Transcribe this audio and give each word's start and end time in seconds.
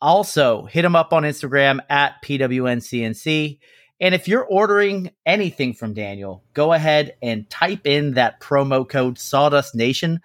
Also, 0.00 0.64
hit 0.66 0.82
them 0.82 0.94
up 0.94 1.12
on 1.12 1.24
Instagram 1.24 1.80
at 1.90 2.22
pwncnc. 2.22 3.58
And 4.00 4.14
if 4.14 4.28
you're 4.28 4.44
ordering 4.44 5.10
anything 5.26 5.74
from 5.74 5.92
Daniel, 5.92 6.44
go 6.54 6.72
ahead 6.72 7.16
and 7.20 7.50
type 7.50 7.84
in 7.84 8.14
that 8.14 8.40
promo 8.40 8.88
code 8.88 9.18
Sawdust 9.18 9.74
Nation 9.74 10.20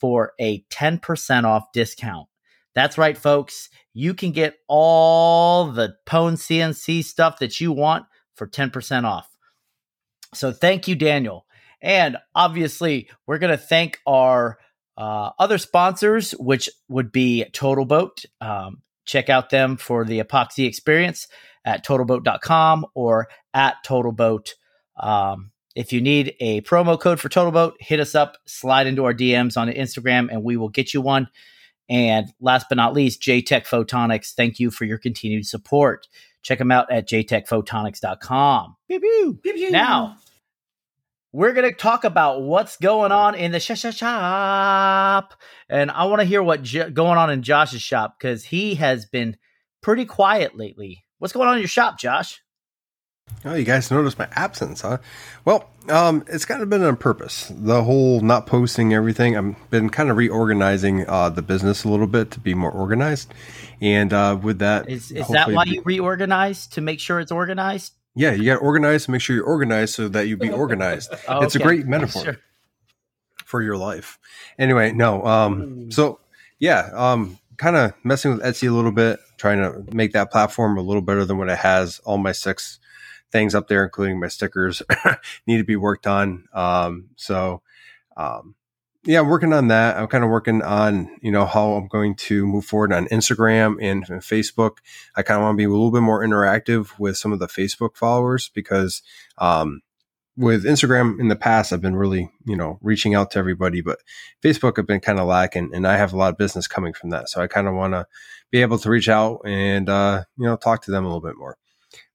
for 0.00 0.32
a 0.40 0.62
10% 0.70 1.44
off 1.44 1.70
discount. 1.72 2.26
That's 2.74 2.96
right, 2.96 3.18
folks. 3.18 3.68
You 3.98 4.14
can 4.14 4.30
get 4.30 4.54
all 4.68 5.72
the 5.72 5.96
PWN 6.06 6.34
CNC 6.34 7.02
stuff 7.02 7.40
that 7.40 7.60
you 7.60 7.72
want 7.72 8.06
for 8.36 8.46
10% 8.46 9.02
off. 9.02 9.28
So 10.34 10.52
thank 10.52 10.86
you, 10.86 10.94
Daniel. 10.94 11.46
And 11.82 12.16
obviously, 12.32 13.10
we're 13.26 13.38
going 13.38 13.50
to 13.50 13.58
thank 13.58 13.98
our 14.06 14.58
uh, 14.96 15.30
other 15.40 15.58
sponsors, 15.58 16.30
which 16.30 16.70
would 16.88 17.10
be 17.10 17.46
Total 17.52 17.84
Boat. 17.84 18.24
Um, 18.40 18.82
check 19.04 19.28
out 19.28 19.50
them 19.50 19.76
for 19.76 20.04
the 20.04 20.20
epoxy 20.20 20.68
experience 20.68 21.26
at 21.64 21.82
totalboat.com 21.82 22.86
or 22.94 23.26
at 23.52 23.82
Total 23.82 24.12
Boat. 24.12 24.54
Um, 24.96 25.50
if 25.74 25.92
you 25.92 26.00
need 26.00 26.36
a 26.38 26.60
promo 26.60 27.00
code 27.00 27.18
for 27.18 27.28
Total 27.28 27.50
Boat, 27.50 27.74
hit 27.80 27.98
us 27.98 28.14
up, 28.14 28.36
slide 28.46 28.86
into 28.86 29.06
our 29.06 29.14
DMs 29.14 29.56
on 29.56 29.68
Instagram, 29.68 30.28
and 30.30 30.44
we 30.44 30.56
will 30.56 30.68
get 30.68 30.94
you 30.94 31.00
one. 31.00 31.28
And 31.88 32.32
last 32.40 32.66
but 32.68 32.76
not 32.76 32.92
least, 32.92 33.22
JTech 33.22 33.66
Photonics. 33.66 34.34
Thank 34.34 34.60
you 34.60 34.70
for 34.70 34.84
your 34.84 34.98
continued 34.98 35.46
support. 35.46 36.06
Check 36.42 36.58
them 36.58 36.70
out 36.70 36.90
at 36.92 37.08
jtechphotonics.com. 37.08 38.76
Pew, 38.88 39.00
pew. 39.00 39.38
Pew, 39.42 39.52
pew. 39.54 39.70
Now, 39.70 40.16
we're 41.32 41.52
going 41.52 41.68
to 41.70 41.76
talk 41.76 42.04
about 42.04 42.42
what's 42.42 42.76
going 42.76 43.12
on 43.12 43.34
in 43.34 43.52
the 43.52 43.60
sh- 43.60 43.72
sh- 43.74 43.94
shop. 43.94 45.34
And 45.68 45.90
I 45.90 46.04
want 46.04 46.20
to 46.20 46.26
hear 46.26 46.42
what's 46.42 46.68
j- 46.68 46.90
going 46.90 47.18
on 47.18 47.30
in 47.30 47.42
Josh's 47.42 47.82
shop 47.82 48.16
because 48.18 48.44
he 48.44 48.76
has 48.76 49.06
been 49.06 49.36
pretty 49.82 50.04
quiet 50.04 50.56
lately. 50.56 51.04
What's 51.18 51.32
going 51.32 51.48
on 51.48 51.54
in 51.56 51.60
your 51.60 51.68
shop, 51.68 51.98
Josh? 51.98 52.40
Oh, 53.44 53.54
you 53.54 53.64
guys 53.64 53.90
noticed 53.90 54.18
my 54.18 54.28
absence, 54.32 54.80
huh? 54.80 54.98
Well, 55.44 55.70
um, 55.88 56.24
it's 56.28 56.44
kind 56.44 56.62
of 56.62 56.68
been 56.68 56.82
on 56.82 56.96
purpose. 56.96 57.52
The 57.54 57.82
whole 57.82 58.20
not 58.20 58.46
posting 58.46 58.92
everything. 58.92 59.36
I've 59.36 59.70
been 59.70 59.90
kind 59.90 60.10
of 60.10 60.16
reorganizing 60.16 61.08
uh, 61.08 61.30
the 61.30 61.42
business 61.42 61.84
a 61.84 61.88
little 61.88 62.06
bit 62.06 62.30
to 62.32 62.40
be 62.40 62.54
more 62.54 62.70
organized, 62.70 63.32
and 63.80 64.12
uh, 64.12 64.38
with 64.40 64.58
that, 64.58 64.90
is, 64.90 65.10
is 65.10 65.28
that 65.28 65.50
why 65.50 65.64
be- 65.64 65.70
you 65.72 65.82
reorganize 65.84 66.66
to 66.68 66.80
make 66.80 67.00
sure 67.00 67.20
it's 67.20 67.32
organized? 67.32 67.94
Yeah, 68.14 68.32
you 68.32 68.44
got 68.44 68.54
to 68.54 68.60
organize 68.60 69.04
to 69.04 69.12
make 69.12 69.20
sure 69.20 69.36
you're 69.36 69.44
organized 69.44 69.94
so 69.94 70.08
that 70.08 70.26
you 70.26 70.36
be 70.36 70.50
organized. 70.50 71.14
oh, 71.28 71.42
it's 71.42 71.54
a 71.54 71.60
great 71.60 71.86
metaphor 71.86 72.24
sure. 72.24 72.38
for 73.44 73.62
your 73.62 73.76
life. 73.76 74.18
Anyway, 74.58 74.92
no. 74.92 75.24
Um, 75.24 75.90
so 75.92 76.18
yeah, 76.58 76.90
um, 76.92 77.38
kind 77.56 77.76
of 77.76 77.92
messing 78.02 78.32
with 78.32 78.42
Etsy 78.42 78.68
a 78.68 78.72
little 78.72 78.92
bit, 78.92 79.20
trying 79.36 79.58
to 79.58 79.84
make 79.94 80.12
that 80.12 80.32
platform 80.32 80.76
a 80.76 80.82
little 80.82 81.02
better 81.02 81.24
than 81.24 81.38
what 81.38 81.48
it 81.48 81.58
has. 81.58 82.00
All 82.00 82.18
my 82.18 82.32
six 82.32 82.80
things 83.30 83.54
up 83.54 83.68
there, 83.68 83.84
including 83.84 84.20
my 84.20 84.28
stickers, 84.28 84.82
need 85.46 85.58
to 85.58 85.64
be 85.64 85.76
worked 85.76 86.06
on. 86.06 86.46
Um, 86.52 87.10
so, 87.16 87.62
um, 88.16 88.54
yeah, 89.04 89.20
I'm 89.20 89.28
working 89.28 89.52
on 89.52 89.68
that. 89.68 89.96
I'm 89.96 90.08
kind 90.08 90.24
of 90.24 90.30
working 90.30 90.60
on, 90.62 91.16
you 91.22 91.30
know, 91.30 91.46
how 91.46 91.72
I'm 91.72 91.86
going 91.86 92.14
to 92.16 92.46
move 92.46 92.64
forward 92.64 92.92
on 92.92 93.06
Instagram 93.08 93.76
and, 93.80 94.08
and 94.08 94.20
Facebook. 94.20 94.78
I 95.16 95.22
kind 95.22 95.38
of 95.38 95.44
want 95.44 95.54
to 95.54 95.56
be 95.56 95.64
a 95.64 95.70
little 95.70 95.90
bit 95.90 96.02
more 96.02 96.22
interactive 96.22 96.98
with 96.98 97.16
some 97.16 97.32
of 97.32 97.38
the 97.38 97.46
Facebook 97.46 97.96
followers 97.96 98.50
because, 98.52 99.02
um, 99.38 99.80
with 100.36 100.64
Instagram 100.64 101.18
in 101.18 101.28
the 101.28 101.36
past, 101.36 101.72
I've 101.72 101.80
been 101.80 101.96
really, 101.96 102.30
you 102.44 102.56
know, 102.56 102.78
reaching 102.80 103.14
out 103.14 103.32
to 103.32 103.40
everybody, 103.40 103.80
but 103.80 103.98
Facebook 104.42 104.78
I've 104.78 104.86
been 104.86 105.00
kind 105.00 105.18
of 105.18 105.26
lacking 105.26 105.70
and 105.74 105.86
I 105.86 105.96
have 105.96 106.12
a 106.12 106.16
lot 106.16 106.32
of 106.32 106.38
business 106.38 106.68
coming 106.68 106.92
from 106.92 107.10
that. 107.10 107.28
So 107.28 107.40
I 107.40 107.48
kind 107.48 107.66
of 107.66 107.74
want 107.74 107.94
to 107.94 108.06
be 108.52 108.62
able 108.62 108.78
to 108.78 108.90
reach 108.90 109.08
out 109.08 109.40
and, 109.44 109.88
uh, 109.88 110.24
you 110.36 110.44
know, 110.44 110.56
talk 110.56 110.82
to 110.82 110.92
them 110.92 111.04
a 111.04 111.08
little 111.08 111.20
bit 111.20 111.36
more. 111.36 111.56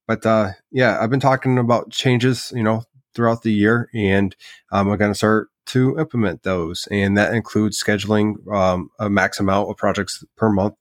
But 0.06 0.26
uh, 0.26 0.50
yeah, 0.70 0.98
I've 1.00 1.10
been 1.10 1.20
talking 1.20 1.58
about 1.58 1.90
changes, 1.90 2.52
you 2.54 2.62
know, 2.62 2.84
throughout 3.14 3.42
the 3.42 3.52
year, 3.52 3.88
and 3.94 4.34
um, 4.72 4.88
I'm 4.88 4.98
going 4.98 5.10
to 5.10 5.16
start 5.16 5.48
to 5.66 5.98
implement 5.98 6.42
those, 6.42 6.86
and 6.90 7.16
that 7.16 7.32
includes 7.32 7.82
scheduling 7.82 8.34
um, 8.52 8.90
a 8.98 9.08
max 9.08 9.40
amount 9.40 9.70
of 9.70 9.76
projects 9.76 10.22
per 10.36 10.50
month 10.50 10.74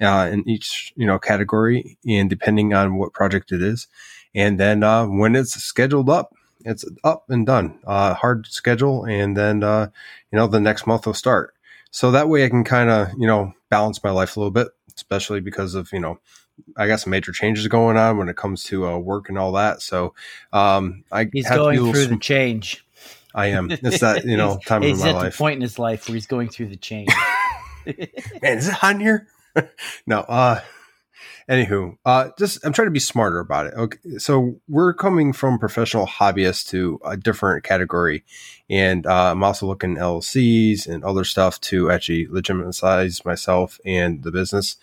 uh, 0.00 0.28
in 0.32 0.48
each 0.48 0.92
you 0.96 1.06
know 1.06 1.18
category, 1.18 1.98
and 2.08 2.30
depending 2.30 2.72
on 2.72 2.96
what 2.96 3.12
project 3.12 3.52
it 3.52 3.62
is, 3.62 3.86
and 4.34 4.58
then 4.58 4.82
uh, 4.82 5.04
when 5.06 5.36
it's 5.36 5.52
scheduled 5.52 6.08
up, 6.08 6.34
it's 6.64 6.84
up 7.04 7.24
and 7.28 7.46
done. 7.46 7.78
Uh, 7.86 8.14
hard 8.14 8.46
schedule, 8.46 9.04
and 9.04 9.36
then 9.36 9.62
uh, 9.62 9.88
you 10.32 10.38
know 10.38 10.46
the 10.46 10.60
next 10.60 10.86
month 10.86 11.06
will 11.06 11.14
start. 11.14 11.54
So 11.90 12.10
that 12.12 12.28
way, 12.28 12.44
I 12.44 12.48
can 12.48 12.64
kind 12.64 12.88
of 12.88 13.08
you 13.18 13.26
know 13.26 13.52
balance 13.68 14.02
my 14.02 14.10
life 14.10 14.36
a 14.36 14.40
little 14.40 14.50
bit, 14.50 14.68
especially 14.96 15.40
because 15.40 15.74
of 15.74 15.92
you 15.92 16.00
know 16.00 16.18
I 16.76 16.86
got 16.86 17.00
some 17.00 17.10
major 17.10 17.32
changes 17.32 17.66
going 17.68 17.96
on 17.96 18.16
when 18.18 18.28
it 18.28 18.36
comes 18.36 18.64
to 18.64 18.86
uh, 18.86 18.98
work 18.98 19.28
and 19.28 19.38
all 19.38 19.52
that. 19.52 19.82
So 19.82 20.14
um, 20.52 21.04
I 21.10 21.28
he's 21.32 21.48
going 21.48 21.92
through 21.92 22.06
the 22.06 22.18
change. 22.18 22.84
I 23.34 23.46
am. 23.48 23.70
It's 23.70 24.00
that 24.00 24.24
you 24.24 24.36
know 24.36 24.58
time 24.66 24.82
of 24.82 24.98
my 24.98 25.12
life. 25.12 25.38
point 25.38 25.56
in 25.56 25.62
his 25.62 25.78
life 25.78 26.08
where 26.08 26.14
he's 26.14 26.26
going 26.26 26.48
through 26.48 26.68
the 26.68 26.76
change. 26.76 27.10
Man, 28.42 28.58
is 28.58 28.68
it 28.68 28.84
on 28.84 29.00
here? 29.00 29.26
no. 30.06 30.20
Uh, 30.20 30.60
anywho, 31.48 31.96
uh, 32.04 32.30
just 32.38 32.64
I'm 32.64 32.72
trying 32.72 32.86
to 32.86 32.92
be 32.92 33.00
smarter 33.00 33.40
about 33.40 33.66
it. 33.66 33.74
Okay, 33.74 34.18
so 34.18 34.60
we're 34.68 34.94
coming 34.94 35.32
from 35.32 35.58
professional 35.58 36.06
hobbyists 36.06 36.68
to 36.70 37.00
a 37.04 37.16
different 37.16 37.64
category, 37.64 38.24
and 38.68 39.06
uh, 39.06 39.32
I'm 39.32 39.42
also 39.42 39.66
looking 39.66 39.96
at 39.96 40.02
LLCs 40.02 40.86
and 40.86 41.04
other 41.04 41.24
stuff 41.24 41.60
to 41.62 41.90
actually 41.90 42.26
legitimize 42.28 43.24
myself 43.24 43.80
and 43.84 44.22
the 44.22 44.30
business. 44.30 44.76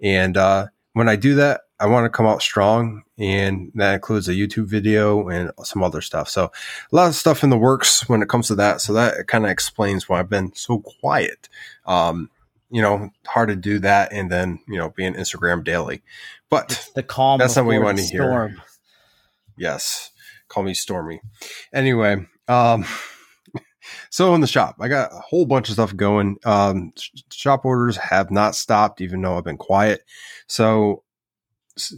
And 0.00 0.36
uh, 0.36 0.66
when 0.98 1.08
I 1.08 1.14
do 1.14 1.36
that, 1.36 1.60
I 1.78 1.86
want 1.86 2.06
to 2.06 2.10
come 2.10 2.26
out 2.26 2.42
strong, 2.42 3.04
and 3.16 3.70
that 3.76 3.94
includes 3.94 4.28
a 4.28 4.32
YouTube 4.32 4.66
video 4.66 5.28
and 5.28 5.52
some 5.62 5.84
other 5.84 6.00
stuff. 6.00 6.28
So, 6.28 6.46
a 6.46 6.96
lot 6.96 7.06
of 7.06 7.14
stuff 7.14 7.44
in 7.44 7.50
the 7.50 7.56
works 7.56 8.08
when 8.08 8.20
it 8.20 8.28
comes 8.28 8.48
to 8.48 8.56
that. 8.56 8.80
So 8.80 8.92
that 8.94 9.28
kind 9.28 9.44
of 9.44 9.50
explains 9.52 10.08
why 10.08 10.18
I've 10.18 10.28
been 10.28 10.52
so 10.56 10.80
quiet. 10.80 11.48
Um, 11.86 12.30
you 12.68 12.82
know, 12.82 13.10
hard 13.28 13.48
to 13.50 13.54
do 13.54 13.78
that 13.78 14.12
and 14.12 14.28
then 14.28 14.58
you 14.66 14.76
know 14.76 14.90
being 14.90 15.14
Instagram 15.14 15.62
daily, 15.62 16.02
but 16.50 16.72
it's 16.72 16.90
the 16.90 17.04
calm. 17.04 17.38
That's 17.38 17.54
not 17.54 17.64
what 17.64 17.74
you 17.74 17.82
want 17.82 17.98
to 17.98 18.04
storm. 18.04 18.50
hear. 18.50 18.62
Yes, 19.56 20.10
call 20.48 20.64
me 20.64 20.74
Stormy. 20.74 21.20
Anyway, 21.72 22.26
um, 22.48 22.84
so 24.10 24.34
in 24.34 24.40
the 24.40 24.46
shop, 24.46 24.76
I 24.80 24.88
got 24.88 25.12
a 25.12 25.20
whole 25.20 25.46
bunch 25.46 25.68
of 25.68 25.74
stuff 25.74 25.94
going. 25.94 26.36
Um, 26.44 26.92
shop 27.32 27.64
orders 27.64 27.96
have 27.96 28.30
not 28.30 28.54
stopped, 28.54 29.00
even 29.00 29.22
though 29.22 29.36
I've 29.36 29.44
been 29.44 29.56
quiet. 29.56 30.02
So 30.46 31.04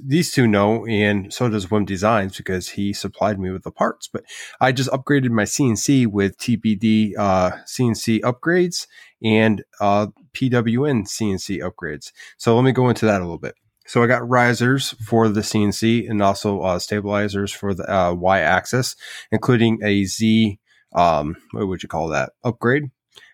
these 0.04 0.30
two 0.30 0.46
know, 0.46 0.86
and 0.86 1.32
so 1.32 1.48
does 1.48 1.66
Wim 1.66 1.86
Designs 1.86 2.36
because 2.36 2.70
he 2.70 2.92
supplied 2.92 3.38
me 3.38 3.50
with 3.50 3.62
the 3.62 3.70
parts. 3.70 4.08
But 4.08 4.24
I 4.60 4.72
just 4.72 4.90
upgraded 4.90 5.30
my 5.30 5.44
CNC 5.44 6.06
with 6.06 6.38
TBD 6.38 7.16
uh, 7.18 7.52
CNC 7.66 8.20
upgrades 8.20 8.86
and 9.22 9.62
uh, 9.80 10.08
PWN 10.34 11.06
CNC 11.06 11.60
upgrades. 11.60 12.12
So 12.36 12.54
let 12.54 12.64
me 12.64 12.72
go 12.72 12.88
into 12.88 13.06
that 13.06 13.20
a 13.20 13.24
little 13.24 13.38
bit. 13.38 13.54
So 13.90 14.04
I 14.04 14.06
got 14.06 14.28
risers 14.28 14.90
for 15.04 15.28
the 15.28 15.40
CNC 15.40 16.08
and 16.08 16.22
also 16.22 16.60
uh, 16.60 16.78
stabilizers 16.78 17.50
for 17.50 17.74
the 17.74 17.92
uh, 17.92 18.14
Y 18.14 18.38
axis, 18.38 18.94
including 19.32 19.80
a 19.82 20.04
Z. 20.04 20.59
Um, 20.92 21.36
what 21.52 21.68
would 21.68 21.82
you 21.82 21.88
call 21.88 22.08
that? 22.08 22.32
Upgrade. 22.44 22.90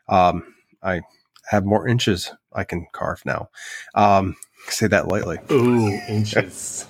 Um, 0.08 0.54
I 0.82 1.00
have 1.48 1.64
more 1.64 1.88
inches 1.88 2.32
I 2.52 2.64
can 2.64 2.86
carve 2.92 3.22
now. 3.24 3.48
Um, 3.94 4.36
say 4.68 4.86
that 4.88 5.08
lightly. 5.08 5.38
Ooh, 5.50 5.88
inches. 6.08 6.86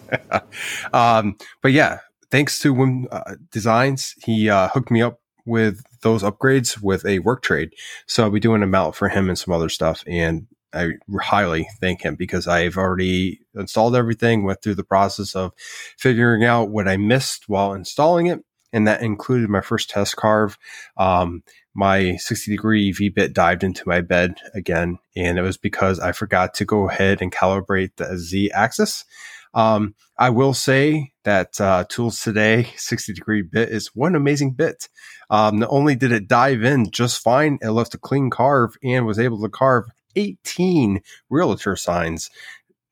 um, 0.93 1.37
but 1.63 1.73
yeah, 1.73 2.01
thanks 2.31 2.59
to 2.61 2.75
Wim 2.75 3.05
uh, 3.11 3.37
Designs, 3.51 4.15
he 4.25 4.49
uh, 4.49 4.69
hooked 4.69 4.91
me 4.91 5.03
up 5.03 5.21
with 5.45 5.83
those 6.03 6.23
upgrades 6.23 6.83
with 6.83 7.07
a 7.07 7.21
work 7.21 7.43
trade. 7.43 7.73
So 8.07 8.25
I'll 8.25 8.31
be 8.31 8.41
doing 8.41 8.63
a 8.63 8.67
mount 8.67 8.97
for 8.97 9.09
him 9.09 9.29
and 9.29 9.39
some 9.39 9.55
other 9.55 9.69
stuff. 9.69 10.03
And 10.07 10.49
I 10.73 10.91
highly 11.21 11.69
thank 11.81 12.03
him 12.03 12.17
because 12.17 12.47
I've 12.49 12.77
already 12.77 13.41
installed 13.55 13.97
everything, 13.97 14.45
went 14.45 14.63
through 14.63 14.75
the 14.75 14.85
process 14.85 15.35
of 15.35 15.53
figuring 15.97 16.45
out 16.45 16.71
what 16.71 16.89
I 16.89 16.97
missed 16.97 17.49
while 17.49 17.73
installing 17.73 18.27
it. 18.27 18.45
And 18.76 18.87
that 18.87 19.00
included 19.00 19.49
my 19.49 19.62
first 19.62 19.88
test 19.88 20.17
carve. 20.17 20.58
Um, 20.99 21.43
my 21.75 22.17
60 22.17 22.50
degree 22.50 22.93
V 22.93 23.08
bit 23.08 23.32
dived 23.32 23.64
into 23.64 23.88
my 23.88 24.02
bed 24.02 24.37
again. 24.52 24.99
And 25.17 25.38
it 25.38 25.43
was 25.43 25.56
because 25.56 25.99
I 25.99 26.12
forgot 26.12 26.52
to 26.55 26.67
go 26.67 26.90
ahead 26.90 27.23
and 27.23 27.32
calibrate 27.32 27.96
the 27.96 28.19
Z 28.19 28.50
axis. 28.52 29.06
Um, 29.55 29.94
I 30.19 30.28
will 30.28 30.52
say 30.52 31.12
that 31.25 31.58
uh, 31.58 31.84
Tools 31.88 32.20
Today 32.20 32.69
60 32.76 33.14
degree 33.14 33.40
bit 33.40 33.70
is 33.70 33.94
one 33.94 34.14
amazing 34.14 34.52
bit. 34.52 34.90
Um, 35.31 35.61
not 35.61 35.70
only 35.72 35.96
did 35.96 36.12
it 36.12 36.29
dive 36.29 36.62
in 36.62 36.90
just 36.90 37.22
fine, 37.22 37.58
it 37.62 37.70
left 37.70 37.94
a 37.94 37.99
clean 37.99 38.29
carve 38.29 38.76
and 38.82 39.06
was 39.06 39.19
able 39.19 39.40
to 39.40 39.49
carve 39.49 39.87
18 40.17 41.00
realtor 41.31 41.76
signs 41.76 42.29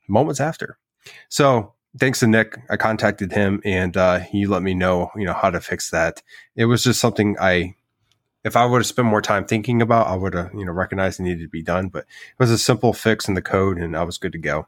moments 0.09 0.41
after. 0.41 0.79
So 1.29 1.74
thanks 1.99 2.21
to 2.21 2.27
Nick, 2.27 2.59
I 2.71 2.77
contacted 2.77 3.33
him 3.33 3.61
and 3.65 3.97
uh, 3.97 4.19
he 4.21 4.47
let 4.47 4.63
me 4.63 4.75
know, 4.75 5.11
you 5.17 5.27
know, 5.27 5.33
how 5.33 5.51
to 5.51 5.61
fix 5.61 5.91
that. 5.91 6.23
It 6.57 6.67
was 6.67 6.85
just 6.85 7.01
something 7.01 7.37
I, 7.41 7.77
if 8.45 8.57
I 8.57 8.67
would 8.67 8.79
have 8.79 8.87
spent 8.87 9.09
more 9.09 9.23
time 9.23 9.45
thinking 9.47 9.81
about, 9.81 10.07
I 10.07 10.17
would 10.17 10.35
have, 10.35 10.53
you 10.55 10.65
know, 10.65 10.73
recognized 10.73 11.21
it 11.21 11.25
needed 11.25 11.43
to 11.43 11.49
be 11.49 11.63
done. 11.63 11.89
But 11.89 12.01
it 12.05 12.39
was 12.39 12.51
a 12.51 12.59
simple 12.59 12.93
fix 12.93 13.29
in 13.29 13.35
the 13.35 13.43
code 13.43 13.79
and 13.79 13.97
I 13.97 14.03
was 14.03 14.19
good 14.19 14.33
to 14.33 14.39
go. 14.39 14.67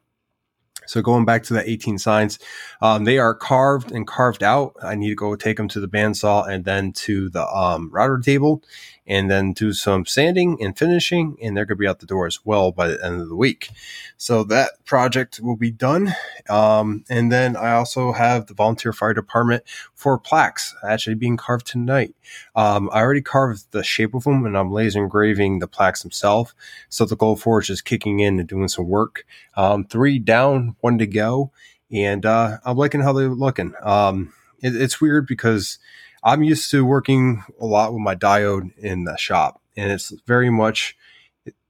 So 0.86 1.02
going 1.02 1.24
back 1.24 1.42
to 1.44 1.54
the 1.54 1.68
18 1.68 1.98
signs, 1.98 2.38
um, 2.80 3.04
they 3.04 3.18
are 3.18 3.34
carved 3.34 3.90
and 3.90 4.06
carved 4.06 4.42
out. 4.42 4.76
I 4.82 4.94
need 4.94 5.08
to 5.08 5.14
go 5.16 5.34
take 5.34 5.56
them 5.56 5.68
to 5.68 5.80
the 5.80 5.88
bandsaw 5.88 6.48
and 6.48 6.64
then 6.64 6.92
to 6.92 7.28
the 7.28 7.46
um, 7.48 7.90
router 7.92 8.18
table 8.18 8.62
and 9.06 9.30
then 9.30 9.52
do 9.52 9.72
some 9.72 10.04
sanding 10.04 10.58
and 10.60 10.76
finishing. 10.76 11.36
And 11.42 11.56
they're 11.56 11.64
going 11.64 11.76
to 11.76 11.80
be 11.80 11.86
out 11.86 12.00
the 12.00 12.06
door 12.06 12.26
as 12.26 12.44
well 12.44 12.72
by 12.72 12.88
the 12.88 13.04
end 13.04 13.20
of 13.20 13.28
the 13.28 13.36
week. 13.36 13.70
So 14.16 14.44
that 14.44 14.84
project 14.84 15.40
will 15.40 15.56
be 15.56 15.70
done. 15.70 16.14
Um, 16.48 17.04
and 17.08 17.30
then 17.30 17.56
I 17.56 17.72
also 17.72 18.12
have 18.12 18.46
the 18.46 18.54
volunteer 18.54 18.92
fire 18.92 19.14
department 19.14 19.64
for 19.94 20.18
plaques 20.18 20.74
actually 20.82 21.14
being 21.14 21.36
carved 21.36 21.66
tonight. 21.66 22.14
Um, 22.54 22.90
I 22.92 23.00
already 23.00 23.22
carved 23.22 23.70
the 23.72 23.84
shape 23.84 24.14
of 24.14 24.24
them 24.24 24.44
and 24.44 24.56
I'm 24.56 24.72
laser 24.72 25.02
engraving 25.02 25.58
the 25.58 25.68
plaques 25.68 26.02
themselves. 26.02 26.54
So 26.88 27.04
the 27.04 27.16
Glowforge 27.16 27.70
is 27.70 27.82
kicking 27.82 28.20
in 28.20 28.40
and 28.40 28.48
doing 28.48 28.68
some 28.68 28.88
work. 28.88 29.24
Um, 29.56 29.84
three 29.84 30.18
down, 30.18 30.76
one 30.80 30.98
to 30.98 31.06
go. 31.06 31.52
And 31.90 32.26
uh, 32.26 32.58
I'm 32.64 32.76
liking 32.76 33.00
how 33.00 33.12
they're 33.12 33.28
looking. 33.28 33.72
Um, 33.82 34.32
it, 34.60 34.74
it's 34.74 35.00
weird 35.00 35.26
because 35.26 35.78
I'm 36.26 36.42
used 36.42 36.72
to 36.72 36.84
working 36.84 37.44
a 37.60 37.66
lot 37.66 37.92
with 37.92 38.02
my 38.02 38.16
diode 38.16 38.76
in 38.78 39.04
the 39.04 39.16
shop, 39.16 39.62
and 39.76 39.92
it's 39.92 40.12
very 40.26 40.50
much 40.50 40.96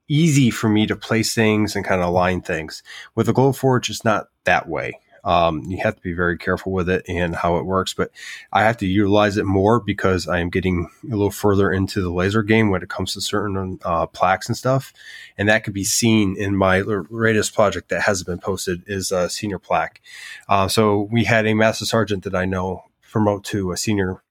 easy 0.08 0.49
for 0.49 0.70
me 0.70 0.87
to 0.87 0.97
place 0.97 1.35
things 1.35 1.76
and 1.76 1.85
kind 1.85 2.00
of 2.00 2.08
align 2.08 2.41
things. 2.41 2.82
With 3.14 3.26
the 3.26 3.35
Glowforge, 3.35 3.91
it's 3.91 4.03
not 4.03 4.29
that 4.44 4.67
way. 4.67 4.99
Um, 5.25 5.62
you 5.67 5.76
have 5.82 5.97
to 5.97 6.00
be 6.00 6.14
very 6.14 6.38
careful 6.38 6.73
with 6.73 6.88
it 6.88 7.05
and 7.06 7.35
how 7.37 7.58
it 7.58 7.67
works, 7.67 7.93
but 7.93 8.11
I 8.50 8.62
have 8.62 8.79
to 8.79 8.87
utilize 8.87 9.37
it 9.37 9.44
more 9.44 9.79
because 9.79 10.26
I 10.26 10.38
am 10.38 10.49
getting 10.49 10.88
a 11.05 11.11
little 11.11 11.31
further 11.31 11.70
into 11.70 12.00
the 12.00 12.12
laser 12.12 12.43
game 12.43 12.70
when 12.70 12.82
it 12.82 12.88
comes 12.88 13.12
to 13.12 13.20
certain 13.20 13.79
uh, 13.85 14.06
plaques 14.06 14.49
and 14.49 14.56
stuff. 14.56 14.94
And 15.37 15.50
that 15.50 15.64
could 15.64 15.75
be 15.75 15.85
seen 15.85 16.35
in 16.38 16.56
my 16.56 16.81
latest 16.81 17.55
project 17.55 17.91
that 17.91 18.02
hasn't 18.02 18.26
been 18.26 18.38
posted 18.38 18.85
is 18.87 19.12
a 19.12 19.29
senior 19.29 19.59
plaque. 19.59 20.00
Uh, 20.49 20.67
so 20.67 21.09
we 21.11 21.25
had 21.25 21.47
a 21.47 21.52
master 21.52 21.85
sergeant 21.85 22.25
that 22.25 22.35
I 22.35 22.47
know 22.47 22.85
promote 23.11 23.44
to 23.44 23.73
a 23.73 23.76
senior 23.76 24.23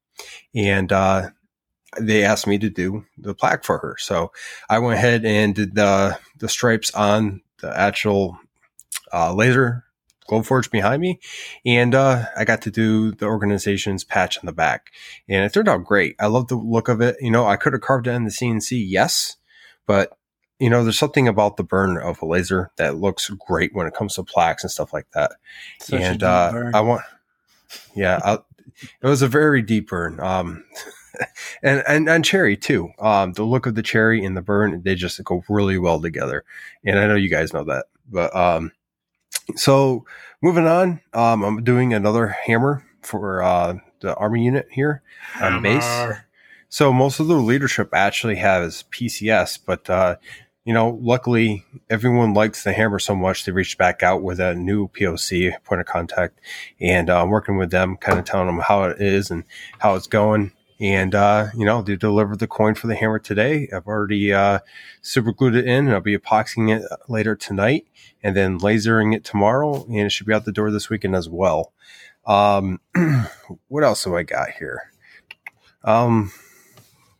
and 0.53 0.91
uh, 0.91 1.29
they 1.99 2.23
asked 2.23 2.47
me 2.47 2.57
to 2.59 2.69
do 2.69 3.05
the 3.17 3.33
plaque 3.33 3.63
for 3.63 3.77
her. 3.79 3.95
So 3.99 4.31
I 4.69 4.79
went 4.79 4.97
ahead 4.97 5.25
and 5.25 5.55
did 5.55 5.75
the 5.75 6.17
the 6.37 6.49
stripes 6.49 6.91
on 6.91 7.41
the 7.61 7.77
actual 7.77 8.37
uh, 9.13 9.33
laser 9.33 9.83
Glowforge 10.29 10.71
behind 10.71 11.01
me, 11.01 11.19
and 11.65 11.93
uh, 11.93 12.25
I 12.35 12.45
got 12.45 12.63
to 12.63 12.71
do 12.71 13.11
the 13.11 13.27
organization's 13.27 14.03
patch 14.03 14.39
on 14.39 14.47
the 14.47 14.53
back, 14.53 14.91
and 15.29 15.45
it 15.45 15.53
turned 15.53 15.69
out 15.69 15.83
great. 15.83 16.15
I 16.19 16.25
love 16.25 16.47
the 16.47 16.55
look 16.55 16.87
of 16.87 16.99
it. 16.99 17.15
You 17.21 17.29
know, 17.29 17.45
I 17.45 17.57
could 17.57 17.73
have 17.73 17.83
carved 17.83 18.07
it 18.07 18.11
in 18.11 18.23
the 18.23 18.31
CNC, 18.31 18.83
yes, 18.87 19.37
but 19.85 20.17
you 20.59 20.69
know, 20.69 20.83
there's 20.83 20.97
something 20.97 21.27
about 21.27 21.57
the 21.57 21.63
burn 21.63 21.97
of 21.97 22.21
a 22.21 22.25
laser 22.25 22.71
that 22.77 22.97
looks 22.97 23.29
great 23.29 23.75
when 23.75 23.87
it 23.87 23.93
comes 23.93 24.15
to 24.15 24.23
plaques 24.23 24.63
and 24.63 24.71
stuff 24.71 24.93
like 24.93 25.05
that. 25.13 25.33
Such 25.79 26.01
and 26.01 26.23
uh, 26.23 26.71
I 26.73 26.81
want, 26.81 27.03
yeah, 27.95 28.19
I, 28.23 28.39
it 28.81 29.07
was 29.07 29.21
a 29.21 29.27
very 29.27 29.61
deep 29.61 29.89
burn. 29.89 30.19
Um, 30.19 30.63
and, 31.63 31.83
and, 31.87 32.09
and 32.09 32.25
cherry 32.25 32.57
too. 32.57 32.89
Um, 32.99 33.33
the 33.33 33.43
look 33.43 33.65
of 33.65 33.75
the 33.75 33.83
cherry 33.83 34.23
and 34.23 34.35
the 34.35 34.41
burn, 34.41 34.81
they 34.83 34.95
just 34.95 35.23
go 35.23 35.43
really 35.49 35.77
well 35.77 36.01
together. 36.01 36.43
And 36.83 36.99
I 36.99 37.07
know 37.07 37.15
you 37.15 37.29
guys 37.29 37.53
know 37.53 37.63
that, 37.65 37.85
but, 38.09 38.35
um, 38.35 38.71
so 39.55 40.05
moving 40.41 40.67
on, 40.67 41.01
um, 41.13 41.43
I'm 41.43 41.63
doing 41.63 41.93
another 41.93 42.27
hammer 42.27 42.85
for, 43.01 43.43
uh, 43.43 43.75
the 44.01 44.15
army 44.15 44.45
unit 44.45 44.67
here 44.71 45.01
on 45.41 45.61
base. 45.61 45.85
So 46.69 46.91
most 46.91 47.19
of 47.19 47.27
the 47.27 47.35
leadership 47.35 47.89
actually 47.93 48.35
has 48.35 48.83
PCS, 48.91 49.59
but, 49.65 49.89
uh, 49.89 50.15
you 50.65 50.73
know, 50.73 50.99
luckily 51.01 51.63
everyone 51.91 52.33
likes 52.33 52.63
the 52.63 52.73
hammer 52.73 52.97
so 52.97 53.15
much 53.15 53.45
they 53.45 53.51
reached 53.51 53.77
back 53.77 54.01
out 54.01 54.23
with 54.23 54.39
a 54.39 54.55
new 54.55 54.87
POC 54.87 55.63
point 55.63 55.79
of 55.79 55.87
contact, 55.87 56.41
and 56.81 57.09
uh, 57.09 57.21
I'm 57.21 57.29
working 57.29 57.57
with 57.57 57.69
them, 57.69 57.97
kind 57.97 58.17
of 58.17 58.25
telling 58.25 58.47
them 58.47 58.59
how 58.59 58.83
it 58.85 58.99
is 58.99 59.29
and 59.29 59.43
how 59.77 59.93
it's 59.95 60.07
going. 60.07 60.51
And 60.79 61.13
uh, 61.13 61.47
you 61.55 61.65
know, 61.65 61.83
they 61.83 61.95
delivered 61.95 62.39
the 62.39 62.47
coin 62.47 62.73
for 62.73 62.87
the 62.87 62.95
hammer 62.95 63.19
today. 63.19 63.69
I've 63.73 63.85
already 63.85 64.33
uh, 64.33 64.59
super 65.03 65.31
glued 65.31 65.55
it 65.55 65.65
in, 65.65 65.85
and 65.85 65.93
I'll 65.93 66.01
be 66.01 66.17
epoxying 66.17 66.75
it 66.75 66.83
later 67.07 67.35
tonight, 67.35 67.85
and 68.23 68.35
then 68.35 68.59
lasering 68.59 69.15
it 69.15 69.23
tomorrow, 69.23 69.85
and 69.85 69.99
it 69.99 70.11
should 70.11 70.25
be 70.25 70.33
out 70.33 70.45
the 70.45 70.51
door 70.51 70.71
this 70.71 70.89
weekend 70.89 71.15
as 71.15 71.29
well. 71.29 71.73
Um, 72.25 72.81
what 73.67 73.83
else 73.83 74.03
do 74.03 74.15
I 74.15 74.23
got 74.23 74.49
here? 74.49 74.91
Um, 75.83 76.31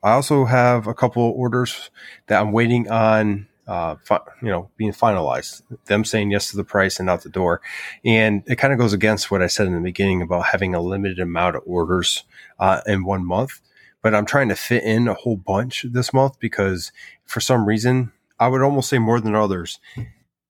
I 0.06 0.12
also 0.12 0.46
have 0.46 0.86
a 0.86 0.94
couple 0.94 1.24
orders 1.24 1.90
that 2.28 2.40
I'm 2.40 2.52
waiting 2.52 2.92
on, 2.92 3.48
uh, 3.68 3.96
fi- 4.04 4.22
you 4.40 4.50
know, 4.50 4.70
being 4.78 4.92
finalized. 4.92 5.64
Them 5.86 6.06
saying 6.06 6.30
yes 6.30 6.52
to 6.52 6.58
the 6.58 6.64
price 6.64 7.00
and 7.00 7.10
out 7.10 7.24
the 7.24 7.30
door, 7.30 7.60
and 8.06 8.44
it 8.46 8.58
kind 8.58 8.72
of 8.72 8.78
goes 8.78 8.94
against 8.94 9.32
what 9.32 9.42
I 9.42 9.48
said 9.48 9.66
in 9.66 9.74
the 9.74 9.82
beginning 9.82 10.22
about 10.22 10.46
having 10.46 10.76
a 10.76 10.80
limited 10.80 11.20
amount 11.20 11.56
of 11.56 11.64
orders 11.66 12.24
uh, 12.60 12.82
in 12.86 13.04
one 13.04 13.26
month. 13.26 13.62
But 14.04 14.14
I'm 14.14 14.28
trying 14.28 14.50
to 14.50 14.56
fit 14.56 14.84
in 14.84 15.08
a 15.08 15.16
whole 15.16 15.38
bunch 15.38 15.88
this 15.90 16.14
month 16.14 16.40
because 16.40 16.92
for 17.26 17.40
some 17.40 17.68
reason 17.68 18.12
I 18.40 18.48
would 18.48 18.62
almost 18.62 18.90
say 18.90 19.00
more 19.00 19.20
than 19.20 19.34
others 19.34 19.80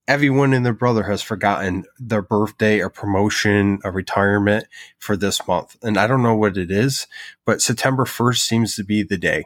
everyone 0.07 0.53
and 0.53 0.65
their 0.65 0.74
brother 0.74 1.03
has 1.03 1.21
forgotten 1.21 1.85
their 2.00 2.21
birthday, 2.21 2.79
a 2.79 2.89
promotion, 2.89 3.79
a 3.83 3.91
retirement 3.91 4.65
for 5.00 5.17
this 5.17 5.47
month. 5.47 5.75
And 5.81 5.97
I 5.97 6.07
don't 6.07 6.24
know 6.24 6.35
what 6.35 6.57
it 6.57 6.71
is, 6.71 7.07
but 7.45 7.62
September 7.62 8.05
1st 8.05 8.38
seems 8.38 8.75
to 8.75 8.83
be 8.83 9.03
the 9.03 9.17
day. 9.17 9.45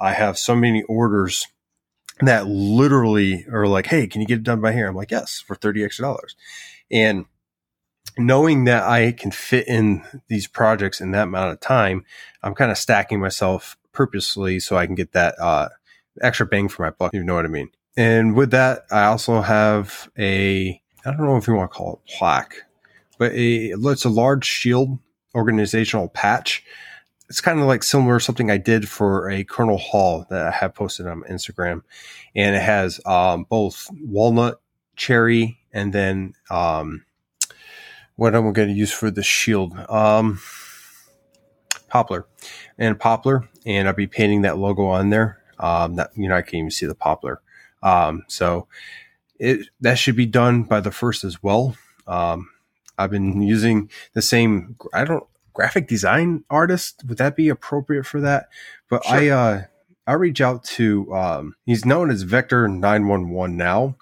I 0.00 0.12
have 0.12 0.38
so 0.38 0.54
many 0.54 0.82
orders 0.84 1.46
that 2.20 2.46
literally 2.46 3.46
are 3.52 3.66
like, 3.66 3.86
Hey, 3.86 4.06
can 4.06 4.20
you 4.20 4.26
get 4.26 4.38
it 4.38 4.44
done 4.44 4.60
by 4.60 4.72
here? 4.72 4.88
I'm 4.88 4.96
like, 4.96 5.10
yes, 5.10 5.40
for 5.40 5.54
30 5.54 5.84
extra 5.84 6.04
dollars. 6.04 6.36
And 6.90 7.26
knowing 8.16 8.64
that 8.64 8.84
I 8.84 9.12
can 9.12 9.30
fit 9.30 9.68
in 9.68 10.04
these 10.28 10.46
projects 10.46 11.00
in 11.00 11.12
that 11.12 11.24
amount 11.24 11.52
of 11.52 11.60
time, 11.60 12.04
I'm 12.42 12.54
kind 12.54 12.70
of 12.70 12.78
stacking 12.78 13.20
myself 13.20 13.76
purposely 13.92 14.58
so 14.60 14.76
I 14.76 14.86
can 14.86 14.94
get 14.94 15.12
that, 15.12 15.38
uh, 15.40 15.68
extra 16.20 16.46
bang 16.46 16.68
for 16.68 16.82
my 16.82 16.90
buck. 16.90 17.12
You 17.14 17.22
know 17.22 17.34
what 17.34 17.44
I 17.44 17.48
mean? 17.48 17.70
And 17.98 18.36
with 18.36 18.52
that, 18.52 18.86
I 18.92 19.06
also 19.06 19.40
have 19.40 20.08
a, 20.16 20.80
I 21.04 21.10
don't 21.10 21.26
know 21.26 21.36
if 21.36 21.48
you 21.48 21.54
want 21.54 21.72
to 21.72 21.76
call 21.76 21.94
it 21.94 22.12
plaque, 22.12 22.54
but 23.18 23.32
a, 23.32 23.72
it's 23.72 24.04
a 24.04 24.08
large 24.08 24.44
shield 24.44 25.00
organizational 25.34 26.08
patch. 26.08 26.62
It's 27.28 27.40
kind 27.40 27.58
of 27.58 27.66
like 27.66 27.82
similar 27.82 28.20
to 28.20 28.24
something 28.24 28.52
I 28.52 28.56
did 28.56 28.88
for 28.88 29.28
a 29.28 29.42
Colonel 29.42 29.78
Hall 29.78 30.28
that 30.30 30.46
I 30.46 30.52
have 30.52 30.76
posted 30.76 31.08
on 31.08 31.24
Instagram. 31.24 31.82
And 32.36 32.54
it 32.54 32.62
has 32.62 33.00
um, 33.04 33.46
both 33.50 33.90
walnut, 34.00 34.60
cherry, 34.94 35.58
and 35.72 35.92
then 35.92 36.34
um, 36.50 37.04
what 38.14 38.32
am 38.36 38.46
I'm 38.46 38.52
going 38.52 38.68
to 38.68 38.74
use 38.74 38.92
for 38.92 39.10
the 39.10 39.24
shield. 39.24 39.76
Um, 39.88 40.40
poplar 41.88 42.26
and 42.78 42.96
poplar. 42.96 43.48
And 43.66 43.88
I'll 43.88 43.94
be 43.94 44.06
painting 44.06 44.42
that 44.42 44.56
logo 44.56 44.86
on 44.86 45.10
there. 45.10 45.42
Um, 45.58 45.96
that, 45.96 46.12
you 46.14 46.28
know, 46.28 46.36
I 46.36 46.42
can't 46.42 46.54
even 46.54 46.70
see 46.70 46.86
the 46.86 46.94
poplar. 46.94 47.40
Um, 47.82 48.24
so 48.28 48.66
it 49.38 49.68
that 49.80 49.98
should 49.98 50.16
be 50.16 50.26
done 50.26 50.64
by 50.64 50.80
the 50.80 50.90
first 50.90 51.24
as 51.24 51.42
well. 51.42 51.76
Um, 52.06 52.50
I've 52.96 53.10
been 53.10 53.42
using 53.42 53.90
the 54.14 54.22
same. 54.22 54.76
I 54.92 55.04
don't 55.04 55.24
graphic 55.52 55.88
design 55.88 56.44
artist. 56.50 57.02
Would 57.08 57.18
that 57.18 57.36
be 57.36 57.48
appropriate 57.48 58.06
for 58.06 58.20
that? 58.20 58.48
But 58.88 59.04
sure. 59.04 59.16
I 59.16 59.28
uh, 59.28 59.62
I 60.06 60.12
reach 60.14 60.40
out 60.40 60.64
to. 60.64 61.14
Um, 61.14 61.54
he's 61.66 61.84
known 61.84 62.10
as 62.10 62.22
Vector 62.22 62.66
Nine 62.68 63.08
One 63.08 63.30
One 63.30 63.56
now. 63.56 63.96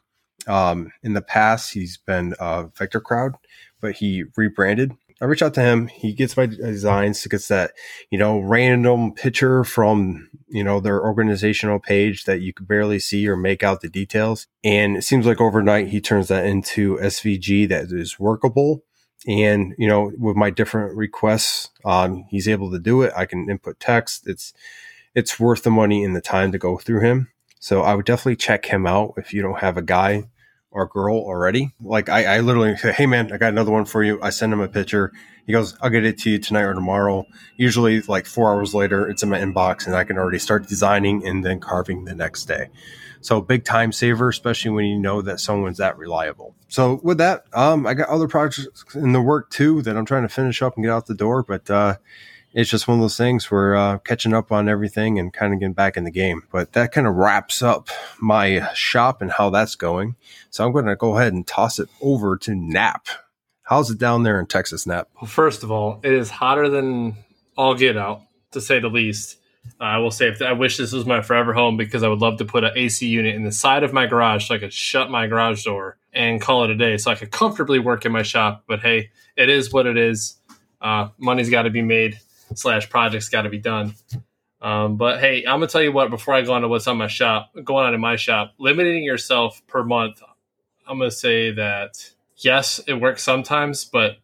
Um, 0.46 0.92
in 1.02 1.14
the 1.14 1.22
past, 1.22 1.72
he's 1.72 1.96
been 1.96 2.34
uh, 2.38 2.64
Vector 2.76 3.00
Crowd, 3.00 3.34
but 3.80 3.96
he 3.96 4.24
rebranded. 4.36 4.92
I 5.20 5.24
reach 5.24 5.42
out 5.42 5.54
to 5.54 5.62
him. 5.62 5.88
He 5.88 6.12
gets 6.12 6.36
my 6.36 6.46
designs. 6.46 7.26
Gets 7.26 7.48
that 7.48 7.72
you 8.10 8.18
know 8.18 8.38
random 8.38 9.12
picture 9.12 9.64
from 9.64 10.28
you 10.48 10.64
know 10.64 10.80
their 10.80 11.02
organizational 11.02 11.78
page 11.78 12.24
that 12.24 12.40
you 12.40 12.52
could 12.52 12.68
barely 12.68 12.98
see 12.98 13.28
or 13.28 13.36
make 13.36 13.62
out 13.62 13.80
the 13.80 13.88
details. 13.88 14.46
And 14.64 14.96
it 14.96 15.02
seems 15.02 15.26
like 15.26 15.40
overnight 15.40 15.88
he 15.88 16.00
turns 16.00 16.28
that 16.28 16.44
into 16.44 16.96
SVG 16.96 17.68
that 17.68 17.92
is 17.92 18.18
workable. 18.18 18.82
And 19.26 19.74
you 19.78 19.88
know 19.88 20.12
with 20.18 20.36
my 20.36 20.50
different 20.50 20.96
requests 20.96 21.70
um, 21.84 22.24
he's 22.30 22.48
able 22.48 22.70
to 22.70 22.78
do 22.78 23.02
it. 23.02 23.12
I 23.16 23.26
can 23.26 23.50
input 23.50 23.80
text. 23.80 24.26
It's 24.26 24.52
it's 25.14 25.40
worth 25.40 25.62
the 25.62 25.70
money 25.70 26.04
and 26.04 26.14
the 26.14 26.20
time 26.20 26.52
to 26.52 26.58
go 26.58 26.78
through 26.78 27.00
him. 27.00 27.28
So 27.58 27.82
i 27.82 27.94
would 27.94 28.06
definitely 28.06 28.36
check 28.36 28.66
him 28.66 28.86
out 28.86 29.14
if 29.16 29.32
you 29.32 29.42
don't 29.42 29.60
have 29.60 29.76
a 29.76 29.82
guy 29.82 30.28
or 30.76 30.86
girl 30.86 31.16
already 31.16 31.72
like 31.80 32.08
i, 32.08 32.36
I 32.36 32.40
literally 32.40 32.76
say 32.76 32.92
hey 32.92 33.06
man 33.06 33.32
i 33.32 33.38
got 33.38 33.48
another 33.48 33.72
one 33.72 33.86
for 33.86 34.04
you 34.04 34.20
i 34.22 34.30
send 34.30 34.52
him 34.52 34.60
a 34.60 34.68
picture 34.68 35.12
he 35.46 35.52
goes 35.52 35.76
i'll 35.80 35.90
get 35.90 36.04
it 36.04 36.18
to 36.18 36.30
you 36.30 36.38
tonight 36.38 36.62
or 36.62 36.74
tomorrow 36.74 37.26
usually 37.56 38.02
like 38.02 38.26
four 38.26 38.52
hours 38.52 38.74
later 38.74 39.08
it's 39.08 39.22
in 39.22 39.30
my 39.30 39.40
inbox 39.40 39.86
and 39.86 39.96
i 39.96 40.04
can 40.04 40.18
already 40.18 40.38
start 40.38 40.68
designing 40.68 41.26
and 41.26 41.44
then 41.44 41.58
carving 41.58 42.04
the 42.04 42.14
next 42.14 42.44
day 42.44 42.68
so 43.26 43.40
big 43.40 43.64
time 43.64 43.90
saver, 43.90 44.28
especially 44.28 44.70
when 44.70 44.84
you 44.84 44.98
know 44.98 45.20
that 45.22 45.40
someone's 45.40 45.78
that 45.78 45.98
reliable. 45.98 46.54
So 46.68 47.00
with 47.02 47.18
that, 47.18 47.44
um, 47.52 47.84
I 47.84 47.94
got 47.94 48.08
other 48.08 48.28
projects 48.28 48.84
in 48.94 49.12
the 49.12 49.20
work 49.20 49.50
too 49.50 49.82
that 49.82 49.96
I'm 49.96 50.04
trying 50.04 50.22
to 50.22 50.28
finish 50.28 50.62
up 50.62 50.76
and 50.76 50.84
get 50.84 50.92
out 50.92 51.06
the 51.06 51.14
door. 51.14 51.42
But 51.42 51.68
uh, 51.68 51.96
it's 52.56 52.70
just 52.70 52.88
one 52.88 52.96
of 52.96 53.02
those 53.02 53.18
things 53.18 53.50
where 53.50 53.76
uh, 53.76 53.98
catching 53.98 54.32
up 54.32 54.50
on 54.50 54.66
everything 54.66 55.18
and 55.18 55.30
kind 55.30 55.52
of 55.52 55.60
getting 55.60 55.74
back 55.74 55.98
in 55.98 56.04
the 56.04 56.10
game. 56.10 56.42
But 56.50 56.72
that 56.72 56.90
kind 56.90 57.06
of 57.06 57.14
wraps 57.14 57.62
up 57.62 57.90
my 58.18 58.66
shop 58.72 59.20
and 59.20 59.30
how 59.30 59.50
that's 59.50 59.76
going. 59.76 60.16
So 60.48 60.64
I'm 60.64 60.72
going 60.72 60.86
to 60.86 60.96
go 60.96 61.18
ahead 61.18 61.34
and 61.34 61.46
toss 61.46 61.78
it 61.78 61.90
over 62.00 62.38
to 62.38 62.54
Nap. 62.54 63.08
How's 63.64 63.90
it 63.90 63.98
down 63.98 64.22
there 64.22 64.40
in 64.40 64.46
Texas, 64.46 64.86
Nap? 64.86 65.10
Well, 65.20 65.28
first 65.28 65.64
of 65.64 65.70
all, 65.70 66.00
it 66.02 66.12
is 66.12 66.30
hotter 66.30 66.70
than 66.70 67.16
all 67.58 67.74
get 67.74 67.98
out, 67.98 68.22
to 68.52 68.62
say 68.62 68.80
the 68.80 68.88
least. 68.88 69.36
Uh, 69.78 69.84
I 69.84 69.98
will 69.98 70.10
say, 70.10 70.34
I 70.40 70.52
wish 70.52 70.78
this 70.78 70.92
was 70.92 71.04
my 71.04 71.20
forever 71.20 71.52
home 71.52 71.76
because 71.76 72.02
I 72.02 72.08
would 72.08 72.20
love 72.20 72.38
to 72.38 72.46
put 72.46 72.64
an 72.64 72.70
AC 72.74 73.06
unit 73.06 73.34
in 73.34 73.44
the 73.44 73.52
side 73.52 73.82
of 73.82 73.92
my 73.92 74.06
garage 74.06 74.48
so 74.48 74.54
I 74.54 74.58
could 74.58 74.72
shut 74.72 75.10
my 75.10 75.26
garage 75.26 75.62
door 75.62 75.98
and 76.14 76.40
call 76.40 76.64
it 76.64 76.70
a 76.70 76.76
day, 76.76 76.96
so 76.96 77.10
I 77.10 77.16
could 77.16 77.30
comfortably 77.30 77.80
work 77.80 78.06
in 78.06 78.12
my 78.12 78.22
shop. 78.22 78.64
But 78.66 78.80
hey, 78.80 79.10
it 79.36 79.50
is 79.50 79.74
what 79.74 79.84
it 79.86 79.98
is. 79.98 80.38
Uh, 80.80 81.08
money's 81.18 81.50
got 81.50 81.64
to 81.64 81.70
be 81.70 81.82
made 81.82 82.18
slash 82.54 82.88
projects 82.88 83.28
got 83.28 83.42
to 83.42 83.50
be 83.50 83.58
done. 83.58 83.94
Um, 84.60 84.96
but 84.96 85.20
hey, 85.20 85.44
I'm 85.46 85.56
gonna 85.56 85.66
tell 85.66 85.82
you 85.82 85.92
what. 85.92 86.10
Before 86.10 86.34
I 86.34 86.42
go 86.42 86.54
on 86.54 86.62
to 86.62 86.68
what's 86.68 86.86
on 86.86 86.96
my 86.96 87.06
shop, 87.06 87.52
going 87.62 87.86
on 87.86 87.94
in 87.94 88.00
my 88.00 88.16
shop, 88.16 88.54
limiting 88.58 89.04
yourself 89.04 89.62
per 89.66 89.84
month. 89.84 90.22
I'm 90.88 90.98
gonna 90.98 91.10
say 91.10 91.52
that 91.52 92.10
yes, 92.36 92.80
it 92.86 92.94
works 92.94 93.22
sometimes, 93.22 93.84
but 93.84 94.16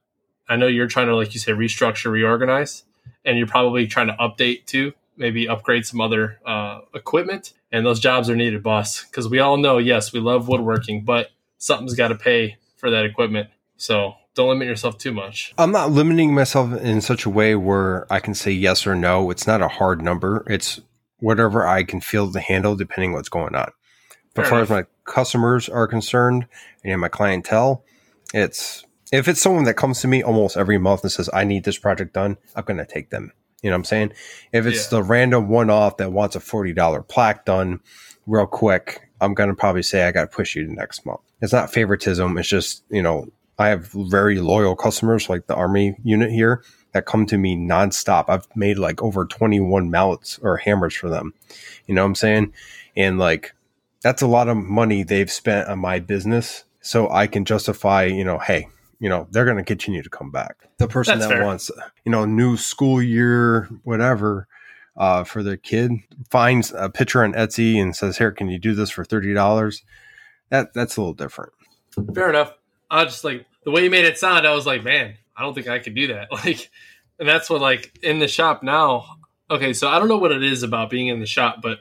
I 0.49 0.57
know 0.57 0.67
you're 0.67 0.87
trying 0.87 1.09
to, 1.09 1.17
like 1.17 1.35
you 1.35 1.41
say, 1.41 1.52
restructure, 1.52 2.11
reorganize, 2.11 2.85
and 3.25 3.37
you're 3.37 3.47
probably 3.47 3.87
trying 3.87 4.09
to 4.09 4.14
update 4.14 4.64
too 4.67 4.95
maybe 5.17 5.49
upgrade 5.49 5.87
some 5.87 6.00
other 6.00 6.38
uh, 6.45 6.81
equipment. 6.95 7.52
And 7.71 7.87
those 7.87 8.00
jobs 8.00 8.29
are 8.29 8.37
needed, 8.37 8.62
boss, 8.62 9.05
because 9.05 9.29
we 9.29 9.38
all 9.38 9.57
know, 9.57 9.79
yes, 9.79 10.12
we 10.12 10.21
love 10.21 10.49
woodworking, 10.49 11.05
but 11.05 11.31
something's 11.59 11.95
got 11.95 12.09
to 12.09 12.14
pay 12.14 12.57
for 12.76 12.91
that 12.91 13.05
equipment. 13.05 13.49
So 13.76 14.14
don't 14.34 14.48
limit 14.48 14.66
yourself 14.66 14.98
too 14.98 15.12
much. 15.12 15.52
I'm 15.58 15.72
not 15.72 15.90
limiting 15.90 16.34
myself 16.34 16.72
in 16.80 17.00
such 17.00 17.26
a 17.26 17.30
way 17.30 17.54
where 17.54 18.10
I 18.12 18.20
can 18.20 18.34
say 18.34 18.50
yes 18.50 18.86
or 18.86 18.94
no. 18.94 19.30
It's 19.30 19.46
not 19.46 19.60
a 19.60 19.68
hard 19.68 20.02
number. 20.02 20.44
It's 20.48 20.80
whatever 21.18 21.66
I 21.66 21.84
can 21.84 22.00
feel 22.00 22.32
to 22.32 22.40
handle 22.40 22.74
depending 22.74 23.12
what's 23.12 23.28
going 23.28 23.54
on. 23.54 23.70
But 24.34 24.44
as 24.44 24.50
far 24.50 24.60
as 24.60 24.70
my 24.70 24.84
customers 25.04 25.68
are 25.68 25.86
concerned 25.86 26.46
and 26.84 27.00
my 27.00 27.08
clientele, 27.08 27.84
it's 28.32 28.84
if 29.12 29.28
it's 29.28 29.42
someone 29.42 29.64
that 29.64 29.74
comes 29.74 30.00
to 30.00 30.08
me 30.08 30.22
almost 30.22 30.56
every 30.56 30.78
month 30.78 31.02
and 31.02 31.12
says, 31.12 31.28
I 31.32 31.44
need 31.44 31.64
this 31.64 31.78
project 31.78 32.14
done, 32.14 32.38
I'm 32.56 32.64
going 32.64 32.78
to 32.78 32.86
take 32.86 33.10
them. 33.10 33.32
You 33.62 33.70
know 33.70 33.74
what 33.74 33.80
I'm 33.80 33.84
saying? 33.84 34.12
If 34.52 34.64
it's 34.66 34.90
yeah. 34.90 34.98
the 34.98 35.02
random 35.02 35.48
one 35.48 35.68
off 35.68 35.98
that 35.98 36.12
wants 36.12 36.34
a 36.34 36.40
$40 36.40 37.06
plaque 37.06 37.44
done 37.44 37.80
real 38.26 38.46
quick, 38.46 39.10
I'm 39.20 39.34
going 39.34 39.50
to 39.50 39.54
probably 39.54 39.82
say 39.82 40.04
I 40.04 40.12
got 40.12 40.22
to 40.22 40.34
push 40.34 40.56
you 40.56 40.66
to 40.66 40.72
next 40.72 41.04
month. 41.04 41.20
It's 41.42 41.52
not 41.52 41.72
favoritism. 41.72 42.38
It's 42.38 42.48
just, 42.48 42.84
you 42.88 43.02
know, 43.02 43.26
I 43.59 43.68
have 43.68 43.88
very 43.92 44.40
loyal 44.40 44.75
customers 44.76 45.28
like 45.28 45.47
the 45.47 45.54
Army 45.54 45.97
unit 46.02 46.30
here 46.30 46.62
that 46.92 47.06
come 47.06 47.26
to 47.26 47.38
me 47.38 47.56
nonstop. 47.56 48.26
I've 48.28 48.49
made 48.56 48.78
like 48.78 49.02
over 49.02 49.25
21 49.25 49.90
mallets 49.90 50.38
or 50.42 50.56
hammers 50.56 50.94
for 50.94 51.09
them. 51.09 51.35
You 51.87 51.94
know 51.94 52.02
what 52.02 52.09
I'm 52.09 52.14
saying? 52.14 52.52
And 52.97 53.18
like, 53.18 53.54
that's 54.02 54.23
a 54.23 54.26
lot 54.26 54.49
of 54.49 54.56
money 54.56 55.02
they've 55.02 55.30
spent 55.30 55.68
on 55.68 55.78
my 55.78 56.00
business. 56.00 56.64
So 56.80 57.09
I 57.11 57.26
can 57.26 57.44
justify, 57.44 58.04
you 58.04 58.25
know, 58.25 58.38
hey, 58.38 58.68
you 59.02 59.09
know 59.09 59.26
they're 59.32 59.44
going 59.44 59.56
to 59.56 59.64
continue 59.64 60.00
to 60.00 60.09
come 60.09 60.30
back. 60.30 60.68
The 60.78 60.87
person 60.87 61.18
That's 61.18 61.28
that 61.28 61.35
fair. 61.35 61.44
wants 61.44 61.71
you 62.04 62.12
know 62.12 62.25
new 62.25 62.56
school 62.56 63.02
year 63.02 63.68
whatever 63.82 64.47
uh, 64.97 65.25
for 65.25 65.42
their 65.42 65.56
kid 65.56 65.90
finds 66.30 66.73
a 66.73 66.88
picture 66.88 67.25
on 67.25 67.32
Etsy 67.32 67.82
and 67.82 67.97
says, 67.97 68.18
"Here, 68.18 68.30
can 68.30 68.49
you 68.49 68.61
do 68.61 68.75
this 68.75 68.90
for 68.90 69.04
thirty 69.04 69.35
dollars?" 69.35 69.82
That 70.50 70.73
that's 70.73 70.97
a 70.97 71.00
little 71.00 71.14
different. 71.14 71.52
Fair 72.14 72.30
enough. 72.30 72.52
I 72.92 73.04
just 73.04 73.25
like 73.25 73.46
the 73.64 73.70
way 73.70 73.84
you 73.84 73.90
made 73.90 74.04
it 74.04 74.18
sound. 74.18 74.46
I 74.46 74.54
was 74.54 74.66
like, 74.66 74.84
man, 74.84 75.14
I 75.37 75.42
don't 75.42 75.54
think 75.54 75.68
I 75.68 75.78
could 75.80 75.94
do 75.94 76.08
that. 76.08 76.28
Like, 76.44 76.70
and 77.18 77.28
that's 77.28 77.49
what 77.50 77.61
like 77.61 77.99
in 78.02 78.18
the 78.18 78.28
shop 78.28 78.62
now. 78.62 79.16
Okay, 79.50 79.72
so 79.72 79.88
I 79.88 79.99
don't 79.99 80.08
know 80.08 80.18
what 80.18 80.32
it 80.32 80.42
is 80.42 80.62
about 80.62 80.90
being 80.90 81.08
in 81.08 81.20
the 81.20 81.26
shop, 81.26 81.61
but 81.62 81.80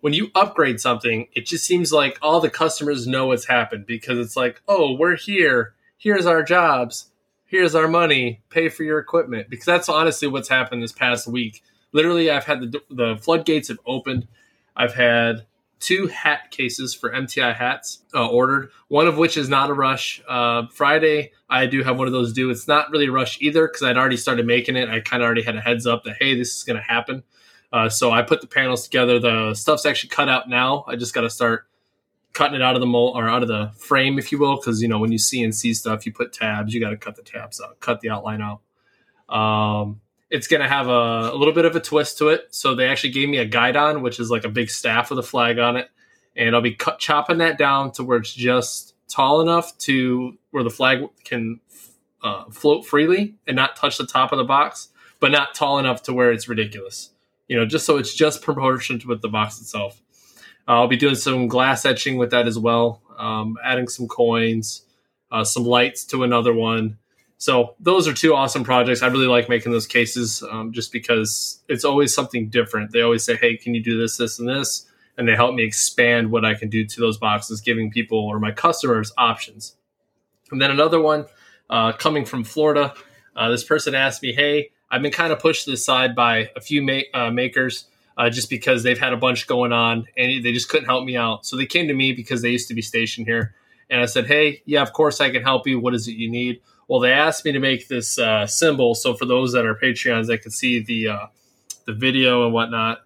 when 0.00 0.12
you 0.12 0.30
upgrade 0.34 0.80
something, 0.80 1.28
it 1.34 1.46
just 1.46 1.64
seems 1.64 1.92
like 1.92 2.18
all 2.22 2.40
the 2.40 2.50
customers 2.50 3.06
know 3.06 3.26
what's 3.26 3.46
happened 3.46 3.86
because 3.86 4.18
it's 4.18 4.36
like, 4.36 4.62
oh, 4.66 4.96
we're 4.96 5.16
here 5.16 5.74
here's 6.02 6.26
our 6.26 6.42
jobs, 6.42 7.10
here's 7.44 7.76
our 7.76 7.86
money, 7.86 8.42
pay 8.50 8.68
for 8.68 8.82
your 8.82 8.98
equipment. 8.98 9.48
Because 9.48 9.66
that's 9.66 9.88
honestly 9.88 10.26
what's 10.26 10.48
happened 10.48 10.82
this 10.82 10.92
past 10.92 11.28
week. 11.28 11.62
Literally, 11.92 12.30
I've 12.30 12.44
had 12.44 12.72
the, 12.72 12.82
the 12.90 13.16
floodgates 13.20 13.68
have 13.68 13.78
opened. 13.86 14.26
I've 14.74 14.94
had 14.94 15.46
two 15.82 16.06
hat 16.06 16.50
cases 16.52 16.94
for 16.94 17.10
MTI 17.10 17.54
hats 17.54 18.04
uh, 18.14 18.26
ordered, 18.28 18.70
one 18.86 19.08
of 19.08 19.18
which 19.18 19.36
is 19.36 19.48
not 19.48 19.68
a 19.68 19.74
rush. 19.74 20.22
Uh, 20.28 20.66
Friday, 20.68 21.32
I 21.50 21.66
do 21.66 21.82
have 21.82 21.98
one 21.98 22.06
of 22.06 22.12
those 22.12 22.32
due. 22.32 22.50
It's 22.50 22.68
not 22.68 22.90
really 22.90 23.08
a 23.08 23.10
rush 23.10 23.36
either 23.40 23.66
because 23.66 23.82
I'd 23.82 23.96
already 23.96 24.16
started 24.16 24.46
making 24.46 24.76
it. 24.76 24.88
I 24.88 25.00
kind 25.00 25.22
of 25.22 25.26
already 25.26 25.42
had 25.42 25.56
a 25.56 25.60
heads 25.60 25.84
up 25.84 26.04
that, 26.04 26.16
hey, 26.20 26.38
this 26.38 26.56
is 26.56 26.62
going 26.62 26.76
to 26.76 26.82
happen. 26.82 27.24
Uh, 27.72 27.88
so 27.88 28.12
I 28.12 28.22
put 28.22 28.40
the 28.40 28.46
panels 28.46 28.84
together. 28.84 29.18
The 29.18 29.54
stuff's 29.54 29.84
actually 29.84 30.10
cut 30.10 30.28
out 30.28 30.48
now. 30.48 30.84
I 30.86 30.94
just 30.94 31.14
got 31.14 31.22
to 31.22 31.30
start 31.30 31.66
cutting 32.32 32.54
it 32.54 32.62
out 32.62 32.76
of 32.76 32.80
the 32.80 32.86
mold 32.86 33.16
or 33.16 33.28
out 33.28 33.42
of 33.42 33.48
the 33.48 33.72
frame, 33.76 34.20
if 34.20 34.30
you 34.30 34.38
will, 34.38 34.56
because 34.56 34.80
you 34.80 34.88
know 34.88 35.00
when 35.00 35.10
you 35.10 35.18
CNC 35.18 35.74
stuff, 35.74 36.06
you 36.06 36.12
put 36.12 36.32
tabs, 36.32 36.72
you 36.72 36.80
got 36.80 36.90
to 36.90 36.96
cut 36.96 37.16
the 37.16 37.22
tabs 37.22 37.60
out, 37.60 37.80
cut 37.80 38.00
the 38.00 38.10
outline 38.10 38.40
out. 38.40 38.60
Um, 39.34 40.00
it's 40.32 40.46
going 40.46 40.62
to 40.62 40.68
have 40.68 40.88
a, 40.88 41.30
a, 41.32 41.36
little 41.36 41.52
bit 41.52 41.66
of 41.66 41.76
a 41.76 41.80
twist 41.80 42.16
to 42.18 42.28
it. 42.28 42.48
So 42.50 42.74
they 42.74 42.88
actually 42.88 43.10
gave 43.10 43.28
me 43.28 43.36
a 43.36 43.44
guidon, 43.44 44.00
which 44.00 44.18
is 44.18 44.30
like 44.30 44.44
a 44.44 44.48
big 44.48 44.70
staff 44.70 45.10
with 45.10 45.18
a 45.18 45.22
flag 45.22 45.58
on 45.58 45.76
it, 45.76 45.90
and 46.34 46.56
I'll 46.56 46.62
be 46.62 46.74
cut, 46.74 46.98
chopping 46.98 47.38
that 47.38 47.58
down 47.58 47.92
to 47.92 48.02
where 48.02 48.16
it's 48.16 48.32
just 48.32 48.94
tall 49.08 49.42
enough 49.42 49.76
to 49.78 50.38
where 50.50 50.64
the 50.64 50.70
flag 50.70 51.04
can 51.24 51.60
uh, 52.22 52.44
float 52.50 52.86
freely 52.86 53.34
and 53.46 53.54
not 53.54 53.76
touch 53.76 53.98
the 53.98 54.06
top 54.06 54.32
of 54.32 54.38
the 54.38 54.44
box, 54.44 54.88
but 55.20 55.30
not 55.30 55.54
tall 55.54 55.78
enough 55.78 56.02
to 56.04 56.14
where 56.14 56.32
it's 56.32 56.48
ridiculous. 56.48 57.10
You 57.46 57.58
know, 57.58 57.66
just 57.66 57.84
so 57.84 57.98
it's 57.98 58.14
just 58.14 58.40
proportioned 58.40 59.04
with 59.04 59.20
the 59.20 59.28
box 59.28 59.60
itself. 59.60 60.00
Uh, 60.66 60.80
I'll 60.80 60.88
be 60.88 60.96
doing 60.96 61.14
some 61.14 61.46
glass 61.46 61.84
etching 61.84 62.16
with 62.16 62.30
that 62.30 62.46
as 62.46 62.58
well, 62.58 63.02
um, 63.18 63.58
adding 63.62 63.86
some 63.86 64.08
coins, 64.08 64.86
uh, 65.30 65.44
some 65.44 65.64
lights 65.64 66.06
to 66.06 66.22
another 66.22 66.54
one. 66.54 66.96
So 67.42 67.74
those 67.80 68.06
are 68.06 68.14
two 68.14 68.36
awesome 68.36 68.62
projects. 68.62 69.02
I 69.02 69.08
really 69.08 69.26
like 69.26 69.48
making 69.48 69.72
those 69.72 69.88
cases 69.88 70.44
um, 70.48 70.70
just 70.70 70.92
because 70.92 71.60
it's 71.68 71.84
always 71.84 72.14
something 72.14 72.48
different. 72.48 72.92
They 72.92 73.00
always 73.00 73.24
say, 73.24 73.34
"Hey, 73.34 73.56
can 73.56 73.74
you 73.74 73.82
do 73.82 73.98
this, 73.98 74.16
this, 74.16 74.38
and 74.38 74.48
this?" 74.48 74.86
And 75.18 75.26
they 75.26 75.34
help 75.34 75.56
me 75.56 75.64
expand 75.64 76.30
what 76.30 76.44
I 76.44 76.54
can 76.54 76.68
do 76.68 76.84
to 76.84 77.00
those 77.00 77.18
boxes, 77.18 77.60
giving 77.60 77.90
people 77.90 78.16
or 78.16 78.38
my 78.38 78.52
customers 78.52 79.12
options. 79.18 79.74
And 80.52 80.62
then 80.62 80.70
another 80.70 81.00
one 81.00 81.26
uh, 81.68 81.94
coming 81.94 82.24
from 82.24 82.44
Florida. 82.44 82.94
Uh, 83.34 83.50
this 83.50 83.64
person 83.64 83.92
asked 83.92 84.22
me, 84.22 84.32
"Hey, 84.32 84.70
I've 84.88 85.02
been 85.02 85.10
kind 85.10 85.32
of 85.32 85.40
pushed 85.40 85.64
to 85.64 85.72
the 85.72 85.76
side 85.76 86.14
by 86.14 86.52
a 86.54 86.60
few 86.60 86.80
ma- 86.80 87.10
uh, 87.12 87.32
makers." 87.32 87.86
uh, 88.16 88.28
just 88.30 88.50
because 88.50 88.82
they've 88.82 89.00
had 89.00 89.14
a 89.14 89.16
bunch 89.16 89.46
going 89.46 89.72
on 89.72 90.06
and 90.18 90.44
they 90.44 90.52
just 90.52 90.68
couldn't 90.68 90.84
help 90.84 91.02
me 91.02 91.16
out. 91.16 91.46
So 91.46 91.56
they 91.56 91.64
came 91.64 91.88
to 91.88 91.94
me 91.94 92.12
because 92.12 92.42
they 92.42 92.50
used 92.50 92.68
to 92.68 92.74
be 92.74 92.82
stationed 92.82 93.26
here. 93.26 93.54
And 93.88 94.02
I 94.02 94.04
said, 94.04 94.26
Hey, 94.26 94.62
yeah, 94.66 94.82
of 94.82 94.92
course 94.92 95.18
I 95.18 95.30
can 95.30 95.42
help 95.42 95.66
you. 95.66 95.80
What 95.80 95.94
is 95.94 96.06
it 96.08 96.12
you 96.12 96.30
need? 96.30 96.60
Well, 96.88 97.00
they 97.00 97.12
asked 97.12 97.44
me 97.44 97.52
to 97.52 97.58
make 97.60 97.88
this 97.88 98.18
uh, 98.18 98.46
symbol. 98.46 98.94
So 98.94 99.14
for 99.14 99.24
those 99.24 99.52
that 99.52 99.64
are 99.64 99.74
Patreons, 99.74 100.26
they 100.26 100.38
can 100.38 100.50
see 100.50 100.80
the, 100.82 101.08
uh, 101.08 101.26
the 101.86 101.92
video 101.94 102.44
and 102.44 102.52
whatnot. 102.52 102.98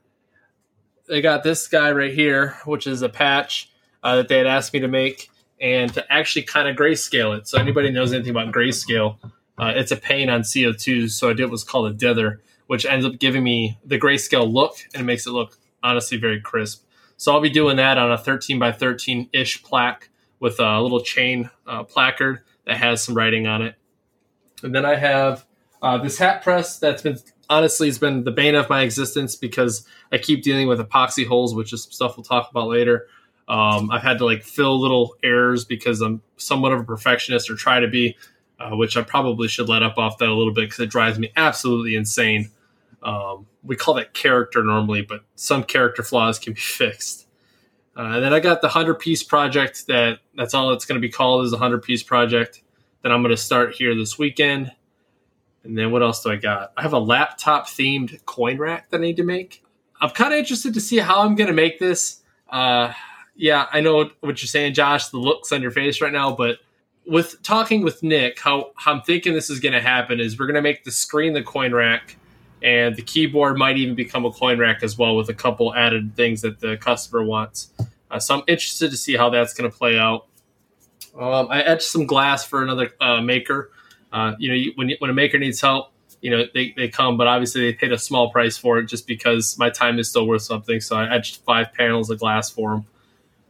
They 1.09 1.21
got 1.21 1.45
this 1.45 1.69
guy 1.69 1.93
right 1.93 2.13
here, 2.13 2.57
which 2.65 2.87
is 2.87 3.03
a 3.03 3.09
patch 3.09 3.71
uh, 4.03 4.17
that 4.17 4.29
they 4.29 4.39
had 4.39 4.47
asked 4.47 4.73
me 4.73 4.81
to 4.81 4.89
make. 4.89 5.31
and 5.61 5.93
to 5.95 6.13
actually 6.13 6.43
kind 6.43 6.69
of 6.69 6.77
grayscale 6.77 7.37
it. 7.37 7.49
So 7.49 7.59
anybody 7.59 7.91
knows 7.91 8.13
anything 8.13 8.31
about 8.31 8.53
grayscale, 8.53 9.17
uh, 9.59 9.73
it's 9.75 9.91
a 9.91 9.97
paint 9.97 10.31
on 10.31 10.43
CO2. 10.43 11.11
So 11.11 11.31
I 11.31 11.33
did 11.33 11.51
what's 11.51 11.65
called 11.65 11.91
a 11.91 11.95
dither, 11.95 12.43
which 12.67 12.85
ends 12.85 13.07
up 13.07 13.19
giving 13.19 13.43
me 13.43 13.79
the 13.85 13.99
grayscale 13.99 14.51
look 14.53 14.77
and 14.93 15.03
it 15.03 15.07
makes 15.07 15.27
it 15.27 15.31
look 15.31 15.57
honestly 15.83 16.19
very 16.19 16.41
crisp. 16.41 16.85
So 17.17 17.33
I'll 17.33 17.41
be 17.41 17.51
doing 17.51 17.77
that 17.77 17.97
on 17.97 18.13
a 18.13 18.19
13 18.19 18.59
by 18.59 18.73
13 18.73 19.31
ish 19.33 19.63
plaque 19.63 20.11
with 20.41 20.61
a 20.61 20.81
little 20.83 21.01
chain 21.01 21.49
uh, 21.67 21.85
placard 21.85 22.43
that 22.67 22.77
has 22.77 23.03
some 23.03 23.15
writing 23.15 23.47
on 23.47 23.63
it. 23.63 23.75
And 24.63 24.75
then 24.75 24.85
I 24.85 24.97
have 24.97 25.45
uh, 25.83 25.99
this 25.99 26.19
hat 26.19 26.43
press 26.43 26.79
that's 26.79 27.03
been 27.03 27.19
honestly 27.49 27.87
has 27.87 27.99
been 27.99 28.25
the 28.25 28.31
bane 28.31 28.55
of 28.55 28.69
my 28.69 28.83
existence 28.83 29.37
because 29.37 29.87
I 30.11 30.19
keep 30.19 30.43
dealing 30.43 30.69
with 30.69 30.81
epoxy 30.81 31.27
holes, 31.27 31.55
which 31.55 31.73
is 31.73 31.83
stuff 31.83 32.17
we'll 32.17 32.25
talk 32.25 32.51
about 32.51 32.69
later. 32.69 33.07
Um, 33.49 33.91
I've 33.91 34.03
had 34.03 34.19
to 34.19 34.25
like 34.25 34.43
fill 34.43 34.81
little 34.81 35.15
errors 35.23 35.65
because 35.65 36.01
I'm 36.01 36.23
somewhat 36.37 36.73
of 36.73 36.81
a 36.81 36.85
perfectionist 36.85 37.49
or 37.49 37.55
try 37.55 37.79
to 37.79 37.87
be, 37.87 38.17
uh, 38.59 38.71
which 38.71 38.97
I 38.97 39.03
probably 39.03 39.47
should 39.47 39.69
let 39.69 39.83
up 39.83 39.99
off 39.99 40.19
that 40.19 40.29
a 40.29 40.35
little 40.35 40.53
bit 40.53 40.63
because 40.63 40.81
it 40.81 40.91
drives 40.91 41.19
me 41.19 41.33
absolutely 41.37 41.95
insane. 41.95 42.51
Um, 43.03 43.47
we 43.63 43.77
call 43.77 43.95
that 43.95 44.15
character 44.15 44.65
normally, 44.65 45.03
but 45.03 45.23
some 45.37 45.63
character 45.63 46.03
flaws 46.03 46.39
can 46.39 46.55
be 46.55 46.61
fixed. 46.61 47.26
Uh, 47.97 48.21
then 48.21 48.35
I 48.35 48.41
got 48.41 48.61
the 48.61 48.69
hundred 48.69 48.99
piece 48.99 49.23
project 49.23 49.87
that 49.87 50.19
that's 50.37 50.53
all 50.53 50.73
it's 50.73 50.85
going 50.85 51.01
to 51.01 51.07
be 51.07 51.11
called 51.11 51.47
is 51.47 51.53
a 51.53 51.59
hundred 51.59 51.83
piece 51.83 52.03
project 52.03 52.63
that 53.03 53.11
I'm 53.11 53.23
going 53.23 53.35
to 53.35 53.41
start 53.41 53.75
here 53.75 53.95
this 53.95 54.19
weekend. 54.19 54.73
And 55.65 55.77
then 55.77 55.91
what 55.91 56.03
else 56.03 56.23
do 56.23 56.31
I 56.31 56.37
got? 56.37 56.73
I 56.77 56.83
have 56.83 56.93
a 56.93 56.99
laptop 56.99 57.67
themed 57.67 58.25
coin 58.27 58.59
rack 58.59 58.91
that 58.91 58.99
I 58.99 59.01
need 59.01 59.17
to 59.17 59.25
make. 59.25 59.65
I'm 60.01 60.11
kind 60.11 60.33
of 60.33 60.39
interested 60.39 60.75
to 60.75 60.81
see 60.81 60.99
how 60.99 61.23
I'm 61.23 61.35
going 61.35 61.49
to 61.49 61.55
make 61.55 61.79
this. 61.79 62.23
Uh, 62.51 62.93
yeah, 63.35 63.67
I 63.73 63.81
know 63.81 64.11
what 64.21 64.43
you're 64.43 64.49
saying, 64.49 64.75
Josh. 64.75 65.09
The 65.09 65.17
looks 65.17 65.51
on 65.51 65.63
your 65.63 65.71
face 65.71 66.01
right 66.01 66.13
now, 66.13 66.33
but 66.33 66.59
with 67.07 67.43
talking 67.43 67.83
with 67.83 68.03
Nick, 68.03 68.39
how, 68.39 68.73
how 68.77 68.93
I'm 68.93 69.03
thinking 69.03 69.33
this 69.33 69.49
is 69.49 69.61
going 69.61 69.73
to 69.73 69.81
happen 69.81 70.21
is 70.21 70.39
we're 70.39 70.47
going 70.47 70.57
to 70.57 70.63
make 70.63 70.85
the 70.85 70.91
screen 70.91 71.33
the 71.33 71.43
coin 71.43 71.75
rack, 71.75 72.17
and 72.63 72.95
the 72.95 73.03
keyboard 73.03 73.57
might 73.57 73.77
even 73.77 73.95
become 73.95 74.25
a 74.25 74.31
coin 74.31 74.59
rack 74.59 74.83
as 74.83 74.99
well 74.99 75.17
with 75.17 75.29
a 75.29 75.35
couple 75.35 75.75
added 75.75 76.15
things 76.15 76.43
that 76.43 76.61
the 76.61 76.77
customer 76.77 77.23
wants. 77.23 77.73
Uh, 78.11 78.19
so 78.19 78.37
I'm 78.37 78.45
interested 78.47 78.91
to 78.91 78.97
see 78.97 79.17
how 79.17 79.31
that's 79.31 79.55
going 79.55 79.71
to 79.71 79.77
play 79.77 79.99
out. 79.99 80.27
Um, 81.19 81.49
I 81.51 81.63
etched 81.63 81.83
some 81.83 82.07
glass 82.07 82.45
for 82.45 82.63
another 82.63 82.91
uh, 83.01 83.21
maker 83.21 83.71
uh, 84.13 84.35
you 84.39 84.49
know, 84.49 84.55
you, 84.55 84.73
when 84.77 84.91
when 84.99 85.11
a 85.11 85.15
maker 85.15 85.39
needs 85.39 85.61
help, 85.61 85.93
you 86.21 86.31
know 86.31 86.45
they, 86.55 86.73
they 86.77 86.89
come, 86.89 87.17
but 87.17 87.27
obviously 87.27 87.61
they 87.63 87.75
paid 87.75 87.93
a 87.93 87.99
small 87.99 88.31
price 88.31 88.57
for 88.57 88.79
it 88.79 88.87
just 88.87 89.07
because 89.07 89.59
my 89.59 89.69
time 89.69 89.99
is 89.99 90.09
still 90.09 90.27
worth 90.27 90.43
something. 90.43 90.81
So 90.81 90.97
I 90.97 91.15
etched 91.15 91.43
five 91.45 91.73
panels 91.75 92.09
of 92.09 92.19
glass 92.19 92.51
for 92.51 92.75
him 92.75 92.87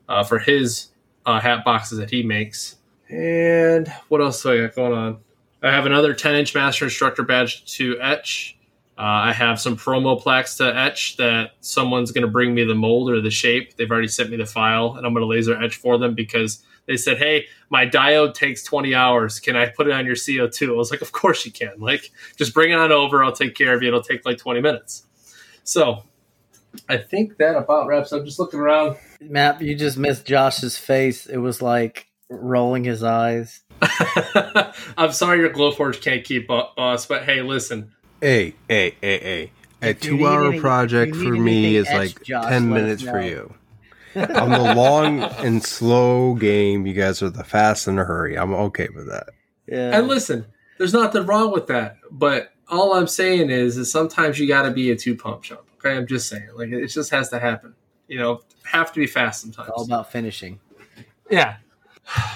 uh, 0.09 0.25
for 0.25 0.41
his 0.41 0.89
uh, 1.25 1.41
hat 1.41 1.65
boxes 1.65 1.99
that 1.99 2.11
he 2.11 2.23
makes. 2.23 2.77
And 3.09 3.87
what 4.09 4.21
else 4.21 4.43
do 4.43 4.53
I 4.53 4.67
got 4.67 4.75
going 4.75 4.93
on? 4.93 5.19
I 5.63 5.71
have 5.71 5.87
another 5.87 6.13
10 6.15 6.35
inch 6.35 6.55
master 6.55 6.87
instructor 6.87 7.23
badge 7.23 7.65
to 7.77 8.01
etch. 8.01 8.56
Uh, 8.99 9.29
I 9.29 9.33
have 9.33 9.61
some 9.61 9.77
promo 9.77 10.19
plaques 10.21 10.57
to 10.57 10.75
etch 10.75 11.19
that 11.19 11.51
someone's 11.61 12.13
going 12.13 12.23
to 12.23 12.31
bring 12.31 12.55
me 12.55 12.65
the 12.65 12.75
mold 12.75 13.11
or 13.11 13.21
the 13.21 13.31
shape. 13.31 13.77
They've 13.77 13.91
already 13.91 14.09
sent 14.09 14.31
me 14.31 14.39
the 14.39 14.47
file, 14.47 14.95
and 14.97 15.07
I'm 15.07 15.13
going 15.13 15.23
to 15.23 15.27
laser 15.27 15.61
etch 15.63 15.77
for 15.77 15.99
them 15.99 16.15
because 16.15 16.63
they 16.87 16.97
said, 16.97 17.19
"Hey, 17.19 17.47
my 17.69 17.87
diode 17.87 18.33
takes 18.33 18.63
20 18.63 18.95
hours. 18.95 19.39
Can 19.39 19.55
I 19.55 19.67
put 19.67 19.87
it 19.87 19.93
on 19.93 20.07
your 20.07 20.15
CO2?" 20.15 20.71
I 20.71 20.77
was 20.77 20.91
like, 20.91 21.03
"Of 21.03 21.13
course 21.13 21.45
you 21.45 21.53
can. 21.53 21.75
Like, 21.79 22.11
just 22.37 22.55
bring 22.55 22.71
it 22.71 22.79
on 22.79 22.91
over. 22.91 23.23
I'll 23.23 23.33
take 23.33 23.55
care 23.55 23.75
of 23.75 23.83
you. 23.83 23.89
It'll 23.89 24.03
take 24.03 24.25
like 24.25 24.39
20 24.39 24.63
minutes." 24.63 25.05
So, 25.63 26.05
I 26.89 26.97
think 26.97 27.37
that 27.37 27.57
about 27.57 27.87
wraps 27.87 28.13
up. 28.13 28.25
Just 28.25 28.39
looking 28.39 28.61
around. 28.61 28.97
Matt, 29.21 29.61
you 29.61 29.75
just 29.75 29.99
missed 29.99 30.25
Josh's 30.25 30.79
face. 30.79 31.27
It 31.27 31.39
was 31.39 31.61
like 31.61 32.07
rolling 32.31 32.85
his 32.85 33.03
eyes. 33.03 33.63
I'm 34.97 35.13
sorry 35.13 35.41
your 35.41 35.51
Glowforge 35.51 36.01
can't 36.01 36.25
keep 36.25 36.51
up, 36.51 36.77
boss, 36.77 37.07
but 37.07 37.25
hey, 37.25 37.43
listen. 37.43 37.93
Hey, 38.21 38.55
hey, 38.69 38.97
hey, 39.01 39.19
hey. 39.19 39.53
A 39.83 39.95
two 39.95 40.27
hour 40.27 40.59
project 40.59 41.15
for 41.15 41.33
me 41.33 41.77
is 41.77 41.87
like 41.89 42.23
Josh, 42.23 42.49
10 42.49 42.71
minutes 42.71 43.03
for 43.03 43.21
you. 43.21 43.55
I'm 44.15 44.51
the 44.51 44.75
long 44.75 45.21
and 45.21 45.63
slow 45.63 46.35
game. 46.35 46.87
You 46.87 46.95
guys 46.95 47.23
are 47.23 47.29
the 47.29 47.45
fast 47.45 47.87
and 47.87 47.99
the 47.99 48.05
hurry. 48.05 48.39
I'm 48.39 48.55
okay 48.55 48.89
with 48.95 49.07
that. 49.09 49.29
Yeah. 49.67 49.99
And 49.99 50.09
listen, 50.09 50.47
there's 50.79 50.95
nothing 50.95 51.27
wrong 51.27 51.53
with 51.53 51.67
that. 51.67 51.99
But 52.11 52.53
all 52.69 52.95
I'm 52.95 53.07
saying 53.07 53.51
is, 53.51 53.77
is 53.77 53.93
sometimes 53.93 54.39
you 54.39 54.49
got 54.49 54.63
to 54.63 54.71
be 54.71 54.91
a 54.91 54.97
two 54.97 55.15
pump 55.15 55.43
chump. 55.43 55.63
Okay, 55.75 55.95
I'm 55.95 56.07
just 56.07 56.29
saying, 56.29 56.49
like 56.55 56.71
it 56.71 56.87
just 56.89 57.11
has 57.11 57.29
to 57.31 57.39
happen. 57.39 57.75
You 58.09 58.19
know, 58.19 58.41
have 58.65 58.93
to 58.93 59.01
be 59.01 59.07
fast 59.07 59.43
sometimes. 59.43 59.69
It's 59.69 59.77
all 59.77 59.85
about 59.85 60.11
finishing. 60.11 60.59
Yeah, 61.31 61.57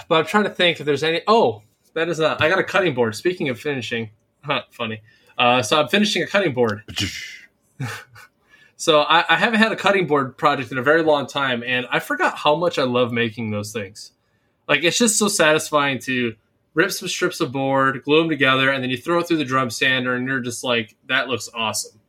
but 0.08 0.18
I'm 0.18 0.26
trying 0.26 0.44
to 0.44 0.50
think 0.50 0.78
if 0.78 0.86
there's 0.86 1.02
any. 1.02 1.22
Oh, 1.26 1.62
that 1.94 2.08
is 2.08 2.20
a. 2.20 2.36
I 2.38 2.48
got 2.50 2.58
a 2.58 2.64
cutting 2.64 2.94
board. 2.94 3.16
Speaking 3.16 3.48
of 3.48 3.58
finishing, 3.58 4.10
huh, 4.42 4.62
funny. 4.70 5.00
Uh, 5.40 5.62
so 5.62 5.80
I'm 5.80 5.88
finishing 5.88 6.22
a 6.22 6.26
cutting 6.26 6.52
board. 6.52 6.82
So 8.76 9.00
I, 9.02 9.26
I, 9.28 9.36
haven't 9.36 9.58
had 9.58 9.72
a 9.72 9.76
cutting 9.76 10.06
board 10.06 10.38
project 10.38 10.72
in 10.72 10.78
a 10.78 10.82
very 10.82 11.02
long 11.02 11.26
time, 11.26 11.62
and 11.62 11.86
I 11.90 11.98
forgot 11.98 12.38
how 12.38 12.56
much 12.56 12.78
I 12.78 12.84
love 12.84 13.12
making 13.12 13.50
those 13.50 13.74
things. 13.74 14.12
Like 14.66 14.84
it's 14.84 14.96
just 14.96 15.18
so 15.18 15.28
satisfying 15.28 15.98
to 16.00 16.34
rip 16.72 16.90
some 16.90 17.06
strips 17.08 17.40
of 17.40 17.52
board, 17.52 18.02
glue 18.04 18.20
them 18.20 18.30
together, 18.30 18.70
and 18.70 18.82
then 18.82 18.88
you 18.88 18.96
throw 18.96 19.18
it 19.18 19.28
through 19.28 19.36
the 19.36 19.44
drum 19.44 19.68
sander, 19.68 20.14
and 20.14 20.26
you're 20.26 20.40
just 20.40 20.64
like, 20.64 20.96
that 21.08 21.28
looks 21.28 21.50
awesome 21.54 22.00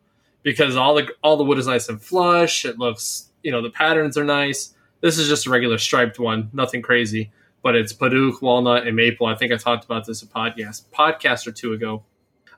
because 0.44 0.78
all 0.78 0.96
the 0.96 1.10
all 1.22 1.36
the 1.36 1.44
wood 1.44 1.58
is 1.58 1.68
nice 1.68 1.90
and 1.90 2.02
flush. 2.02 2.64
It 2.64 2.80
looks, 2.80 3.30
you 3.44 3.52
know, 3.52 3.62
the 3.62 3.70
patterns 3.70 4.18
are 4.18 4.24
nice. 4.24 4.74
This 5.02 5.18
is 5.18 5.28
just 5.28 5.48
a 5.48 5.50
regular 5.50 5.78
striped 5.78 6.20
one, 6.20 6.50
nothing 6.54 6.82
crazy, 6.82 7.32
but 7.64 7.76
it's 7.76 7.92
Padauk, 7.92 8.42
walnut, 8.42 8.88
and 8.88 8.96
maple. 8.96 9.28
I 9.28 9.36
think 9.36 9.52
I 9.52 9.58
talked 9.58 9.84
about 9.84 10.06
this 10.06 10.22
a 10.22 10.26
podcast 10.26 10.84
podcast 10.94 11.48
or 11.48 11.52
two 11.52 11.74
ago. 11.74 12.04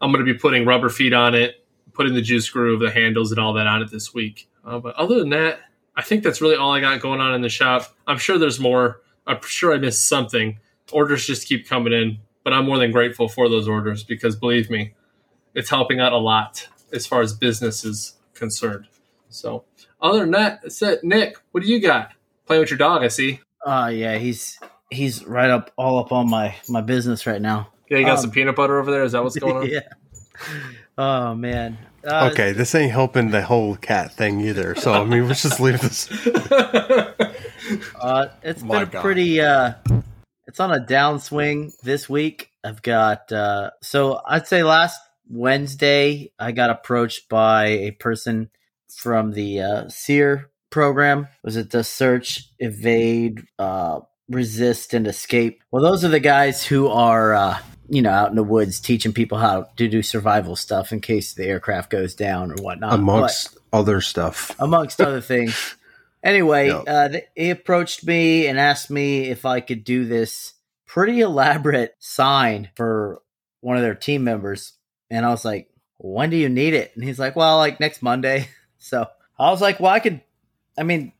I'm 0.04 0.12
going 0.12 0.24
to 0.24 0.32
be 0.32 0.38
putting 0.38 0.66
rubber 0.66 0.90
feet 0.90 1.14
on 1.14 1.34
it 1.34 1.64
putting 1.94 2.14
the 2.14 2.22
juice 2.22 2.50
groove, 2.50 2.80
the 2.80 2.92
handles, 2.92 3.32
and 3.32 3.40
all 3.40 3.54
that 3.54 3.68
on 3.68 3.82
it 3.82 3.92
this 3.92 4.14
week. 4.14 4.50
Uh, 4.66 4.80
but 4.80 4.96
other 4.96 5.20
than 5.20 5.30
that, 5.30 5.60
I 5.96 6.02
think 6.02 6.24
that's 6.24 6.42
really 6.42 6.56
all 6.56 6.72
I 6.72 6.80
got 6.80 7.00
going 7.00 7.22
on 7.22 7.34
in 7.36 7.42
the 7.42 7.50
shop. 7.50 7.96
I'm 8.08 8.18
sure 8.18 8.38
there's 8.38 8.60
more. 8.60 9.02
I'm 9.28 9.40
sure 9.42 9.74
I 9.74 9.78
missed 9.78 10.08
something. 10.08 10.60
Orders 10.92 11.26
just 11.26 11.48
keep 11.48 11.68
coming 11.68 11.94
in, 11.94 12.18
but 12.44 12.54
I'm 12.54 12.66
more 12.66 12.78
than 12.78 12.92
grateful 12.92 13.30
for 13.30 13.48
those 13.48 13.68
orders 13.68 14.04
because 14.04 14.36
believe 14.36 14.70
me, 14.70 14.94
it's 15.54 15.70
helping 15.70 16.00
out 16.00 16.14
a 16.14 16.18
lot 16.18 16.68
as 16.92 17.06
far 17.06 17.22
as 17.22 17.34
business 17.34 17.86
is 17.86 18.16
concerned. 18.34 18.88
So, 19.30 19.64
other 20.02 20.20
than 20.20 20.32
that, 20.32 20.62
that's 20.62 20.82
it. 20.82 21.04
Nick, 21.04 21.38
what 21.52 21.64
do 21.64 21.70
you 21.70 21.80
got? 21.80 22.12
Playing 22.46 22.62
with 22.62 22.70
your 22.70 22.78
dog, 22.78 23.04
I 23.04 23.08
see. 23.08 23.40
Uh 23.66 23.90
yeah, 23.94 24.18
he's 24.18 24.60
he's 24.92 25.24
right 25.26 25.50
up 25.50 25.72
all 25.78 26.00
up 26.00 26.12
on 26.12 26.30
my 26.30 26.56
my 26.68 26.82
business 26.82 27.26
right 27.26 27.42
now. 27.42 27.70
Yeah, 27.94 28.00
you 28.00 28.06
got 28.06 28.18
um, 28.18 28.22
some 28.22 28.32
peanut 28.32 28.56
butter 28.56 28.80
over 28.80 28.90
there. 28.90 29.04
Is 29.04 29.12
that 29.12 29.24
what's 29.24 29.38
going 29.38 29.56
on? 29.56 29.70
yeah. 29.70 29.82
Oh 30.98 31.36
man. 31.36 31.78
Uh, 32.04 32.32
okay, 32.32 32.52
this 32.52 32.74
ain't 32.74 32.92
helping 32.92 33.30
the 33.30 33.44
whole 33.44 33.76
cat 33.76 34.12
thing 34.12 34.42
either. 34.42 34.74
So 34.74 34.92
I 34.92 35.06
mean, 35.06 35.28
let's 35.28 35.44
just 35.44 35.60
leave 35.60 35.80
this. 35.80 36.12
uh, 38.02 38.30
it's 38.42 38.64
My 38.64 38.80
been 38.80 38.90
God. 38.90 39.02
pretty. 39.04 39.40
Uh, 39.40 39.74
it's 40.48 40.60
on 40.60 40.72
a 40.72 40.80
downswing 40.80 41.80
this 41.82 42.10
week. 42.10 42.50
I've 42.64 42.82
got 42.82 43.32
uh, 43.32 43.70
so 43.84 44.20
I'd 44.26 44.48
say 44.48 44.64
last 44.64 45.00
Wednesday 45.30 46.32
I 46.40 46.52
got 46.52 46.72
approached 46.72 47.30
by 47.30 47.68
a 47.68 47.92
person 47.92 48.50
from 48.90 49.34
the 49.34 49.62
uh, 49.62 49.88
SERE 49.88 50.50
program. 50.72 51.28
Was 51.44 51.58
it 51.58 51.70
the 51.70 51.84
search, 51.84 52.50
evade, 52.58 53.46
uh, 53.60 54.00
resist, 54.30 54.96
and 54.96 55.06
escape? 55.06 55.62
Well, 55.70 55.84
those 55.84 56.04
are 56.04 56.10
the 56.10 56.20
guys 56.20 56.66
who 56.66 56.88
are 56.88 57.36
uh, 57.36 57.60
you 57.90 58.02
know, 58.02 58.12
out 58.12 58.30
in 58.30 58.36
the 58.36 58.44
woods 58.44 58.80
teaching 58.80 59.14
people 59.14 59.38
how 59.38 59.64
to 59.78 59.88
do 59.88 60.02
survival 60.02 60.56
stuff 60.56 60.92
in 60.92 61.02
case 61.02 61.34
the 61.34 61.46
aircraft 61.46 61.90
goes 61.90 62.16
down 62.16 62.52
or 62.52 62.56
whatnot. 62.56 62.94
Amongst 62.94 63.56
but, 63.56 63.80
other 63.80 64.02
stuff. 64.02 64.56
Amongst 64.60 65.02
other 65.02 65.22
things. 65.22 65.76
Anyway, 66.24 66.68
yep. 66.68 66.84
uh, 66.88 67.10
he 67.36 67.50
approached 67.50 68.06
me 68.06 68.48
and 68.48 68.58
asked 68.58 68.90
me 68.90 69.30
if 69.30 69.46
I 69.46 69.60
could 69.60 69.84
do 69.84 70.06
this 70.06 70.54
pretty 70.86 71.20
elaborate 71.20 71.96
sign 72.00 72.70
for 72.76 73.22
one 73.60 73.76
of 73.76 73.84
their 73.84 73.96
team 73.96 74.24
members. 74.24 74.74
And 75.10 75.26
I 75.26 75.30
was 75.30 75.44
like, 75.44 75.70
when 75.98 76.30
do 76.30 76.38
you 76.38 76.50
need 76.50 76.74
it? 76.74 76.92
And 76.96 77.04
he's 77.04 77.20
like, 77.20 77.36
well, 77.36 77.58
like 77.58 77.80
next 77.80 78.02
Monday. 78.02 78.48
So 78.86 79.08
I 79.40 79.50
was 79.50 79.62
like, 79.62 79.80
well, 79.80 79.94
I 79.94 80.02
could, 80.02 80.20
I 80.78 80.84
mean, 80.84 81.14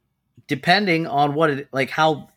depending 0.50 1.08
on 1.08 1.34
what 1.34 1.50
it, 1.50 1.70
like 1.72 1.90
how, 1.90 2.30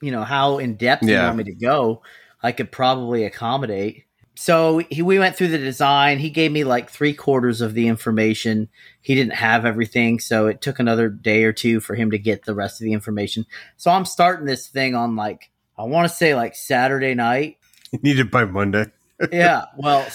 you 0.00 0.10
know, 0.10 0.24
how 0.24 0.56
in 0.56 0.76
depth 0.76 1.02
yeah. 1.02 1.20
you 1.20 1.26
want 1.26 1.36
me 1.36 1.44
to 1.44 1.54
go 1.54 2.00
I 2.42 2.52
could 2.52 2.70
probably 2.70 3.24
accommodate. 3.24 4.04
So 4.38 4.78
he, 4.90 5.00
we 5.00 5.18
went 5.18 5.36
through 5.36 5.48
the 5.48 5.58
design. 5.58 6.18
He 6.18 6.28
gave 6.28 6.52
me 6.52 6.62
like 6.64 6.90
three 6.90 7.14
quarters 7.14 7.62
of 7.62 7.72
the 7.72 7.88
information. 7.88 8.68
He 9.00 9.14
didn't 9.14 9.32
have 9.32 9.64
everything, 9.64 10.20
so 10.20 10.46
it 10.46 10.60
took 10.60 10.78
another 10.78 11.08
day 11.08 11.44
or 11.44 11.52
two 11.52 11.80
for 11.80 11.94
him 11.94 12.10
to 12.10 12.18
get 12.18 12.44
the 12.44 12.54
rest 12.54 12.80
of 12.80 12.84
the 12.84 12.92
information. 12.92 13.46
So 13.78 13.90
I'm 13.90 14.04
starting 14.04 14.46
this 14.46 14.68
thing 14.68 14.94
on 14.94 15.16
like 15.16 15.50
I 15.78 15.84
want 15.84 16.08
to 16.08 16.14
say 16.14 16.34
like 16.34 16.54
Saturday 16.54 17.14
night. 17.14 17.56
You 17.92 17.98
need 18.02 18.18
it 18.18 18.30
by 18.30 18.44
Monday. 18.44 18.86
yeah. 19.32 19.64
Well, 19.76 20.06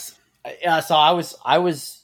yeah. 0.61 0.81
So 0.81 0.95
I 0.95 1.11
was 1.11 1.35
I 1.43 1.57
was 1.57 2.03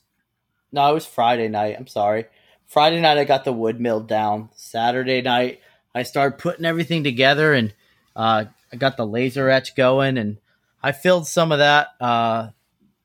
no, 0.71 0.89
it 0.89 0.93
was 0.95 1.06
Friday 1.06 1.49
night. 1.49 1.75
I'm 1.77 1.88
sorry. 1.88 2.25
Friday 2.65 2.99
night 2.99 3.19
I 3.19 3.25
got 3.25 3.45
the 3.45 3.53
wood 3.53 3.80
milled 3.80 4.08
down. 4.08 4.49
Saturday 4.56 5.21
night 5.21 5.62
I 5.93 6.01
started 6.01 6.39
putting 6.39 6.65
everything 6.65 7.03
together 7.03 7.53
and 7.53 7.73
Uh, 8.15 8.45
I 8.78 8.80
got 8.80 8.96
the 8.96 9.08
laser 9.08 9.50
etch 9.50 9.76
going, 9.76 10.20
and 10.20 10.38
I 10.84 10.92
filled 10.92 11.26
some 11.26 11.52
of 11.52 11.58
that 11.58 11.88
uh, 12.00 12.50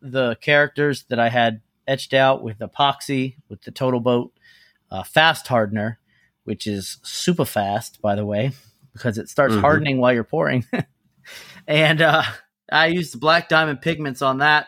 the 0.03 0.37
characters 0.43 1.05
that 1.09 1.19
I 1.19 1.31
had 1.31 1.63
etched 1.89 2.13
out 2.13 2.43
with 2.43 2.59
epoxy 2.59 3.37
with 3.49 3.63
the 3.63 3.71
Total 3.71 3.99
Boat 3.99 4.35
uh, 4.91 5.03
fast 5.03 5.47
hardener, 5.47 5.99
which 6.45 6.67
is 6.67 6.99
super 7.03 7.47
fast, 7.47 8.03
by 8.03 8.15
the 8.15 8.27
way, 8.27 8.53
because 8.93 9.17
it 9.17 9.31
starts 9.31 9.55
mm-hmm. 9.55 9.63
hardening 9.63 9.99
while 9.99 10.13
you're 10.13 10.25
pouring. 10.25 10.67
and 11.67 12.03
uh, 12.03 12.23
I 12.71 12.89
used 12.89 13.15
the 13.15 13.19
black 13.19 13.49
diamond 13.49 13.81
pigments 13.81 14.21
on 14.21 14.39
that. 14.39 14.67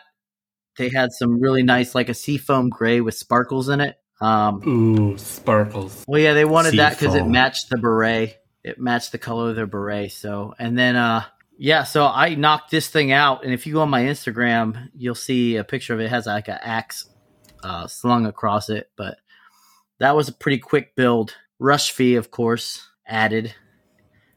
They 0.75 0.89
had 0.89 1.11
some 1.11 1.39
really 1.39 1.61
nice, 1.61 1.93
like 1.93 2.09
a 2.09 2.15
seafoam 2.15 2.69
gray 2.69 2.99
with 2.99 3.13
sparkles 3.13 3.69
in 3.69 3.79
it. 3.79 3.95
Um, 4.19 4.67
Ooh, 4.67 5.17
sparkles. 5.19 6.03
Well, 6.07 6.19
yeah, 6.19 6.33
they 6.33 6.45
wanted 6.45 6.71
sea 6.71 6.77
that 6.77 6.97
because 6.97 7.13
it 7.13 7.27
matched 7.27 7.69
the 7.69 7.77
beret. 7.77 8.39
It 8.65 8.79
matched 8.79 9.11
the 9.11 9.19
color 9.19 9.51
of 9.51 9.55
their 9.55 9.67
beret. 9.67 10.11
So, 10.11 10.55
and 10.57 10.75
then, 10.75 10.95
uh, 10.95 11.23
yeah, 11.55 11.83
so 11.83 12.07
I 12.07 12.33
knocked 12.33 12.71
this 12.71 12.87
thing 12.87 13.11
out, 13.11 13.43
and 13.43 13.53
if 13.53 13.67
you 13.67 13.73
go 13.73 13.81
on 13.81 13.91
my 13.91 14.01
Instagram, 14.01 14.89
you'll 14.97 15.13
see 15.13 15.57
a 15.57 15.63
picture 15.63 15.93
of 15.93 15.99
it. 15.99 16.05
it 16.05 16.09
has 16.09 16.25
like 16.25 16.47
an 16.47 16.57
axe 16.59 17.07
uh, 17.63 17.85
slung 17.85 18.25
across 18.25 18.69
it, 18.69 18.89
but 18.95 19.19
that 19.99 20.15
was 20.15 20.29
a 20.29 20.33
pretty 20.33 20.57
quick 20.57 20.95
build. 20.95 21.35
Rush 21.59 21.91
fee, 21.91 22.15
of 22.15 22.31
course, 22.31 22.89
added. 23.05 23.53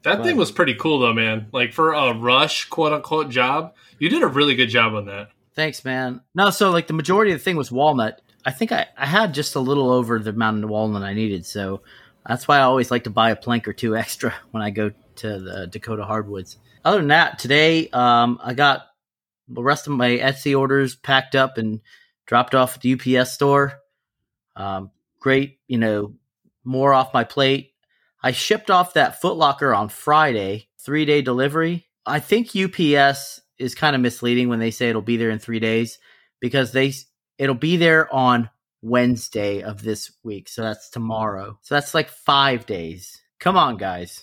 That 0.02 0.18
but, 0.18 0.24
thing 0.24 0.36
was 0.36 0.52
pretty 0.52 0.74
cool, 0.74 0.98
though, 0.98 1.14
man. 1.14 1.46
Like 1.50 1.72
for 1.72 1.94
a 1.94 2.12
rush, 2.12 2.66
quote 2.66 2.92
unquote, 2.92 3.30
job, 3.30 3.76
you 3.98 4.10
did 4.10 4.22
a 4.22 4.28
really 4.28 4.54
good 4.54 4.68
job 4.68 4.92
on 4.92 5.06
that. 5.06 5.30
Thanks, 5.54 5.82
man. 5.86 6.20
No, 6.34 6.50
so 6.50 6.70
like 6.70 6.86
the 6.86 6.92
majority 6.92 7.32
of 7.32 7.38
the 7.38 7.44
thing 7.44 7.56
was 7.56 7.72
walnut. 7.72 8.20
I 8.44 8.50
think 8.50 8.72
I, 8.72 8.88
I 8.94 9.06
had 9.06 9.32
just 9.32 9.56
a 9.56 9.60
little 9.60 9.90
over 9.90 10.18
the 10.18 10.30
amount 10.30 10.62
of 10.62 10.70
walnut 10.70 11.02
I 11.02 11.14
needed, 11.14 11.46
so 11.46 11.80
that's 12.28 12.46
why 12.46 12.58
I 12.58 12.62
always 12.62 12.90
like 12.90 13.04
to 13.04 13.10
buy 13.10 13.30
a 13.30 13.36
plank 13.36 13.66
or 13.66 13.72
two 13.72 13.96
extra 14.02 14.34
when 14.50 14.62
I 14.62 14.70
go 14.70 14.92
to 15.16 15.40
the 15.40 15.66
Dakota 15.66 16.04
hardwoods. 16.04 16.58
Other 16.84 16.98
than 16.98 17.08
that, 17.08 17.38
today 17.38 17.88
um, 17.88 18.38
I 18.42 18.54
got 18.54 18.82
the 19.48 19.62
rest 19.62 19.86
of 19.86 19.94
my 19.94 20.10
Etsy 20.10 20.56
orders 20.56 20.94
packed 20.94 21.34
up 21.34 21.58
and 21.58 21.80
dropped 22.26 22.54
off 22.54 22.76
at 22.76 22.82
the 22.82 23.18
UPS 23.18 23.32
store. 23.32 23.80
Um, 24.54 24.90
great, 25.18 25.58
you 25.66 25.78
know, 25.78 26.14
more 26.64 26.92
off 26.92 27.14
my 27.14 27.24
plate. 27.24 27.72
I 28.22 28.32
shipped 28.32 28.70
off 28.70 28.94
that 28.94 29.22
Footlocker 29.22 29.76
on 29.76 29.88
Friday, 29.88 30.68
three 30.78 31.04
day 31.04 31.22
delivery. 31.22 31.86
I 32.04 32.20
think 32.20 32.54
UPS 32.54 33.40
is 33.58 33.74
kind 33.74 33.96
of 33.96 34.02
misleading 34.02 34.48
when 34.48 34.58
they 34.58 34.70
say 34.70 34.88
it'll 34.88 35.02
be 35.02 35.16
there 35.16 35.30
in 35.30 35.38
three 35.38 35.60
days 35.60 35.98
because 36.40 36.72
they 36.72 36.92
it'll 37.38 37.54
be 37.54 37.76
there 37.76 38.12
on 38.12 38.50
Wednesday 38.82 39.62
of 39.62 39.82
this 39.82 40.12
week, 40.22 40.48
so 40.48 40.62
that's 40.62 40.90
tomorrow. 40.90 41.58
So 41.62 41.74
that's 41.74 41.94
like 41.94 42.08
five 42.08 42.66
days. 42.66 43.20
Come 43.40 43.56
on, 43.56 43.76
guys. 43.76 44.22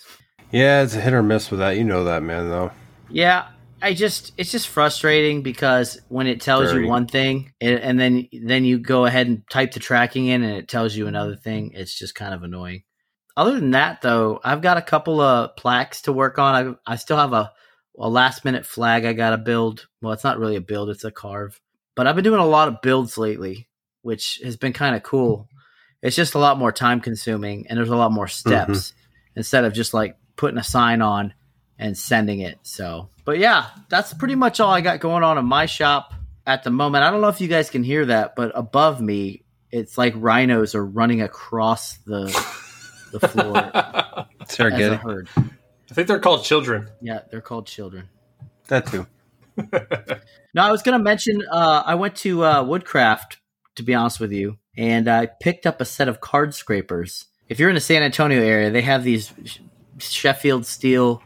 Yeah, 0.50 0.82
it's 0.82 0.94
a 0.94 1.00
hit 1.00 1.12
or 1.12 1.22
miss 1.22 1.50
with 1.50 1.60
that. 1.60 1.76
You 1.76 1.84
know 1.84 2.04
that, 2.04 2.22
man. 2.22 2.48
Though. 2.48 2.70
Yeah, 3.10 3.48
I 3.82 3.94
just 3.94 4.32
it's 4.36 4.50
just 4.50 4.68
frustrating 4.68 5.42
because 5.42 6.00
when 6.08 6.26
it 6.26 6.40
tells 6.40 6.70
Very. 6.70 6.84
you 6.84 6.88
one 6.88 7.06
thing 7.06 7.52
and 7.60 8.00
then 8.00 8.28
then 8.32 8.64
you 8.64 8.78
go 8.78 9.04
ahead 9.04 9.26
and 9.26 9.48
type 9.50 9.72
the 9.72 9.80
tracking 9.80 10.26
in 10.26 10.42
and 10.42 10.56
it 10.56 10.68
tells 10.68 10.96
you 10.96 11.06
another 11.06 11.36
thing, 11.36 11.72
it's 11.74 11.96
just 11.96 12.14
kind 12.14 12.34
of 12.34 12.42
annoying. 12.42 12.84
Other 13.36 13.60
than 13.60 13.72
that, 13.72 14.00
though, 14.00 14.40
I've 14.42 14.62
got 14.62 14.78
a 14.78 14.82
couple 14.82 15.20
of 15.20 15.56
plaques 15.56 16.02
to 16.02 16.12
work 16.12 16.38
on. 16.38 16.78
I 16.86 16.92
I 16.92 16.96
still 16.96 17.18
have 17.18 17.32
a 17.32 17.52
a 17.98 18.08
last 18.08 18.44
minute 18.44 18.66
flag 18.66 19.04
I 19.04 19.12
got 19.12 19.30
to 19.30 19.38
build. 19.38 19.88
Well, 20.00 20.12
it's 20.12 20.24
not 20.24 20.38
really 20.38 20.56
a 20.56 20.60
build; 20.60 20.88
it's 20.90 21.04
a 21.04 21.10
carve. 21.10 21.60
But 21.94 22.06
I've 22.06 22.14
been 22.14 22.24
doing 22.24 22.40
a 22.40 22.46
lot 22.46 22.68
of 22.68 22.82
builds 22.82 23.18
lately, 23.18 23.68
which 24.06 24.40
has 24.44 24.56
been 24.56 24.72
kind 24.72 24.94
of 24.94 25.02
cool. 25.02 25.48
It's 26.00 26.14
just 26.14 26.36
a 26.36 26.38
lot 26.38 26.58
more 26.58 26.70
time 26.70 27.00
consuming, 27.00 27.66
and 27.66 27.76
there's 27.76 27.88
a 27.88 27.96
lot 27.96 28.12
more 28.12 28.28
steps 28.28 28.70
mm-hmm. 28.70 29.38
instead 29.40 29.64
of 29.64 29.72
just 29.72 29.92
like 29.92 30.16
putting 30.36 30.58
a 30.58 30.62
sign 30.62 31.02
on 31.02 31.34
and 31.76 31.98
sending 31.98 32.38
it. 32.38 32.60
So, 32.62 33.08
but 33.24 33.38
yeah, 33.38 33.66
that's 33.88 34.14
pretty 34.14 34.36
much 34.36 34.60
all 34.60 34.70
I 34.70 34.80
got 34.80 35.00
going 35.00 35.24
on 35.24 35.38
in 35.38 35.44
my 35.44 35.66
shop 35.66 36.14
at 36.46 36.62
the 36.62 36.70
moment. 36.70 37.02
I 37.02 37.10
don't 37.10 37.20
know 37.20 37.28
if 37.28 37.40
you 37.40 37.48
guys 37.48 37.68
can 37.68 37.82
hear 37.82 38.06
that, 38.06 38.36
but 38.36 38.52
above 38.54 39.00
me, 39.00 39.42
it's 39.72 39.98
like 39.98 40.14
rhinos 40.16 40.76
are 40.76 40.86
running 40.86 41.20
across 41.20 41.96
the 41.98 42.26
the 43.10 43.28
floor. 43.28 43.54
Serengeti. 44.46 44.92
I 44.92 44.94
heard. 44.94 45.28
I 45.36 45.94
think 45.94 46.06
they're 46.06 46.20
called 46.20 46.44
children. 46.44 46.90
Yeah, 47.00 47.22
they're 47.28 47.40
called 47.40 47.66
children. 47.66 48.08
That 48.68 48.86
too. 48.86 49.08
no, 49.56 50.62
I 50.62 50.70
was 50.70 50.82
going 50.84 50.96
to 50.96 51.02
mention. 51.02 51.42
Uh, 51.50 51.82
I 51.84 51.96
went 51.96 52.14
to 52.18 52.44
uh, 52.44 52.62
Woodcraft 52.62 53.38
to 53.76 53.82
be 53.82 53.94
honest 53.94 54.20
with 54.20 54.32
you, 54.32 54.58
and 54.76 55.08
I 55.08 55.26
picked 55.26 55.66
up 55.66 55.80
a 55.80 55.84
set 55.84 56.08
of 56.08 56.20
card 56.20 56.54
scrapers. 56.54 57.26
If 57.48 57.58
you're 57.60 57.68
in 57.68 57.74
the 57.74 57.80
San 57.80 58.02
Antonio 58.02 58.42
area, 58.42 58.70
they 58.70 58.82
have 58.82 59.04
these 59.04 59.32
Sheffield 59.98 60.66
steel 60.66 61.22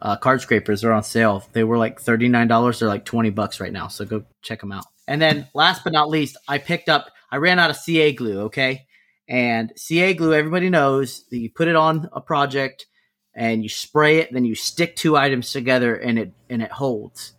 uh, 0.00 0.16
card 0.16 0.40
scrapers 0.40 0.82
They're 0.82 0.92
on 0.92 1.02
sale. 1.02 1.44
They 1.52 1.64
were 1.64 1.78
like 1.78 2.00
thirty 2.00 2.28
nine 2.28 2.48
dollars. 2.48 2.78
They're 2.78 2.88
like 2.88 3.04
twenty 3.04 3.30
bucks 3.30 3.60
right 3.60 3.72
now. 3.72 3.88
So 3.88 4.04
go 4.04 4.24
check 4.42 4.60
them 4.60 4.72
out. 4.72 4.84
And 5.08 5.20
then 5.20 5.48
last 5.54 5.84
but 5.84 5.92
not 5.92 6.08
least, 6.08 6.36
I 6.48 6.58
picked 6.58 6.88
up. 6.88 7.10
I 7.30 7.36
ran 7.38 7.58
out 7.58 7.70
of 7.70 7.76
CA 7.76 8.12
glue. 8.12 8.42
Okay, 8.42 8.86
and 9.28 9.72
CA 9.76 10.14
glue. 10.14 10.34
Everybody 10.34 10.70
knows 10.70 11.24
that 11.30 11.38
you 11.38 11.50
put 11.50 11.68
it 11.68 11.76
on 11.76 12.08
a 12.12 12.20
project 12.20 12.86
and 13.34 13.62
you 13.62 13.68
spray 13.68 14.18
it. 14.18 14.32
Then 14.32 14.44
you 14.44 14.54
stick 14.54 14.96
two 14.96 15.16
items 15.16 15.50
together 15.50 15.94
and 15.94 16.18
it 16.18 16.32
and 16.48 16.62
it 16.62 16.72
holds. 16.72 17.32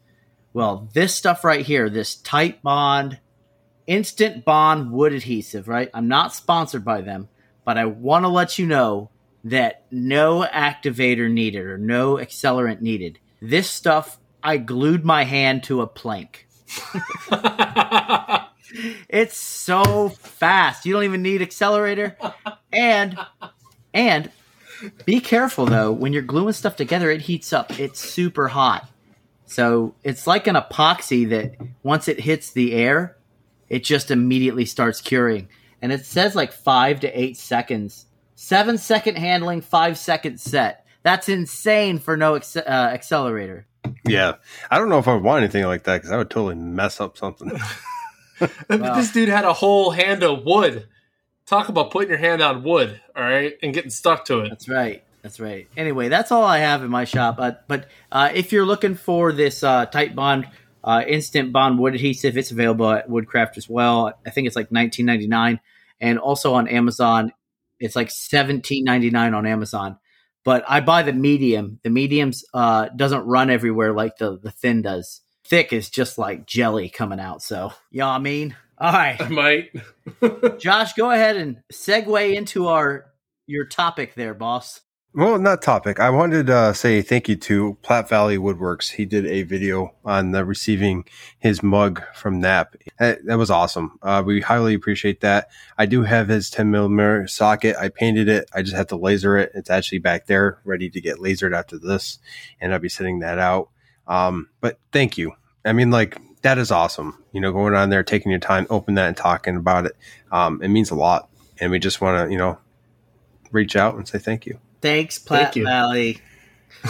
Well, 0.54 0.90
this 0.94 1.14
stuff 1.14 1.44
right 1.44 1.66
here, 1.66 1.90
this 1.90 2.20
Titebond 2.20 3.20
instant 3.88 4.46
bond 4.46 4.92
wood 4.92 5.14
adhesive. 5.14 5.68
Right. 5.68 5.90
I'm 5.94 6.08
not 6.08 6.36
sponsored 6.36 6.86
by 6.86 7.02
them, 7.02 7.30
but 7.66 7.78
I 7.78 7.86
want 7.86 8.26
to 8.26 8.30
let 8.30 8.60
you 8.60 8.68
know 8.68 9.10
that 9.46 9.86
no 9.92 10.46
activator 10.54 11.32
needed 11.32 11.66
or 11.66 11.78
no 11.78 12.16
accelerant 12.16 12.82
needed. 12.82 13.20
This 13.42 13.70
stuff, 13.70 14.20
I 14.44 14.58
glued 14.58 15.06
my 15.06 15.24
hand 15.24 15.64
to 15.64 15.82
a 15.82 15.88
plank. 15.88 16.48
it's 19.10 19.38
so 19.38 20.10
fast. 20.10 20.86
You 20.86 20.94
don't 20.94 21.04
even 21.04 21.22
need 21.22 21.42
accelerator. 21.42 22.18
And 22.74 23.18
and 23.94 24.32
be 25.06 25.20
careful 25.20 25.66
though, 25.66 25.92
when 25.92 26.14
you're 26.14 26.22
gluing 26.22 26.54
stuff 26.54 26.76
together, 26.76 27.10
it 27.10 27.22
heats 27.22 27.54
up. 27.54 27.80
It's 27.80 28.00
super 28.00 28.48
hot. 28.48 28.90
So 29.46 29.96
it's 30.04 30.28
like 30.28 30.48
an 30.48 30.56
epoxy 30.56 31.30
that 31.30 31.56
once 31.84 32.08
it 32.08 32.20
hits 32.20 32.52
the 32.52 32.74
air, 32.74 33.17
it 33.70 33.84
just 33.84 34.12
immediately 34.12 34.66
starts 34.66 35.02
curing. 35.02 35.50
And 35.82 35.92
it 35.92 36.06
says 36.06 36.36
like 36.36 36.52
five 36.52 37.00
to 37.02 37.20
eight 37.20 37.38
seconds 37.38 38.08
Seven 38.40 38.78
second 38.78 39.18
handling, 39.18 39.62
five 39.62 39.98
second 39.98 40.40
set. 40.40 40.86
That's 41.02 41.28
insane 41.28 41.98
for 41.98 42.16
no 42.16 42.36
uh, 42.36 42.60
accelerator. 42.60 43.66
Yeah, 44.06 44.34
I 44.70 44.78
don't 44.78 44.90
know 44.90 45.00
if 45.00 45.08
I 45.08 45.16
would 45.16 45.24
want 45.24 45.42
anything 45.42 45.66
like 45.66 45.86
that 45.86 45.98
because 45.98 46.12
I 46.12 46.18
would 46.18 46.30
totally 46.30 46.54
mess 46.54 47.02
up 47.02 47.18
something. 47.18 47.52
well, 48.70 48.96
this 48.96 49.12
dude 49.12 49.30
had 49.30 49.44
a 49.44 49.54
whole 49.54 49.90
hand 49.90 50.22
of 50.22 50.46
wood. 50.46 50.88
Talk 51.48 51.68
about 51.70 51.90
putting 51.90 52.10
your 52.10 52.20
hand 52.20 52.44
on 52.44 52.62
wood, 52.62 53.02
all 53.16 53.24
right, 53.24 53.58
and 53.64 53.74
getting 53.74 53.90
stuck 53.90 54.26
to 54.26 54.42
it. 54.42 54.50
That's 54.50 54.70
right. 54.70 55.04
That's 55.24 55.40
right. 55.40 55.68
Anyway, 55.76 56.08
that's 56.08 56.32
all 56.32 56.44
I 56.44 56.60
have 56.60 56.84
in 56.84 56.92
my 56.92 57.06
shop. 57.06 57.38
But 57.38 57.68
but 57.68 57.88
uh, 58.12 58.30
if 58.36 58.52
you're 58.52 58.68
looking 58.68 58.94
for 58.94 59.32
this 59.32 59.64
uh, 59.64 59.88
Titebond 59.88 60.48
uh, 60.88 61.04
instant 61.06 61.52
bond 61.52 61.78
wood 61.78 61.96
adhesive, 61.96 62.38
it's 62.38 62.52
available 62.52 62.90
at 62.90 63.10
Woodcraft 63.10 63.58
as 63.58 63.68
well. 63.68 64.14
I 64.26 64.30
think 64.30 64.48
it's 64.48 64.56
like 64.56 64.70
19.99, 64.70 65.60
and 66.00 66.18
also 66.18 66.54
on 66.54 66.70
Amazon. 66.70 67.34
It's 67.78 67.96
like 67.96 68.10
seventeen 68.10 68.86
ninety 68.86 69.10
nine 69.10 69.34
on 69.34 69.46
Amazon. 69.46 69.98
But 70.46 70.64
I 70.66 70.80
buy 70.80 71.04
the 71.04 71.12
medium. 71.12 71.80
The 71.84 71.90
medium's 71.90 72.46
uh, 72.54 72.88
doesn't 72.96 73.26
run 73.26 73.50
everywhere 73.50 73.92
like 73.92 74.16
the 74.18 74.40
the 74.40 74.50
thin 74.50 74.82
does. 74.82 75.22
Thick 75.44 75.74
is 75.74 75.90
just 75.90 76.18
like 76.18 76.48
jelly 76.48 76.88
coming 76.88 77.20
out. 77.20 77.44
So 77.44 77.74
you 77.92 78.00
know 78.00 78.08
what 78.08 78.14
I 78.14 78.20
mean. 78.20 78.56
All 78.78 78.94
right, 78.94 79.22
I 79.22 79.28
might. 79.28 80.58
Josh, 80.60 80.94
go 80.94 81.12
ahead 81.12 81.36
and 81.36 81.58
segue 81.72 82.34
into 82.34 82.68
our 82.68 83.08
your 83.46 83.66
topic 83.66 84.16
there, 84.16 84.34
boss. 84.34 84.80
Well, 85.18 85.40
not 85.40 85.64
topic. 85.64 86.00
I 86.00 86.12
wanted 86.12 86.46
to 86.46 86.56
uh, 86.56 86.74
say 86.74 87.02
thank 87.02 87.28
you 87.28 87.36
to 87.38 87.76
Platte 87.82 88.08
Valley 88.08 88.38
Woodworks. 88.38 88.92
He 88.92 89.04
did 89.04 89.26
a 89.26 89.42
video 89.42 89.96
on 90.06 90.30
the 90.30 90.46
receiving 90.46 91.06
his 91.40 91.64
mug 91.64 92.04
from 92.14 92.40
NAP. 92.40 92.76
That, 93.00 93.26
was 93.26 93.50
awesome. 93.50 93.98
Uh, 94.04 94.22
we 94.24 94.42
highly 94.42 94.76
appreciate 94.76 95.22
that. 95.22 95.50
I 95.76 95.88
do 95.88 96.04
have 96.04 96.28
his 96.28 96.52
10 96.52 96.70
millimeter 96.70 97.26
socket. 97.26 97.76
I 97.78 97.90
painted 97.90 98.30
it. 98.30 98.48
I 98.54 98.62
just 98.62 98.76
have 98.76 98.86
to 98.90 98.96
laser 98.96 99.40
it. 99.40 99.52
It's 99.56 99.72
actually 99.72 99.98
back 99.98 100.28
there, 100.28 100.60
ready 100.64 100.88
to 100.88 101.02
get 101.02 101.18
lasered 101.18 101.58
after 101.58 101.80
this, 101.80 102.20
and 102.62 102.72
I'll 102.72 102.78
be 102.78 102.88
sending 102.88 103.18
that 103.22 103.40
out. 103.40 103.70
Um, 104.06 104.50
but 104.62 104.78
thank 104.92 105.18
you. 105.18 105.32
I 105.66 105.74
mean, 105.74 105.90
like 105.90 106.22
that 106.44 106.60
is 106.60 106.70
awesome. 106.70 107.24
You 107.32 107.42
know, 107.42 107.52
going 107.52 107.74
on 107.74 107.90
there, 107.90 108.04
taking 108.04 108.30
your 108.30 108.40
time, 108.40 108.68
open 108.70 108.94
that, 108.94 109.08
and 109.08 109.18
talking 109.18 109.56
about 109.56 109.88
it. 109.88 109.94
Um, 110.32 110.62
it 110.62 110.68
means 110.68 110.92
a 110.92 110.96
lot, 110.96 111.28
and 111.60 111.72
we 111.72 111.80
just 111.80 112.02
want 112.02 112.24
to, 112.24 112.32
you 112.32 112.38
know, 112.38 112.60
reach 113.52 113.76
out 113.76 113.96
and 113.96 114.08
say 114.08 114.20
thank 114.20 114.46
you. 114.46 114.60
Thanks, 114.82 115.20
Platte 115.20 115.54
Thank 115.54 115.66
Valley. 115.66 116.22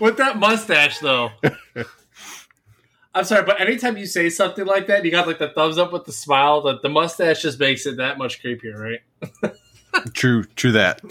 With 0.00 0.16
that 0.16 0.36
mustache, 0.38 0.98
though. 0.98 1.30
I'm 3.14 3.24
sorry, 3.24 3.44
but 3.44 3.60
anytime 3.60 3.96
you 3.98 4.06
say 4.06 4.30
something 4.30 4.64
like 4.64 4.86
that, 4.86 5.04
you 5.04 5.10
got 5.10 5.26
like 5.26 5.38
the 5.38 5.48
thumbs 5.48 5.76
up 5.76 5.92
with 5.92 6.06
the 6.06 6.12
smile. 6.12 6.62
The, 6.62 6.78
the 6.82 6.88
mustache 6.88 7.42
just 7.42 7.60
makes 7.60 7.84
it 7.84 7.98
that 7.98 8.16
much 8.16 8.42
creepier, 8.42 8.74
right? 8.74 9.54
true, 10.14 10.44
true 10.44 10.72
that. 10.72 11.02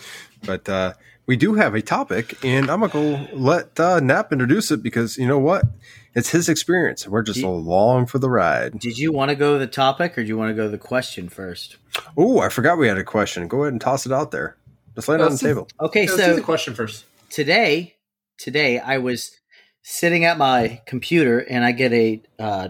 But 0.44 0.68
uh, 0.68 0.94
we 1.28 1.36
do 1.36 1.54
have 1.54 1.76
a 1.76 1.82
topic, 1.82 2.44
and 2.44 2.72
I'm 2.72 2.80
gonna 2.80 2.92
go 2.92 3.28
let 3.34 3.80
uh, 3.80 4.00
Nap 4.00 4.34
introduce 4.34 4.72
it 4.72 4.82
because 4.82 5.18
you 5.18 5.28
know 5.28 5.38
what? 5.38 5.64
It's 6.16 6.30
his 6.30 6.50
experience. 6.50 7.08
We're 7.08 7.22
just 7.22 7.44
along 7.44 8.08
for 8.08 8.18
the 8.18 8.30
ride. 8.30 8.80
Did 8.80 8.98
you 8.98 9.12
want 9.12 9.30
to 9.30 9.36
go 9.36 9.54
to 9.54 9.60
the 9.60 9.68
topic, 9.68 10.18
or 10.18 10.24
do 10.24 10.28
you 10.28 10.38
want 10.38 10.50
to 10.50 10.56
go 10.56 10.64
to 10.64 10.70
the 10.70 10.80
question 10.80 11.30
first? 11.30 11.78
Oh, 12.18 12.40
I 12.40 12.50
forgot 12.50 12.80
we 12.80 12.88
had 12.88 12.98
a 12.98 13.04
question. 13.04 13.48
Go 13.48 13.62
ahead 13.62 13.74
and 13.74 13.80
toss 13.80 14.08
it 14.08 14.12
out 14.12 14.32
there. 14.32 14.58
Just 14.96 15.08
lay 15.08 15.16
it 15.16 15.22
on 15.22 15.32
the 15.32 15.38
table. 15.38 15.68
Okay, 15.80 16.08
Let's 16.08 16.18
so 16.18 16.36
the 16.36 16.42
question 16.42 16.74
first. 16.74 17.06
Today, 17.30 17.96
today 18.38 18.80
I 18.80 18.98
was 18.98 19.32
sitting 19.84 20.26
at 20.26 20.38
my 20.38 20.82
computer, 20.86 21.40
and 21.40 21.64
I 21.64 21.72
get 21.72 21.94
a 21.94 22.22
uh, 22.38 22.70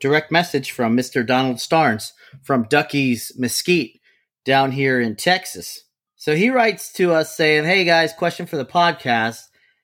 direct 0.00 0.32
message 0.32 0.72
from 0.72 0.96
Mr. 0.96 1.24
Donald 1.24 1.56
Starnes 1.56 2.12
from 2.42 2.64
Ducky's 2.64 3.32
Mesquite 3.36 4.00
down 4.44 4.72
here 4.72 5.00
in 5.00 5.16
Texas. 5.16 5.84
So 6.16 6.34
he 6.34 6.50
writes 6.50 6.92
to 6.94 7.12
us 7.12 7.34
saying, 7.34 7.64
Hey 7.64 7.84
guys, 7.84 8.12
question 8.12 8.46
for 8.46 8.56
the 8.56 8.64
podcast. 8.64 9.40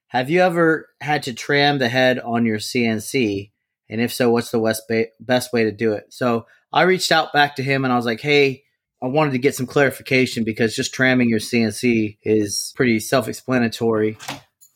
Have 0.09 0.31
you 0.31 0.41
ever 0.41 0.89
had 1.01 1.23
to 1.25 1.35
tram 1.35 1.79
the 1.79 1.89
head 1.89 2.19
on 2.19 2.47
your 2.47 2.59
CNC? 2.59 3.53
And 3.89 4.01
if 4.01 4.13
so, 4.13 4.31
what's 4.31 4.51
the 4.51 5.09
best 5.21 5.53
way 5.53 5.65
to 5.65 5.73
do 5.73 5.93
it? 5.93 6.13
So 6.13 6.47
I 6.73 6.83
reached 6.83 7.13
out 7.13 7.33
back 7.33 7.57
to 7.57 7.63
him 7.63 7.85
and 7.85 7.93
I 7.93 7.97
was 7.97 8.07
like, 8.07 8.21
Hey, 8.21 8.65
I 9.03 9.07
wanted 9.07 9.33
to 9.33 9.39
get 9.39 9.55
some 9.55 9.67
clarification 9.67 10.45
because 10.45 10.75
just 10.75 10.95
tramming 10.95 11.29
your 11.29 11.39
CNC 11.39 12.19
is 12.23 12.73
pretty 12.77 13.01
self 13.01 13.29
explanatory. 13.29 14.19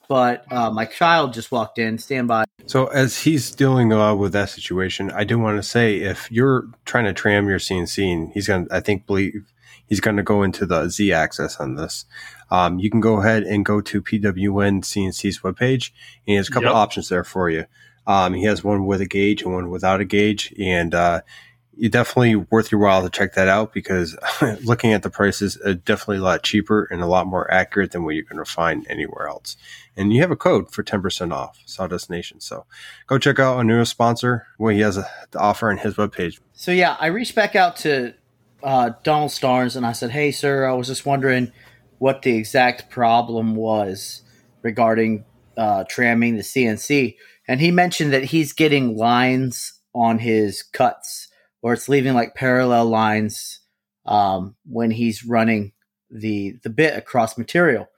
But 0.09 0.50
uh, 0.52 0.70
my 0.72 0.87
child 0.87 1.33
just 1.35 1.52
walked 1.52 1.78
in. 1.78 1.96
Stand 1.98 2.26
by. 2.26 2.44
So 2.66 2.87
as 2.87 3.22
he's 3.22 3.54
dealing 3.54 3.92
uh, 3.92 4.14
with 4.16 4.33
that 4.33 4.50
situation, 4.50 5.11
I 5.12 5.22
do 5.22 5.38
want 5.38 5.56
to 5.56 5.62
say 5.62 5.98
if 5.98 6.30
you're 6.33 6.66
trying 6.85 7.04
to 7.04 7.12
tram 7.12 7.48
your 7.48 7.61
CNC, 7.61 8.12
and 8.12 8.33
he's 8.33 8.48
going 8.48 8.66
to, 8.66 8.74
I 8.74 8.80
think, 8.80 9.06
believe 9.06 9.44
he's 9.87 10.00
going 10.00 10.16
to 10.16 10.22
go 10.22 10.42
into 10.42 10.66
the 10.66 10.88
Z 10.88 11.12
axis 11.12 11.56
on 11.56 11.76
this. 11.76 12.06
Um, 12.50 12.78
you 12.78 12.90
can 12.90 13.00
go 13.00 13.20
ahead 13.20 13.44
and 13.44 13.64
go 13.64 13.80
to 13.80 14.02
PWN 14.02 14.83
CNC's 14.83 15.40
webpage, 15.40 15.92
and 16.26 16.37
there's 16.37 16.48
a 16.48 16.52
couple 16.52 16.68
yep. 16.68 16.74
options 16.74 17.09
there 17.09 17.24
for 17.24 17.48
you. 17.48 17.66
Um, 18.06 18.35
he 18.35 18.44
has 18.44 18.64
one 18.64 18.87
with 18.87 19.00
a 19.00 19.06
gauge 19.06 19.42
and 19.42 19.52
one 19.52 19.70
without 19.70 20.00
a 20.00 20.04
gauge, 20.04 20.52
and 20.59 20.94
uh, 20.94 21.20
you 21.20 21.49
definitely 21.88 22.36
worth 22.36 22.70
your 22.70 22.80
while 22.80 23.02
to 23.02 23.10
check 23.10 23.34
that 23.34 23.48
out 23.48 23.72
because 23.72 24.16
looking 24.64 24.92
at 24.92 25.02
the 25.02 25.10
prices, 25.10 25.58
uh, 25.64 25.74
definitely 25.84 26.18
a 26.18 26.22
lot 26.22 26.42
cheaper 26.42 26.86
and 26.90 27.02
a 27.02 27.06
lot 27.06 27.26
more 27.26 27.50
accurate 27.50 27.92
than 27.92 28.04
what 28.04 28.14
you're 28.14 28.24
going 28.24 28.44
to 28.44 28.50
find 28.50 28.86
anywhere 28.90 29.28
else. 29.28 29.56
And 29.96 30.12
you 30.12 30.20
have 30.20 30.30
a 30.30 30.36
code 30.36 30.70
for 30.70 30.82
10% 30.82 31.32
off 31.32 31.58
Sawdust 31.64 32.10
Nation. 32.10 32.40
So 32.40 32.66
go 33.06 33.18
check 33.18 33.38
out 33.38 33.56
our 33.56 33.64
newest 33.64 33.90
sponsor, 33.90 34.46
what 34.58 34.74
he 34.74 34.80
has 34.80 34.96
to 34.96 35.38
offer 35.38 35.70
on 35.70 35.78
his 35.78 35.94
webpage. 35.94 36.38
So 36.52 36.72
yeah, 36.72 36.96
I 37.00 37.06
reached 37.06 37.34
back 37.34 37.56
out 37.56 37.76
to 37.76 38.14
uh, 38.62 38.90
Donald 39.02 39.30
Starnes 39.30 39.76
and 39.76 39.86
I 39.86 39.92
said, 39.92 40.10
"Hey, 40.10 40.30
sir, 40.32 40.66
I 40.66 40.72
was 40.74 40.86
just 40.86 41.06
wondering 41.06 41.52
what 41.98 42.22
the 42.22 42.36
exact 42.36 42.90
problem 42.90 43.54
was 43.54 44.22
regarding 44.62 45.24
uh, 45.56 45.84
tramming 45.84 46.36
the 46.36 46.42
CNC." 46.42 47.16
And 47.48 47.60
he 47.60 47.70
mentioned 47.70 48.12
that 48.12 48.24
he's 48.24 48.52
getting 48.52 48.96
lines 48.96 49.80
on 49.94 50.18
his 50.18 50.62
cuts, 50.62 51.28
or 51.62 51.73
it's 51.73 51.88
leaving 51.88 52.14
like 52.14 52.35
parallel 52.35 52.87
lines 52.87 53.61
um, 54.07 54.57
when 54.66 54.90
he's 54.90 55.25
running 55.25 55.73
the 56.11 56.57
the 56.62 56.70
bit 56.70 56.96
across 56.96 57.38
material. 57.38 57.88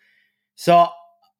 So 0.54 0.88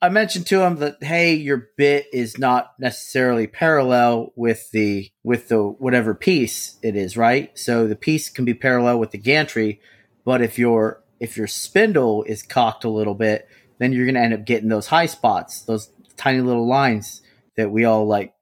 I 0.01 0.09
mentioned 0.09 0.47
to 0.49 0.63
him 0.63 0.77
that 0.77 1.03
hey, 1.03 1.35
your 1.35 1.69
bit 1.77 2.07
is 2.13 2.39
not 2.39 2.73
necessarily 2.79 3.47
parallel 3.47 4.33
with 4.37 4.71
the 4.73 5.11
with 5.23 5.49
the 5.49 5.63
whatever 5.63 6.15
piece 6.15 6.79
it 6.83 6.97
is, 6.97 7.17
right? 7.17 7.57
So 7.59 7.87
the 7.87 7.97
piece 7.97 8.29
can 8.31 8.45
be 8.45 8.55
parallel 8.55 8.99
with 8.99 9.11
the 9.11 9.19
gantry, 9.19 9.81
but 10.25 10.43
if 10.43 10.59
your 10.59 11.03
if 11.21 11.37
your 11.37 11.47
spindle 11.47 12.25
is 12.25 12.43
cocked 12.43 12.83
a 12.83 12.91
little 12.91 13.15
bit, 13.15 13.49
then 13.79 13.93
you're 13.93 14.07
going 14.07 14.17
to 14.17 14.21
end 14.21 14.35
up 14.35 14.45
getting 14.45 14.69
those 14.69 14.89
high 14.89 15.07
spots, 15.07 15.63
those 15.63 15.91
tiny 16.17 16.41
little 16.41 16.67
lines 16.67 17.23
that 17.57 17.71
we 17.71 17.85
all 17.85 18.07
like 18.07 18.35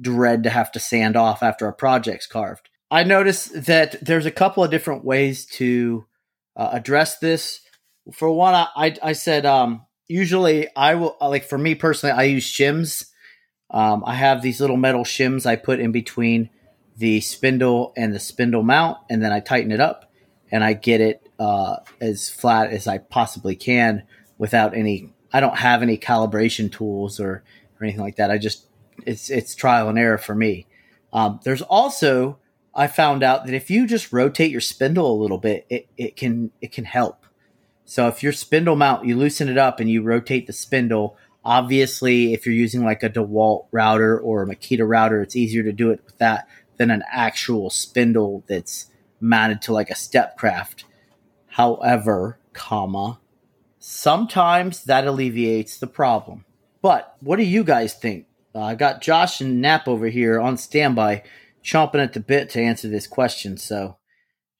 dread 0.00 0.42
to 0.42 0.50
have 0.50 0.72
to 0.72 0.80
sand 0.80 1.16
off 1.16 1.44
after 1.44 1.66
our 1.66 1.72
project's 1.72 2.26
carved. 2.26 2.70
I 2.94 3.02
noticed 3.02 3.64
that 3.64 3.96
there's 4.00 4.24
a 4.24 4.30
couple 4.30 4.62
of 4.62 4.70
different 4.70 5.04
ways 5.04 5.46
to 5.46 6.06
uh, 6.56 6.68
address 6.70 7.18
this. 7.18 7.60
For 8.12 8.30
one, 8.30 8.54
I 8.54 8.68
I, 8.76 8.96
I 9.02 9.12
said 9.14 9.44
um, 9.44 9.84
usually 10.06 10.68
I 10.76 10.94
will 10.94 11.16
like 11.20 11.42
for 11.42 11.58
me 11.58 11.74
personally, 11.74 12.12
I 12.12 12.22
use 12.22 12.46
shims. 12.46 13.06
Um, 13.68 14.04
I 14.06 14.14
have 14.14 14.42
these 14.42 14.60
little 14.60 14.76
metal 14.76 15.02
shims 15.02 15.44
I 15.44 15.56
put 15.56 15.80
in 15.80 15.90
between 15.90 16.50
the 16.96 17.20
spindle 17.20 17.92
and 17.96 18.14
the 18.14 18.20
spindle 18.20 18.62
mount, 18.62 18.98
and 19.10 19.20
then 19.20 19.32
I 19.32 19.40
tighten 19.40 19.72
it 19.72 19.80
up 19.80 20.12
and 20.52 20.62
I 20.62 20.74
get 20.74 21.00
it 21.00 21.28
uh, 21.40 21.78
as 22.00 22.30
flat 22.30 22.70
as 22.70 22.86
I 22.86 22.98
possibly 22.98 23.56
can 23.56 24.04
without 24.38 24.76
any. 24.76 25.12
I 25.32 25.40
don't 25.40 25.58
have 25.58 25.82
any 25.82 25.98
calibration 25.98 26.70
tools 26.70 27.18
or, 27.18 27.42
or 27.80 27.82
anything 27.84 28.02
like 28.02 28.16
that. 28.16 28.30
I 28.30 28.38
just 28.38 28.68
it's 29.04 29.30
it's 29.30 29.56
trial 29.56 29.88
and 29.88 29.98
error 29.98 30.16
for 30.16 30.36
me. 30.36 30.68
Um, 31.12 31.40
there's 31.42 31.62
also 31.62 32.38
I 32.74 32.86
found 32.86 33.22
out 33.22 33.46
that 33.46 33.54
if 33.54 33.70
you 33.70 33.86
just 33.86 34.12
rotate 34.12 34.50
your 34.50 34.60
spindle 34.60 35.10
a 35.10 35.20
little 35.20 35.38
bit, 35.38 35.66
it, 35.68 35.88
it 35.96 36.16
can 36.16 36.50
it 36.60 36.72
can 36.72 36.84
help. 36.84 37.26
So 37.84 38.08
if 38.08 38.22
your 38.22 38.32
spindle 38.32 38.76
mount, 38.76 39.06
you 39.06 39.16
loosen 39.16 39.48
it 39.48 39.58
up 39.58 39.78
and 39.78 39.90
you 39.90 40.02
rotate 40.02 40.46
the 40.46 40.52
spindle. 40.52 41.16
Obviously, 41.44 42.32
if 42.32 42.46
you're 42.46 42.54
using 42.54 42.84
like 42.84 43.02
a 43.02 43.10
DeWalt 43.10 43.66
router 43.70 44.18
or 44.18 44.42
a 44.42 44.46
Makita 44.46 44.88
router, 44.88 45.20
it's 45.20 45.36
easier 45.36 45.62
to 45.62 45.72
do 45.72 45.90
it 45.90 46.00
with 46.04 46.16
that 46.18 46.48
than 46.78 46.90
an 46.90 47.02
actual 47.10 47.70
spindle 47.70 48.42
that's 48.48 48.90
mounted 49.20 49.60
to 49.62 49.72
like 49.72 49.90
a 49.90 49.94
Stepcraft. 49.94 50.84
However, 51.48 52.38
comma, 52.52 53.20
sometimes 53.78 54.84
that 54.84 55.06
alleviates 55.06 55.76
the 55.76 55.86
problem. 55.86 56.46
But 56.80 57.14
what 57.20 57.36
do 57.36 57.44
you 57.44 57.62
guys 57.62 57.94
think? 57.94 58.26
Uh, 58.54 58.62
I 58.62 58.74
got 58.74 59.02
Josh 59.02 59.40
and 59.40 59.60
Nap 59.60 59.86
over 59.86 60.08
here 60.08 60.40
on 60.40 60.56
standby, 60.56 61.22
chomping 61.64 62.02
at 62.02 62.12
the 62.12 62.20
bit 62.20 62.50
to 62.50 62.60
answer 62.60 62.88
this 62.88 63.06
question. 63.06 63.56
So, 63.56 63.96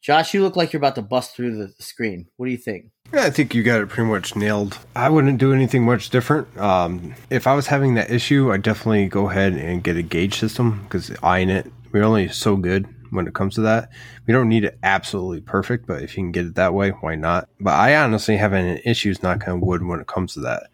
Josh, 0.01 0.35
you 0.35 0.43
look 0.43 0.57
like 0.57 0.73
you're 0.73 0.81
about 0.81 0.95
to 0.97 1.03
bust 1.03 1.35
through 1.35 1.57
the 1.57 1.73
screen. 1.79 2.27
What 2.37 2.47
do 2.47 2.53
you 2.53 2.59
think? 2.59 2.87
Yeah, 3.13 3.25
I 3.25 3.31
think 3.31 3.55
you 3.55 3.63
got 3.63 3.81
it 3.81 3.89
pretty 3.89 4.09
much 4.09 4.35
nailed. 4.35 4.79
I 4.97 5.09
wouldn't 5.09 5.39
do 5.39 5.53
anything 5.53 5.85
much 5.85 6.11
different. 6.11 6.57
Um, 6.59 7.15
if 7.31 7.47
I 7.47 7.55
was 7.55 7.69
having 7.69 7.95
that 7.95 8.11
issue, 8.11 8.53
I'd 8.53 8.63
definitely 8.63 9.07
go 9.07 9.31
ahead 9.31 9.53
and 9.53 9.85
get 9.85 9.97
a 9.97 10.03
gauge 10.03 10.39
system 10.39 10.83
because 10.83 11.13
eyeing 11.23 11.51
it, 11.51 11.71
we're 11.93 12.03
only 12.03 12.29
so 12.29 12.57
good 12.57 12.89
when 13.11 13.29
it 13.29 13.35
comes 13.35 13.55
to 13.55 13.61
that. 13.63 13.91
We 14.27 14.33
don't 14.33 14.49
need 14.49 14.65
it 14.65 14.79
absolutely 14.83 15.41
perfect, 15.43 15.87
but 15.87 16.03
if 16.03 16.17
you 16.17 16.25
can 16.25 16.33
get 16.33 16.47
it 16.47 16.55
that 16.57 16.75
way, 16.75 16.91
why 16.91 17.15
not? 17.15 17.49
But 17.61 17.75
I 17.75 17.97
honestly 17.97 18.37
haven't 18.37 18.67
any 18.67 18.83
issues, 18.85 19.23
knock 19.23 19.47
on 19.47 19.61
wood, 19.61 19.85
when 19.85 20.01
it 20.01 20.07
comes 20.07 20.35
to 20.35 20.41
that. 20.41 20.65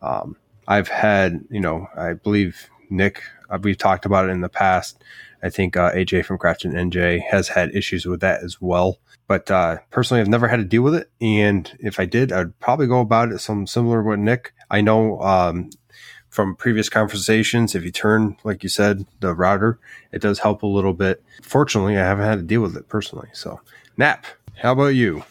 Um, 0.00 0.36
I've 0.66 0.88
had, 0.88 1.44
you 1.50 1.60
know, 1.60 1.88
I 1.96 2.14
believe 2.14 2.70
Nick, 2.88 3.22
uh, 3.50 3.58
we've 3.62 3.76
talked 3.76 4.06
about 4.06 4.28
it 4.28 4.32
in 4.32 4.40
the 4.40 4.48
past. 4.48 5.02
I 5.42 5.50
think 5.50 5.76
uh, 5.76 5.92
AJ 5.92 6.24
from 6.24 6.38
Crafton 6.38 6.72
NJ 6.72 7.22
has 7.30 7.48
had 7.48 7.74
issues 7.74 8.06
with 8.06 8.20
that 8.20 8.42
as 8.42 8.60
well. 8.60 8.98
But 9.26 9.50
uh, 9.50 9.78
personally, 9.90 10.20
I've 10.20 10.28
never 10.28 10.48
had 10.48 10.56
to 10.56 10.64
deal 10.64 10.82
with 10.82 10.94
it. 10.94 11.10
And 11.20 11.70
if 11.78 12.00
I 12.00 12.04
did, 12.04 12.32
I'd 12.32 12.58
probably 12.58 12.86
go 12.86 13.00
about 13.00 13.32
it 13.32 13.38
some 13.38 13.66
similar 13.66 14.02
with 14.02 14.18
Nick. 14.18 14.52
I 14.70 14.80
know 14.80 15.20
um, 15.20 15.70
from 16.28 16.56
previous 16.56 16.88
conversations, 16.88 17.74
if 17.74 17.84
you 17.84 17.90
turn, 17.90 18.36
like 18.44 18.62
you 18.62 18.68
said, 18.68 19.06
the 19.20 19.34
router, 19.34 19.78
it 20.12 20.20
does 20.20 20.40
help 20.40 20.62
a 20.62 20.66
little 20.66 20.94
bit. 20.94 21.22
Fortunately, 21.42 21.96
I 21.96 22.00
haven't 22.00 22.26
had 22.26 22.36
to 22.36 22.42
deal 22.42 22.60
with 22.60 22.76
it 22.76 22.88
personally. 22.88 23.28
So, 23.32 23.60
Nap, 23.96 24.26
how 24.56 24.72
about 24.72 24.88
you? 24.88 25.24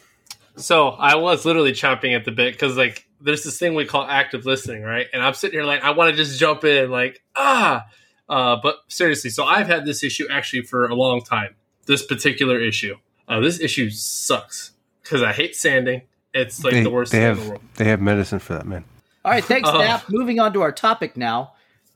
So 0.55 0.89
I 0.89 1.15
was 1.15 1.45
literally 1.45 1.71
chomping 1.71 2.15
at 2.15 2.25
the 2.25 2.31
bit 2.31 2.53
because 2.53 2.75
like 2.75 3.07
there's 3.21 3.43
this 3.43 3.57
thing 3.57 3.75
we 3.75 3.85
call 3.85 4.03
active 4.03 4.45
listening, 4.45 4.83
right? 4.83 5.07
And 5.13 5.23
I'm 5.23 5.33
sitting 5.33 5.57
here 5.57 5.65
like 5.65 5.83
I 5.83 5.91
want 5.91 6.11
to 6.11 6.15
just 6.15 6.39
jump 6.39 6.63
in, 6.63 6.91
like 6.91 7.21
ah. 7.35 7.85
Uh, 8.29 8.57
but 8.61 8.79
seriously, 8.87 9.29
so 9.29 9.43
I've 9.43 9.67
had 9.67 9.85
this 9.85 10.03
issue 10.03 10.27
actually 10.29 10.61
for 10.61 10.87
a 10.87 10.95
long 10.95 11.21
time. 11.21 11.55
This 11.87 12.05
particular 12.05 12.59
issue. 12.59 12.95
Uh, 13.27 13.39
this 13.39 13.59
issue 13.59 13.89
sucks 13.89 14.71
because 15.01 15.23
I 15.23 15.33
hate 15.33 15.55
sanding. 15.55 16.03
It's 16.33 16.63
like 16.63 16.73
they, 16.73 16.83
the 16.83 16.91
worst 16.91 17.11
they 17.11 17.21
have, 17.21 17.37
in 17.39 17.43
the 17.43 17.49
world. 17.49 17.61
They 17.75 17.85
have 17.85 18.01
medicine 18.01 18.39
for 18.39 18.53
that, 18.53 18.67
man. 18.67 18.85
All 19.25 19.31
right, 19.31 19.43
thanks, 19.43 19.67
Nap. 19.73 20.03
Moving 20.09 20.39
on 20.39 20.53
to 20.53 20.61
our 20.61 20.71
topic 20.71 21.17
now. 21.17 21.53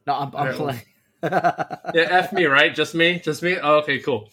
No, 0.07 0.15
I'm, 0.15 0.35
I'm 0.35 0.53
playing. 0.55 0.81
yeah, 1.23 1.91
F 1.93 2.33
me, 2.33 2.45
right? 2.45 2.73
Just 2.73 2.95
me? 2.95 3.19
Just 3.19 3.43
me? 3.43 3.57
Oh, 3.61 3.77
okay, 3.77 3.99
cool. 3.99 4.29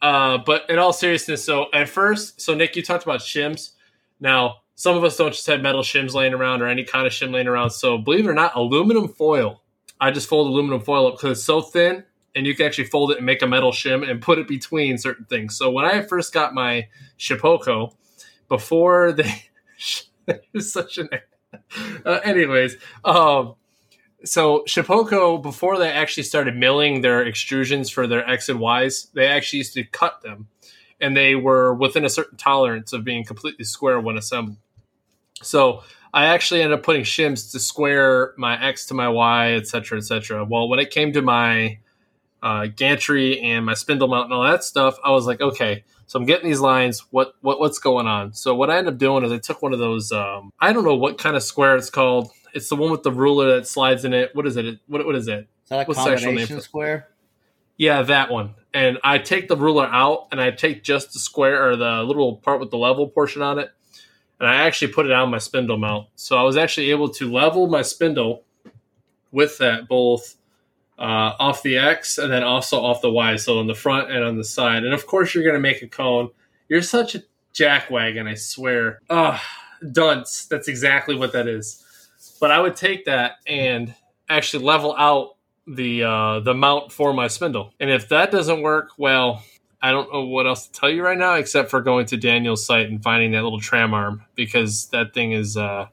Uh, 0.00 0.38
but 0.38 0.70
in 0.70 0.78
all 0.78 0.92
seriousness, 0.92 1.44
so 1.44 1.66
at 1.74 1.88
first, 1.88 2.40
so 2.40 2.54
Nick, 2.54 2.76
you 2.76 2.82
talked 2.82 3.02
about 3.02 3.20
shims. 3.20 3.72
Now, 4.20 4.58
some 4.74 4.96
of 4.96 5.04
us 5.04 5.16
don't 5.16 5.32
just 5.32 5.46
have 5.48 5.60
metal 5.60 5.82
shims 5.82 6.14
laying 6.14 6.32
around 6.32 6.62
or 6.62 6.66
any 6.66 6.84
kind 6.84 7.06
of 7.06 7.12
shim 7.12 7.32
laying 7.32 7.48
around. 7.48 7.70
So 7.70 7.98
believe 7.98 8.24
it 8.24 8.30
or 8.30 8.34
not, 8.34 8.52
aluminum 8.54 9.08
foil. 9.08 9.60
I 10.00 10.10
just 10.10 10.28
fold 10.28 10.48
aluminum 10.48 10.80
foil 10.80 11.08
up 11.08 11.14
because 11.14 11.38
it's 11.38 11.44
so 11.44 11.60
thin 11.60 12.04
and 12.34 12.46
you 12.46 12.54
can 12.54 12.66
actually 12.66 12.84
fold 12.84 13.10
it 13.10 13.18
and 13.18 13.26
make 13.26 13.42
a 13.42 13.46
metal 13.46 13.72
shim 13.72 14.08
and 14.08 14.22
put 14.22 14.38
it 14.38 14.46
between 14.48 14.98
certain 14.98 15.24
things. 15.24 15.56
So 15.56 15.70
when 15.70 15.84
I 15.84 16.02
first 16.02 16.32
got 16.32 16.54
my 16.54 16.88
Shapeoko, 17.18 17.94
before 18.48 19.12
they, 19.12 19.44
was 20.52 20.72
such 20.72 20.98
an, 20.98 21.08
uh, 22.04 22.20
anyways, 22.24 22.76
um, 23.04 23.54
so 24.24 24.64
Shapeoko 24.68 25.42
before 25.42 25.78
they 25.78 25.90
actually 25.90 26.24
started 26.24 26.56
milling 26.56 27.00
their 27.00 27.24
extrusions 27.24 27.90
for 27.92 28.06
their 28.06 28.28
X 28.28 28.48
and 28.48 28.60
Ys, 28.62 29.08
they 29.14 29.26
actually 29.26 29.58
used 29.58 29.74
to 29.74 29.84
cut 29.84 30.22
them, 30.22 30.48
and 31.00 31.16
they 31.16 31.34
were 31.34 31.74
within 31.74 32.04
a 32.04 32.10
certain 32.10 32.36
tolerance 32.36 32.92
of 32.92 33.02
being 33.02 33.24
completely 33.24 33.64
square 33.64 33.98
when 33.98 34.18
assembled. 34.18 34.58
So 35.42 35.82
I 36.12 36.26
actually 36.26 36.62
ended 36.62 36.78
up 36.78 36.84
putting 36.84 37.02
shims 37.02 37.52
to 37.52 37.60
square 37.60 38.34
my 38.36 38.62
X 38.62 38.86
to 38.86 38.94
my 38.94 39.08
Y, 39.08 39.52
etc., 39.52 39.98
etc. 39.98 40.44
Well, 40.44 40.68
when 40.68 40.78
it 40.78 40.90
came 40.90 41.12
to 41.12 41.22
my 41.22 41.78
uh, 42.42 42.66
gantry 42.66 43.40
and 43.40 43.64
my 43.64 43.74
spindle 43.74 44.08
mount 44.08 44.24
and 44.24 44.32
all 44.32 44.42
that 44.42 44.64
stuff, 44.64 44.98
I 45.04 45.10
was 45.10 45.26
like, 45.26 45.40
okay, 45.40 45.84
so 46.06 46.18
I'm 46.18 46.24
getting 46.24 46.48
these 46.48 46.60
lines. 46.60 47.04
What 47.10 47.34
what 47.40 47.60
what's 47.60 47.78
going 47.78 48.08
on? 48.08 48.32
So 48.32 48.54
what 48.54 48.70
I 48.70 48.78
ended 48.78 48.94
up 48.94 48.98
doing 48.98 49.24
is 49.24 49.30
I 49.30 49.38
took 49.38 49.62
one 49.62 49.72
of 49.72 49.78
those. 49.78 50.10
Um, 50.10 50.52
I 50.58 50.72
don't 50.72 50.84
know 50.84 50.96
what 50.96 51.18
kind 51.18 51.36
of 51.36 51.42
square 51.42 51.76
it's 51.76 51.90
called. 51.90 52.32
It's 52.52 52.68
the 52.68 52.74
one 52.74 52.90
with 52.90 53.04
the 53.04 53.12
ruler 53.12 53.54
that 53.54 53.68
slides 53.68 54.04
in 54.04 54.12
it. 54.12 54.34
What 54.34 54.46
is 54.46 54.56
it? 54.56 54.80
What 54.88 55.06
what 55.06 55.14
is 55.14 55.28
it? 55.28 55.48
Is 55.62 55.68
that 55.68 55.82
a 55.82 55.84
What's 55.84 56.00
combination 56.00 56.60
square? 56.60 57.08
Yeah, 57.76 58.02
that 58.02 58.30
one. 58.30 58.56
And 58.74 58.98
I 59.04 59.18
take 59.18 59.46
the 59.46 59.56
ruler 59.56 59.86
out 59.86 60.28
and 60.32 60.40
I 60.40 60.50
take 60.50 60.82
just 60.82 61.12
the 61.12 61.20
square 61.20 61.70
or 61.70 61.76
the 61.76 62.02
little 62.02 62.36
part 62.36 62.60
with 62.60 62.70
the 62.70 62.76
level 62.76 63.08
portion 63.08 63.40
on 63.40 63.58
it. 63.58 63.70
And 64.40 64.48
I 64.48 64.62
actually 64.62 64.92
put 64.92 65.06
it 65.06 65.12
on 65.12 65.30
my 65.30 65.38
spindle 65.38 65.76
mount. 65.76 66.08
So 66.16 66.36
I 66.36 66.42
was 66.42 66.56
actually 66.56 66.90
able 66.90 67.10
to 67.10 67.30
level 67.30 67.66
my 67.68 67.82
spindle 67.82 68.44
with 69.30 69.58
that 69.58 69.86
both 69.86 70.36
uh, 70.98 71.34
off 71.38 71.62
the 71.62 71.76
X 71.76 72.18
and 72.18 72.32
then 72.32 72.42
also 72.42 72.80
off 72.80 73.02
the 73.02 73.10
Y. 73.10 73.36
So 73.36 73.58
on 73.58 73.66
the 73.66 73.74
front 73.74 74.10
and 74.10 74.24
on 74.24 74.36
the 74.36 74.44
side. 74.44 74.84
And 74.84 74.94
of 74.94 75.06
course, 75.06 75.34
you're 75.34 75.44
going 75.44 75.54
to 75.54 75.60
make 75.60 75.82
a 75.82 75.88
cone. 75.88 76.30
You're 76.68 76.82
such 76.82 77.14
a 77.14 77.22
jackwagon, 77.54 78.26
I 78.26 78.34
swear. 78.34 79.00
Ah, 79.10 79.42
dunce. 79.92 80.46
That's 80.46 80.68
exactly 80.68 81.14
what 81.14 81.32
that 81.32 81.46
is. 81.46 81.84
But 82.40 82.50
I 82.50 82.60
would 82.60 82.76
take 82.76 83.04
that 83.04 83.32
and 83.46 83.94
actually 84.28 84.64
level 84.64 84.94
out 84.96 85.36
the 85.66 86.04
uh, 86.04 86.40
the 86.40 86.54
mount 86.54 86.92
for 86.92 87.12
my 87.12 87.28
spindle. 87.28 87.74
And 87.78 87.90
if 87.90 88.08
that 88.08 88.30
doesn't 88.30 88.62
work, 88.62 88.90
well, 88.96 89.42
I 89.82 89.92
don't 89.92 90.12
know 90.12 90.24
what 90.24 90.46
else 90.46 90.66
to 90.66 90.72
tell 90.72 90.90
you 90.90 91.02
right 91.02 91.16
now 91.16 91.34
except 91.34 91.70
for 91.70 91.80
going 91.80 92.06
to 92.06 92.16
Daniel's 92.16 92.64
site 92.64 92.88
and 92.88 93.02
finding 93.02 93.32
that 93.32 93.42
little 93.42 93.60
tram 93.60 93.94
arm 93.94 94.24
because 94.34 94.88
that 94.88 95.14
thing 95.14 95.32
is 95.32 95.56
uh, 95.56 95.86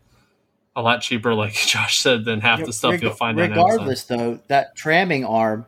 a 0.76 0.82
lot 0.82 1.02
cheaper, 1.02 1.34
like 1.34 1.54
Josh 1.67 2.00
said, 2.00 2.26
than 2.26 2.41
half 2.41 2.63
the 2.63 2.73
stuff 2.73 2.91
Reg- 2.93 3.04
you'll 3.04 3.13
find. 3.13 3.38
Regardless, 3.38 4.04
though, 4.04 4.39
that 4.47 4.78
tramming 4.78 5.28
arm 5.28 5.65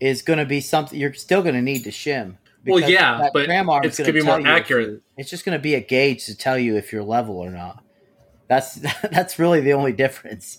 is 0.00 0.22
going 0.22 0.38
to 0.38 0.44
be 0.44 0.60
something 0.60 0.98
you're 0.98 1.14
still 1.14 1.42
going 1.42 1.54
to 1.54 1.62
need 1.62 1.84
to 1.84 1.90
shim. 1.90 2.36
Well, 2.66 2.88
yeah, 2.88 3.28
but 3.32 3.46
tram 3.46 3.68
arm 3.70 3.84
it's 3.84 3.98
going 3.98 4.06
to 4.06 4.12
be 4.12 4.22
more 4.22 4.44
accurate. 4.46 5.02
It's 5.16 5.30
just 5.30 5.44
going 5.44 5.58
to 5.58 5.62
be 5.62 5.74
a 5.74 5.80
gauge 5.80 6.26
to 6.26 6.36
tell 6.36 6.58
you 6.58 6.76
if 6.76 6.92
you're 6.92 7.02
level 7.02 7.38
or 7.38 7.50
not. 7.50 7.82
That's 8.48 8.74
that's 9.10 9.38
really 9.38 9.60
the 9.60 9.72
only 9.72 9.92
difference. 9.92 10.58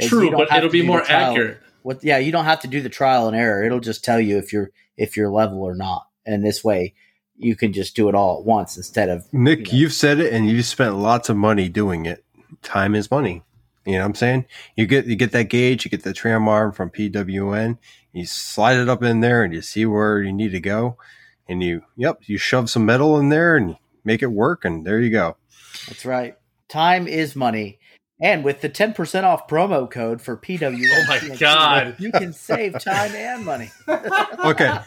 True, 0.00 0.30
but 0.30 0.52
it'll 0.52 0.70
be 0.70 0.82
more 0.82 1.02
accurate. 1.02 1.58
What? 1.82 2.02
Yeah, 2.02 2.18
you 2.18 2.32
don't 2.32 2.46
have 2.46 2.60
to 2.60 2.68
do 2.68 2.80
the 2.80 2.88
trial 2.88 3.28
and 3.28 3.36
error. 3.36 3.64
It'll 3.64 3.80
just 3.80 4.04
tell 4.04 4.20
you 4.20 4.38
if 4.38 4.52
you're 4.52 4.70
if 4.96 5.16
you're 5.16 5.30
level 5.30 5.62
or 5.62 5.74
not. 5.74 6.06
And 6.26 6.44
this 6.44 6.64
way, 6.64 6.94
you 7.36 7.56
can 7.56 7.72
just 7.72 7.96
do 7.96 8.08
it 8.08 8.14
all 8.14 8.38
at 8.38 8.44
once 8.44 8.76
instead 8.76 9.08
of 9.08 9.32
Nick. 9.32 9.72
You 9.72 9.86
have 9.86 9.92
said 9.92 10.20
it, 10.20 10.32
and 10.32 10.48
you've 10.48 10.64
spent 10.64 10.96
lots 10.96 11.28
of 11.28 11.36
money 11.36 11.68
doing 11.68 12.06
it. 12.06 12.24
Time 12.62 12.94
is 12.94 13.10
money. 13.10 13.42
You 13.84 13.94
know 13.94 14.00
what 14.00 14.06
I'm 14.06 14.14
saying? 14.14 14.46
You 14.76 14.86
get 14.86 15.06
you 15.06 15.16
get 15.16 15.32
that 15.32 15.50
gauge, 15.50 15.84
you 15.84 15.90
get 15.90 16.04
the 16.04 16.14
tram 16.14 16.48
arm 16.48 16.72
from 16.72 16.90
PWN, 16.90 17.78
you 18.12 18.24
slide 18.24 18.78
it 18.78 18.88
up 18.88 19.02
in 19.02 19.20
there, 19.20 19.42
and 19.42 19.52
you 19.52 19.60
see 19.60 19.84
where 19.84 20.22
you 20.22 20.32
need 20.32 20.52
to 20.52 20.60
go, 20.60 20.96
and 21.48 21.62
you 21.62 21.82
yep, 21.96 22.20
you 22.22 22.38
shove 22.38 22.70
some 22.70 22.86
metal 22.86 23.18
in 23.18 23.28
there 23.28 23.56
and 23.56 23.76
make 24.04 24.22
it 24.22 24.28
work, 24.28 24.64
and 24.64 24.86
there 24.86 25.00
you 25.00 25.10
go. 25.10 25.36
That's 25.86 26.06
right. 26.06 26.36
Time 26.68 27.06
is 27.06 27.36
money. 27.36 27.78
And 28.20 28.44
with 28.44 28.60
the 28.60 28.70
10% 28.70 29.24
off 29.24 29.48
promo 29.48 29.90
code 29.90 30.22
for 30.22 30.36
PW, 30.36 30.84
oh 30.92 31.04
my 31.08 31.36
god, 31.36 31.96
you 31.98 32.12
can 32.12 32.32
save 32.32 32.78
time 32.78 33.12
and 33.12 33.44
money. 33.44 33.70
okay. 33.88 34.78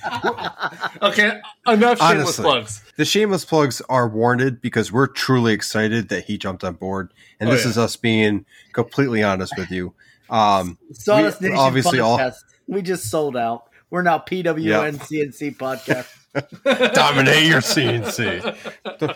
okay, 1.01 1.39
enough 1.67 1.99
shameless 1.99 2.01
Honestly, 2.01 2.43
plugs. 2.43 2.83
The 2.95 3.05
shameless 3.05 3.43
plugs 3.43 3.81
are 3.89 4.07
warranted 4.07 4.61
because 4.61 4.91
we're 4.91 5.07
truly 5.07 5.53
excited 5.53 6.07
that 6.09 6.25
he 6.25 6.37
jumped 6.37 6.63
on 6.63 6.75
board. 6.75 7.13
And 7.39 7.49
oh, 7.49 7.51
this 7.51 7.65
yeah. 7.65 7.71
is 7.71 7.77
us 7.77 7.95
being 7.97 8.45
completely 8.71 9.23
honest 9.23 9.53
with 9.57 9.71
you. 9.71 9.93
Um, 10.29 10.77
Sawdust 10.93 11.41
we, 11.41 11.51
obviously 11.51 11.99
podcast. 11.99 12.19
all 12.19 12.33
we 12.67 12.81
just 12.81 13.09
sold 13.09 13.35
out. 13.35 13.69
We're 13.89 14.01
now 14.01 14.19
PWN 14.19 14.63
yep. 14.63 14.93
CNC 14.95 15.57
podcast. 15.57 16.13
Dominate 16.93 17.45
your 17.45 17.61
CNC. 17.61 19.15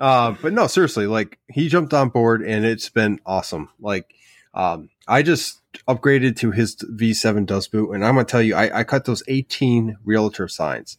Uh, 0.00 0.34
but 0.40 0.52
no, 0.52 0.66
seriously, 0.66 1.06
like 1.06 1.38
he 1.48 1.68
jumped 1.68 1.92
on 1.92 2.08
board 2.08 2.42
and 2.42 2.64
it's 2.64 2.88
been 2.88 3.20
awesome. 3.26 3.68
Like, 3.80 4.14
um, 4.54 4.90
I 5.06 5.22
just 5.22 5.60
upgraded 5.88 6.36
to 6.36 6.50
his 6.50 6.76
V7 6.76 7.46
dust 7.46 7.72
boot, 7.72 7.90
and 7.90 8.04
I'm 8.04 8.14
gonna 8.14 8.24
tell 8.24 8.42
you, 8.42 8.54
I, 8.54 8.80
I 8.80 8.84
cut 8.84 9.04
those 9.04 9.22
18 9.28 9.98
realtor 10.04 10.48
signs. 10.48 10.96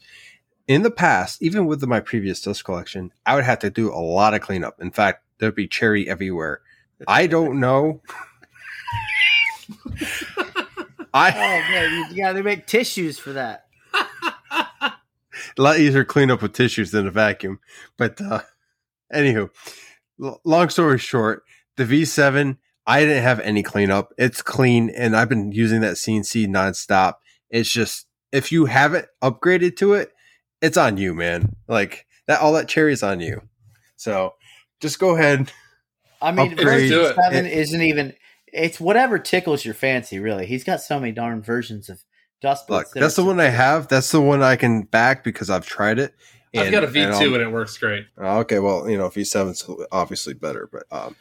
In 0.67 0.83
the 0.83 0.91
past, 0.91 1.41
even 1.41 1.65
with 1.65 1.83
my 1.83 1.99
previous 1.99 2.41
dust 2.41 2.63
collection, 2.63 3.11
I 3.25 3.35
would 3.35 3.43
have 3.43 3.59
to 3.59 3.69
do 3.69 3.91
a 3.91 3.97
lot 3.97 4.33
of 4.33 4.41
cleanup. 4.41 4.79
In 4.81 4.91
fact, 4.91 5.23
there'd 5.39 5.55
be 5.55 5.67
cherry 5.67 6.07
everywhere. 6.07 6.61
I 7.07 7.27
don't 7.27 7.59
know. 7.59 8.01
I 11.13 11.31
oh 11.31 11.71
man, 11.71 12.09
yeah, 12.13 12.33
they 12.33 12.41
make 12.41 12.67
tissues 12.67 13.17
for 13.17 13.33
that. 13.33 13.65
a 14.81 14.91
lot 15.57 15.79
easier 15.79 16.03
clean 16.03 16.29
up 16.29 16.41
with 16.41 16.53
tissues 16.53 16.91
than 16.91 17.07
a 17.07 17.11
vacuum, 17.11 17.59
but 17.97 18.21
uh, 18.21 18.41
Anywho, 19.13 19.49
long 20.43 20.69
story 20.69 20.99
short, 20.99 21.43
the 21.77 21.85
V7, 21.85 22.57
I 22.85 23.01
didn't 23.01 23.23
have 23.23 23.39
any 23.41 23.63
cleanup. 23.63 24.13
It's 24.17 24.41
clean, 24.41 24.89
and 24.89 25.15
I've 25.15 25.29
been 25.29 25.51
using 25.51 25.81
that 25.81 25.95
CNC 25.95 26.47
nonstop. 26.47 27.15
It's 27.49 27.71
just 27.71 28.07
if 28.31 28.51
you 28.51 28.65
haven't 28.65 29.07
upgraded 29.21 29.77
to 29.77 29.93
it, 29.93 30.11
it's 30.61 30.77
on 30.77 30.97
you, 30.97 31.13
man. 31.13 31.55
Like 31.67 32.05
that, 32.27 32.41
all 32.41 32.53
that 32.53 32.67
cherry 32.67 32.93
is 32.93 33.03
on 33.03 33.19
you. 33.19 33.41
So 33.95 34.33
just 34.79 34.99
go 34.99 35.15
ahead. 35.15 35.51
I 36.21 36.31
mean, 36.31 36.53
upgrade. 36.53 36.89
Seven 36.89 37.45
it, 37.45 37.53
isn't 37.53 37.81
even. 37.81 38.13
It's 38.51 38.79
whatever 38.79 39.19
tickles 39.19 39.63
your 39.63 39.75
fancy, 39.75 40.19
really. 40.19 40.45
He's 40.45 40.63
got 40.63 40.81
so 40.81 40.99
many 40.99 41.11
darn 41.11 41.41
versions 41.41 41.89
of 41.89 42.03
dust. 42.41 42.69
Look, 42.69 42.91
that's 42.91 43.15
the 43.15 43.23
one 43.23 43.39
I 43.39 43.49
have. 43.49 43.87
That's 43.87 44.11
the 44.11 44.21
one 44.21 44.41
I 44.41 44.55
can 44.55 44.81
back 44.81 45.23
because 45.23 45.49
I've 45.49 45.65
tried 45.65 45.99
it, 45.99 46.15
and, 46.53 46.63
I've 46.63 46.71
got 46.71 46.83
a 46.83 46.87
V 46.87 47.01
two 47.01 47.07
and, 47.09 47.35
and, 47.35 47.43
it 47.43 47.51
works 47.51 47.77
great. 47.77 48.07
Okay, 48.17 48.59
well, 48.59 48.89
you 48.89 48.97
know, 48.97 49.09
V 49.09 49.23
seven's 49.23 49.69
obviously 49.91 50.33
better, 50.33 50.67
but 50.71 50.83
um, 50.91 51.15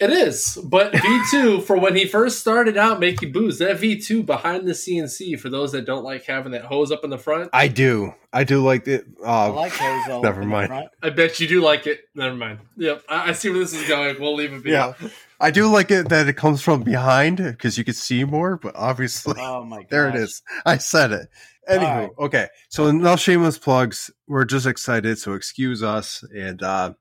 it 0.00 0.10
is. 0.10 0.58
But 0.64 0.92
V 0.92 1.22
two 1.30 1.60
for 1.66 1.76
when 1.76 1.96
he 1.96 2.06
first 2.06 2.40
started 2.40 2.76
out 2.76 3.00
making 3.00 3.32
booze, 3.32 3.58
that 3.58 3.78
V 3.78 4.00
two 4.00 4.22
behind 4.22 4.66
the 4.66 4.72
CNC 4.72 5.38
for 5.38 5.50
those 5.50 5.72
that 5.72 5.84
don't 5.84 6.04
like 6.04 6.24
having 6.24 6.52
that 6.52 6.64
hose 6.64 6.90
up 6.90 7.04
in 7.04 7.10
the 7.10 7.18
front. 7.18 7.50
I 7.52 7.68
do, 7.68 8.14
I 8.32 8.44
do 8.44 8.64
like 8.64 8.88
it. 8.88 9.06
Uh, 9.22 9.26
I 9.26 9.46
like 9.48 9.72
hose. 9.72 10.22
never 10.22 10.44
mind. 10.44 10.88
I 11.02 11.10
bet 11.10 11.40
you 11.40 11.48
do 11.48 11.60
like 11.60 11.86
it. 11.86 12.00
Never 12.14 12.34
mind. 12.34 12.60
Yep, 12.76 13.04
I, 13.08 13.30
I 13.30 13.32
see 13.32 13.50
where 13.50 13.58
this 13.58 13.74
is 13.74 13.86
going. 13.86 14.18
We'll 14.20 14.34
leave 14.34 14.52
it 14.52 14.64
be. 14.64 14.70
Yeah. 14.70 14.94
I 15.40 15.50
do 15.50 15.68
like 15.68 15.90
it 15.90 16.10
that 16.10 16.28
it 16.28 16.36
comes 16.36 16.60
from 16.60 16.82
behind 16.82 17.38
because 17.38 17.78
you 17.78 17.84
can 17.84 17.94
see 17.94 18.24
more, 18.24 18.58
but 18.58 18.76
obviously, 18.76 19.34
oh 19.38 19.64
my 19.64 19.86
there 19.90 20.08
it 20.08 20.14
is. 20.14 20.42
I 20.66 20.76
said 20.76 21.12
it. 21.12 21.28
Anywho, 21.70 21.98
right. 21.98 22.10
okay. 22.18 22.48
So 22.68 22.90
no 22.90 23.16
shameless 23.16 23.58
plugs. 23.58 24.10
We're 24.26 24.44
just 24.44 24.66
excited, 24.66 25.18
so 25.18 25.34
excuse 25.34 25.82
us 25.82 26.24
and 26.34 26.62
uh, 26.62 26.94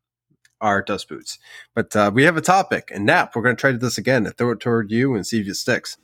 our 0.62 0.82
dust 0.82 1.10
boots. 1.10 1.40
But 1.74 1.96
uh, 1.96 2.12
we 2.14 2.24
have 2.24 2.38
a 2.38 2.42
topic, 2.42 2.92
and 2.94 3.06
Nap, 3.06 3.36
we're 3.36 3.42
going 3.42 3.56
to 3.56 3.60
try 3.60 3.72
this 3.72 3.98
again. 3.98 4.26
Throw 4.38 4.52
it 4.52 4.60
toward 4.60 4.92
you 4.92 5.16
and 5.16 5.26
see 5.26 5.42
if 5.42 5.48
it 5.48 5.56
sticks. 5.56 5.98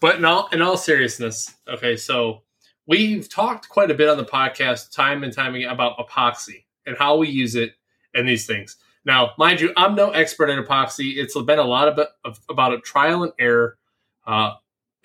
But 0.00 0.16
in 0.16 0.24
all 0.24 0.48
in 0.52 0.62
all 0.62 0.76
seriousness, 0.76 1.54
okay. 1.68 1.96
So 1.96 2.42
we've 2.86 3.28
talked 3.28 3.68
quite 3.68 3.90
a 3.90 3.94
bit 3.94 4.08
on 4.08 4.16
the 4.16 4.24
podcast, 4.24 4.92
time 4.92 5.24
and 5.24 5.32
time 5.32 5.54
again, 5.54 5.70
about 5.70 5.98
epoxy 5.98 6.64
and 6.86 6.96
how 6.96 7.16
we 7.16 7.28
use 7.28 7.54
it 7.54 7.72
and 8.14 8.28
these 8.28 8.46
things. 8.46 8.76
Now, 9.04 9.32
mind 9.38 9.60
you, 9.60 9.72
I'm 9.76 9.94
no 9.94 10.10
expert 10.10 10.48
in 10.48 10.62
epoxy. 10.62 11.16
It's 11.16 11.38
been 11.42 11.58
a 11.58 11.64
lot 11.64 11.88
of, 11.88 12.06
of 12.24 12.40
about 12.48 12.72
a 12.72 12.80
trial 12.80 13.22
and 13.22 13.32
error. 13.38 13.76
Uh, 14.26 14.54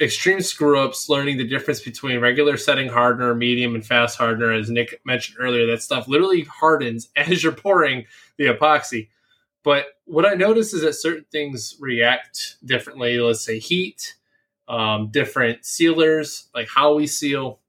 extreme 0.01 0.41
screw 0.41 0.79
ups, 0.79 1.09
learning 1.09 1.37
the 1.37 1.47
difference 1.47 1.81
between 1.81 2.19
regular 2.19 2.57
setting 2.57 2.87
hardener, 2.87 3.35
medium, 3.35 3.75
and 3.75 3.85
fast 3.85 4.17
hardener. 4.17 4.51
As 4.51 4.69
Nick 4.69 5.01
mentioned 5.05 5.37
earlier, 5.39 5.67
that 5.67 5.81
stuff 5.81 6.07
literally 6.07 6.41
hardens 6.43 7.09
as 7.15 7.43
you're 7.43 7.51
pouring 7.51 8.05
the 8.37 8.45
epoxy. 8.45 9.09
But 9.63 9.85
what 10.05 10.25
I 10.25 10.35
notice 10.35 10.73
is 10.73 10.81
that 10.81 10.93
certain 10.93 11.25
things 11.31 11.75
react 11.79 12.55
differently. 12.63 13.19
Let's 13.19 13.41
say 13.41 13.59
heat, 13.59 14.15
um, 14.67 15.09
different 15.11 15.65
sealers, 15.65 16.47
like 16.55 16.69
how 16.73 16.95
we 16.95 17.07
seal. 17.07 17.59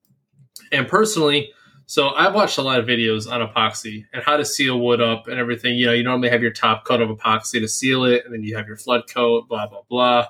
And 0.70 0.86
personally, 0.86 1.52
so 1.86 2.10
I've 2.10 2.34
watched 2.34 2.58
a 2.58 2.62
lot 2.62 2.78
of 2.78 2.86
videos 2.86 3.28
on 3.28 3.46
epoxy 3.46 4.06
and 4.12 4.22
how 4.22 4.36
to 4.36 4.44
seal 4.44 4.78
wood 4.78 5.00
up 5.00 5.26
and 5.26 5.40
everything. 5.40 5.76
You 5.76 5.86
know, 5.86 5.92
you 5.92 6.04
normally 6.04 6.28
have 6.30 6.42
your 6.42 6.52
top 6.52 6.84
coat 6.84 7.00
of 7.00 7.08
epoxy 7.08 7.58
to 7.58 7.66
seal 7.66 8.04
it, 8.04 8.24
and 8.24 8.32
then 8.32 8.44
you 8.44 8.56
have 8.56 8.68
your 8.68 8.76
flood 8.76 9.12
coat, 9.12 9.48
blah, 9.48 9.66
blah, 9.66 9.82
blah. 9.88 10.26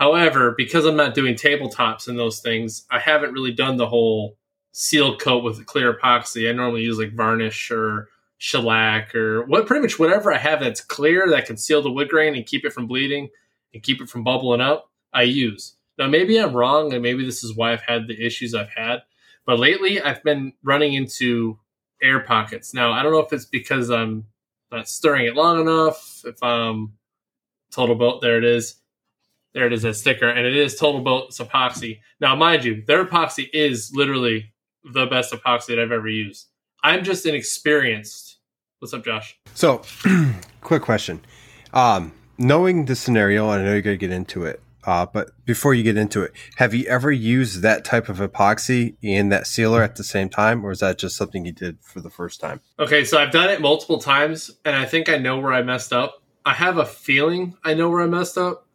However, 0.00 0.54
because 0.56 0.86
I'm 0.86 0.96
not 0.96 1.14
doing 1.14 1.34
tabletops 1.34 2.08
and 2.08 2.18
those 2.18 2.40
things, 2.40 2.86
I 2.90 2.98
haven't 2.98 3.34
really 3.34 3.52
done 3.52 3.76
the 3.76 3.86
whole 3.86 4.38
seal 4.72 5.18
coat 5.18 5.44
with 5.44 5.66
clear 5.66 5.92
epoxy. 5.92 6.48
I 6.48 6.52
normally 6.52 6.80
use 6.80 6.98
like 6.98 7.12
varnish 7.12 7.70
or 7.70 8.08
shellac 8.38 9.14
or 9.14 9.44
what 9.44 9.66
pretty 9.66 9.82
much 9.82 9.98
whatever 9.98 10.32
I 10.32 10.38
have 10.38 10.60
that's 10.60 10.80
clear 10.80 11.28
that 11.28 11.44
can 11.44 11.58
seal 11.58 11.82
the 11.82 11.90
wood 11.90 12.08
grain 12.08 12.34
and 12.34 12.46
keep 12.46 12.64
it 12.64 12.72
from 12.72 12.86
bleeding 12.86 13.28
and 13.74 13.82
keep 13.82 14.00
it 14.00 14.08
from 14.08 14.24
bubbling 14.24 14.62
up, 14.62 14.90
I 15.12 15.24
use. 15.24 15.74
Now 15.98 16.06
maybe 16.08 16.38
I'm 16.38 16.56
wrong 16.56 16.94
and 16.94 17.02
maybe 17.02 17.26
this 17.26 17.44
is 17.44 17.54
why 17.54 17.74
I've 17.74 17.82
had 17.82 18.08
the 18.08 18.24
issues 18.24 18.54
I've 18.54 18.70
had. 18.74 19.02
But 19.44 19.58
lately 19.58 20.00
I've 20.00 20.22
been 20.22 20.54
running 20.64 20.94
into 20.94 21.58
air 22.02 22.20
pockets. 22.20 22.72
Now 22.72 22.92
I 22.92 23.02
don't 23.02 23.12
know 23.12 23.18
if 23.18 23.34
it's 23.34 23.44
because 23.44 23.90
I'm 23.90 24.24
not 24.72 24.88
stirring 24.88 25.26
it 25.26 25.34
long 25.34 25.60
enough, 25.60 26.22
if 26.24 26.42
I'm 26.42 26.94
Total 27.70 27.94
Boat. 27.94 28.22
There 28.22 28.38
it 28.38 28.44
is. 28.44 28.76
There 29.52 29.66
it 29.66 29.72
is, 29.72 29.84
a 29.84 29.92
sticker, 29.92 30.28
and 30.28 30.46
it 30.46 30.56
is 30.56 30.76
Total 30.76 31.00
Boat 31.00 31.32
epoxy. 31.32 32.00
Now, 32.20 32.36
mind 32.36 32.64
you, 32.64 32.84
their 32.86 33.04
epoxy 33.04 33.48
is 33.52 33.90
literally 33.92 34.52
the 34.84 35.06
best 35.06 35.32
epoxy 35.32 35.68
that 35.68 35.80
I've 35.80 35.90
ever 35.90 36.08
used. 36.08 36.46
I'm 36.84 37.02
just 37.02 37.26
inexperienced. 37.26 38.38
What's 38.78 38.94
up, 38.94 39.04
Josh? 39.04 39.38
So, 39.54 39.82
quick 40.60 40.82
question. 40.82 41.20
Um, 41.74 42.12
knowing 42.38 42.84
the 42.84 42.94
scenario, 42.94 43.48
I 43.48 43.58
know 43.58 43.72
you're 43.72 43.82
going 43.82 43.98
to 43.98 44.06
get 44.06 44.14
into 44.14 44.44
it, 44.44 44.62
uh, 44.84 45.06
but 45.06 45.32
before 45.44 45.74
you 45.74 45.82
get 45.82 45.96
into 45.96 46.22
it, 46.22 46.32
have 46.56 46.72
you 46.72 46.86
ever 46.86 47.10
used 47.10 47.62
that 47.62 47.84
type 47.84 48.08
of 48.08 48.18
epoxy 48.18 48.96
and 49.02 49.30
that 49.32 49.46
sealer 49.46 49.82
at 49.82 49.96
the 49.96 50.04
same 50.04 50.28
time, 50.28 50.64
or 50.64 50.70
is 50.70 50.78
that 50.78 50.96
just 50.96 51.16
something 51.16 51.44
you 51.44 51.52
did 51.52 51.78
for 51.82 52.00
the 52.00 52.08
first 52.08 52.40
time? 52.40 52.60
Okay, 52.78 53.04
so 53.04 53.18
I've 53.18 53.32
done 53.32 53.50
it 53.50 53.60
multiple 53.60 53.98
times, 53.98 54.50
and 54.64 54.76
I 54.76 54.86
think 54.86 55.08
I 55.08 55.18
know 55.18 55.38
where 55.38 55.52
I 55.52 55.62
messed 55.62 55.92
up. 55.92 56.22
I 56.46 56.54
have 56.54 56.78
a 56.78 56.86
feeling 56.86 57.56
I 57.64 57.74
know 57.74 57.90
where 57.90 58.00
I 58.00 58.06
messed 58.06 58.38
up, 58.38 58.66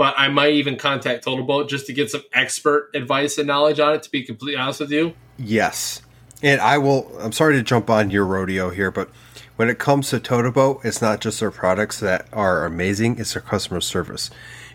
but 0.00 0.14
I 0.16 0.28
might 0.28 0.54
even 0.54 0.78
contact 0.78 1.24
Total 1.24 1.44
Boat 1.44 1.68
just 1.68 1.84
to 1.88 1.92
get 1.92 2.10
some 2.10 2.22
expert 2.32 2.88
advice 2.94 3.36
and 3.36 3.46
knowledge 3.46 3.80
on 3.80 3.92
it. 3.94 4.02
To 4.04 4.10
be 4.10 4.22
completely 4.22 4.58
honest 4.58 4.80
with 4.80 4.90
you, 4.90 5.12
yes, 5.36 6.00
and 6.42 6.58
I 6.62 6.78
will. 6.78 7.14
I'm 7.20 7.32
sorry 7.32 7.56
to 7.56 7.62
jump 7.62 7.90
on 7.90 8.10
your 8.10 8.24
rodeo 8.24 8.70
here, 8.70 8.90
but 8.90 9.10
when 9.56 9.68
it 9.68 9.78
comes 9.78 10.08
to 10.08 10.18
Total 10.18 10.50
Boat, 10.50 10.80
it's 10.84 11.02
not 11.02 11.20
just 11.20 11.40
their 11.40 11.50
products 11.50 12.00
that 12.00 12.26
are 12.32 12.64
amazing; 12.64 13.18
it's 13.18 13.34
their 13.34 13.42
customer 13.42 13.82
service 13.82 14.30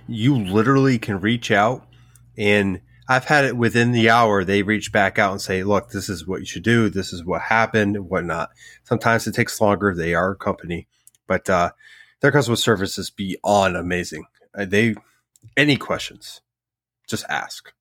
you 0.08 0.38
literally 0.38 1.00
can 1.00 1.20
reach 1.20 1.52
out 1.52 1.88
and 2.38 2.82
I've 3.08 3.26
had 3.26 3.46
it 3.46 3.56
within 3.56 3.92
the 3.92 4.10
hour. 4.10 4.44
They 4.44 4.64
reach 4.64 4.92
back 4.92 5.20
out 5.20 5.32
and 5.32 5.42
say, 5.42 5.64
look, 5.64 5.90
this 5.90 6.10
is 6.10 6.26
what 6.26 6.40
you 6.40 6.46
should 6.46 6.64
do. 6.64 6.90
This 6.90 7.14
is 7.14 7.24
what 7.24 7.42
happened 7.42 7.96
and 7.96 8.10
whatnot. 8.10 8.50
Sometimes 8.84 9.28
it 9.28 9.36
takes 9.36 9.62
longer. 9.62 9.94
They 9.94 10.16
are 10.16 10.32
a 10.32 10.36
company, 10.36 10.88
but, 11.28 11.50
uh, 11.50 11.72
their 12.22 12.32
customer 12.32 12.56
service 12.56 12.98
is 12.98 13.12
beyond 13.12 13.78
amazing. 13.78 14.26
Uh, 14.58 14.66
they, 14.66 14.96
any 15.58 15.78
questions, 15.78 16.42
just 17.08 17.26
ask. 17.30 17.72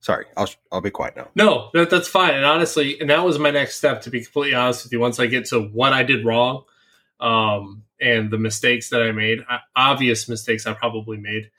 Sorry, 0.00 0.26
I'll, 0.36 0.48
I'll 0.70 0.80
be 0.80 0.90
quiet 0.90 1.16
now. 1.16 1.28
No, 1.34 1.70
that, 1.74 1.90
that's 1.90 2.08
fine. 2.08 2.34
And 2.34 2.44
honestly, 2.44 3.00
and 3.00 3.10
that 3.10 3.24
was 3.24 3.38
my 3.38 3.50
next 3.50 3.76
step 3.76 4.02
to 4.02 4.10
be 4.10 4.22
completely 4.22 4.54
honest 4.54 4.84
with 4.84 4.92
you. 4.92 5.00
Once 5.00 5.18
I 5.18 5.26
get 5.26 5.46
to 5.46 5.60
what 5.60 5.92
I 5.92 6.02
did 6.02 6.24
wrong, 6.24 6.64
um, 7.18 7.82
and 8.00 8.30
the 8.30 8.38
mistakes 8.38 8.90
that 8.90 9.02
I 9.02 9.12
made, 9.12 9.40
obvious 9.74 10.28
mistakes 10.28 10.66
I 10.66 10.74
probably 10.74 11.16
made. 11.16 11.50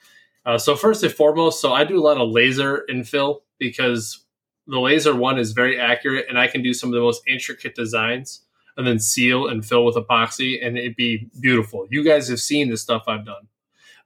Uh, 0.45 0.58
so 0.58 0.76
first 0.76 1.04
and 1.04 1.12
foremost, 1.12 1.60
so 1.60 1.74
I 1.74 1.84
do 1.84 2.00
a 2.00 2.06
lot 2.06 2.18
of 2.18 2.30
laser 2.30 2.86
infill 2.89 3.41
because 3.58 4.24
the 4.68 4.80
laser 4.80 5.16
one 5.16 5.39
is 5.39 5.54
very 5.54 5.80
accurate, 5.80 6.26
and 6.30 6.38
I 6.38 6.48
can 6.48 6.62
do 6.62 6.74
some 6.74 6.89
of 6.89 6.93
the 6.93 7.02
most 7.02 7.24
intricate 7.28 7.76
designs, 7.76 8.43
and 8.76 8.86
then 8.86 9.00
seal 9.00 9.48
and 9.48 9.66
fill 9.66 9.84
with 9.84 9.95
epoxy, 9.95 10.64
and 10.64 10.78
it'd 10.78 10.95
be 10.95 11.30
beautiful. 11.41 11.88
You 11.89 12.04
guys 12.04 12.30
have 12.30 12.39
seen 12.39 12.70
the 12.70 12.78
stuff 12.78 13.04
I've 13.08 13.26
done. 13.26 13.48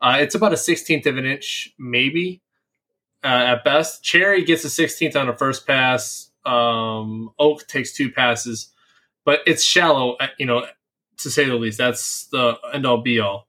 Uh, 0.02 0.18
it's 0.20 0.36
about 0.36 0.54
a 0.54 0.58
sixteenth 0.58 1.06
of 1.06 1.18
an 1.18 1.26
inch, 1.26 1.74
maybe 1.78 2.42
uh, 3.24 3.28
at 3.28 3.64
best. 3.64 4.04
Cherry 4.04 4.44
gets 4.44 4.64
a 4.66 4.70
sixteenth 4.70 5.16
on 5.16 5.30
a 5.30 5.36
first 5.36 5.68
pass. 5.68 6.32
Um, 6.46 7.32
Oak 7.38 7.68
takes 7.68 7.94
two 7.94 8.12
passes, 8.12 8.74
but 9.26 9.42
it's 9.46 9.64
shallow. 9.64 10.14
Uh, 10.14 10.28
you 10.40 10.46
know, 10.46 10.66
to 11.18 11.30
say 11.30 11.46
the 11.46 11.56
least. 11.56 11.78
That's 11.78 12.28
the 12.32 12.58
end 12.74 12.86
all 12.86 13.02
be 13.02 13.20
all. 13.20 13.48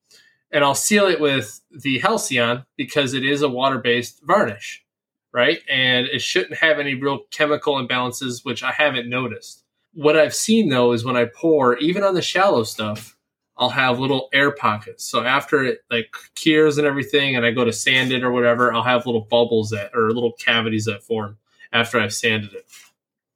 And 0.50 0.62
I'll 0.62 0.74
seal 0.74 1.06
it 1.06 1.18
with 1.20 1.62
the 1.70 1.98
Halcyon 2.00 2.66
because 2.76 3.14
it 3.14 3.24
is 3.24 3.40
a 3.40 3.48
water 3.48 3.78
based 3.78 4.20
varnish, 4.22 4.84
right? 5.32 5.60
And 5.70 6.06
it 6.06 6.20
shouldn't 6.20 6.58
have 6.58 6.78
any 6.78 6.94
real 6.94 7.20
chemical 7.30 7.76
imbalances, 7.76 8.44
which 8.44 8.62
I 8.62 8.72
haven't 8.72 9.08
noticed. 9.08 9.64
What 9.94 10.18
I've 10.18 10.34
seen 10.34 10.68
though 10.68 10.92
is 10.92 11.04
when 11.04 11.16
I 11.16 11.24
pour, 11.24 11.78
even 11.78 12.02
on 12.02 12.12
the 12.12 12.20
shallow 12.20 12.64
stuff, 12.64 13.16
I'll 13.56 13.68
have 13.68 13.98
little 13.98 14.28
air 14.32 14.50
pockets. 14.50 15.04
So 15.04 15.22
after 15.22 15.62
it 15.62 15.80
like 15.90 16.14
cures 16.34 16.78
and 16.78 16.86
everything, 16.86 17.36
and 17.36 17.44
I 17.44 17.50
go 17.50 17.64
to 17.64 17.72
sand 17.72 18.12
it 18.12 18.24
or 18.24 18.32
whatever, 18.32 18.72
I'll 18.72 18.82
have 18.82 19.06
little 19.06 19.26
bubbles 19.30 19.70
that 19.70 19.90
or 19.94 20.10
little 20.10 20.32
cavities 20.32 20.86
that 20.86 21.02
form 21.02 21.38
after 21.72 22.00
I've 22.00 22.14
sanded 22.14 22.54
it. 22.54 22.66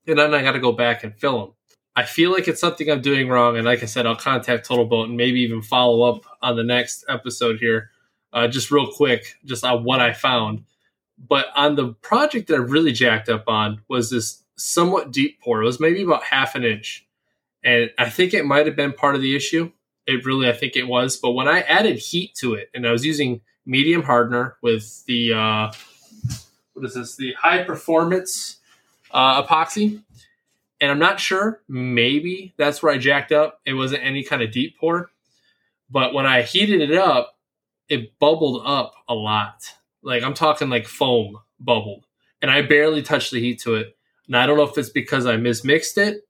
And 0.07 0.19
then 0.19 0.35
I 0.35 0.43
got 0.43 0.53
to 0.53 0.61
go 0.61 0.73
back 0.73 1.05
and 1.05 1.15
fill 1.15 1.41
them. 1.41 1.53
I 1.97 2.05
feel 2.05 2.31
like 2.31 2.47
it's 2.47 2.61
something 2.61 2.91
I'm 2.91 3.01
doing 3.01 3.29
wrong, 3.29 3.57
and 3.57 3.65
like 3.65 3.83
I 3.83 3.87
said, 3.87 4.05
I'll 4.05 4.17
contact 4.17 4.67
Total 4.67 4.85
Boat 4.85 5.09
and 5.09 5.17
maybe 5.17 5.41
even 5.41 5.63
follow 5.63 6.03
up 6.03 6.25
on 6.43 6.55
the 6.55 6.63
next 6.63 7.07
episode 7.09 7.59
here, 7.59 7.91
uh, 8.35 8.49
just 8.49 8.71
real 8.71 8.93
quick, 8.93 9.37
just 9.47 9.65
on 9.65 9.83
what 9.83 10.01
I 10.01 10.13
found. 10.13 10.65
But 11.19 11.47
on 11.57 11.75
the 11.75 11.95
project 11.95 12.49
that 12.49 12.57
I 12.57 12.59
really 12.59 12.93
jacked 12.93 13.31
up 13.31 13.45
on 13.49 13.81
was 13.89 14.11
this 14.11 14.43
somewhat 14.57 15.11
deep 15.11 15.41
pour. 15.41 15.63
It 15.63 15.65
was 15.67 15.81
maybe 15.81 16.03
about 16.03 16.23
half 16.23 16.55
an 16.55 16.65
inch, 16.65 17.07
and 17.65 17.91
I 17.99 18.11
think 18.11 18.35
it 18.35 18.45
might 18.45 18.67
have 18.67 18.77
been 18.77 18.93
part 18.93 19.15
of 19.15 19.23
the 19.23 19.35
issue. 19.35 19.73
It 20.07 20.25
really, 20.25 20.49
I 20.49 20.53
think 20.53 20.77
it 20.77 20.87
was. 20.87 21.17
But 21.17 21.33
when 21.33 21.49
I 21.49 21.61
added 21.61 21.99
heat 21.99 22.35
to 22.37 22.55
it, 22.55 22.71
and 22.75 22.87
I 22.87 22.93
was 22.93 23.05
using 23.05 23.41
medium 23.65 24.03
hardener 24.03 24.57
with 24.63 25.05
the 25.07 25.33
uh, 25.33 25.73
what 26.75 26.85
is 26.85 26.95
this? 26.95 27.17
The 27.17 27.33
high 27.35 27.65
performance 27.65 28.59
uh, 29.11 29.43
epoxy 29.43 30.03
and 30.81 30.91
I'm 30.91 30.99
not 30.99 31.21
sure. 31.21 31.63
Maybe 31.69 32.55
that's 32.57 32.83
where 32.83 32.93
I 32.93 32.99
jacked 32.99 33.33
up. 33.33 33.61
It 33.65 33.75
wasn't 33.75 34.05
any 34.05 34.23
kind 34.23 34.43
of 34.43 34.53
deep 34.53 34.79
pour, 34.79 35.11
but 35.91 36.13
when 36.13 36.27
I 36.27 36.43
heated 36.43 36.81
it 36.81 36.97
up, 36.97 37.37
it 37.89 38.19
bubbled 38.19 38.63
up 38.67 38.95
a 39.09 39.15
lot. 39.15 39.73
Like 40.03 40.23
I'm 40.23 40.35
talking 40.35 40.69
like 40.69 40.87
foam 40.87 41.39
bubbled, 41.59 42.07
and 42.43 42.51
I 42.51 42.63
barely 42.63 43.03
touched 43.03 43.31
the 43.33 43.41
heat 43.41 43.61
to 43.61 43.75
it. 43.77 43.97
And 44.27 44.37
I 44.37 44.47
don't 44.47 44.57
know 44.57 44.65
if 44.65 44.77
it's 44.77 44.91
because 44.91 45.25
I 45.27 45.37
mismixed 45.37 45.99
it 45.99 46.27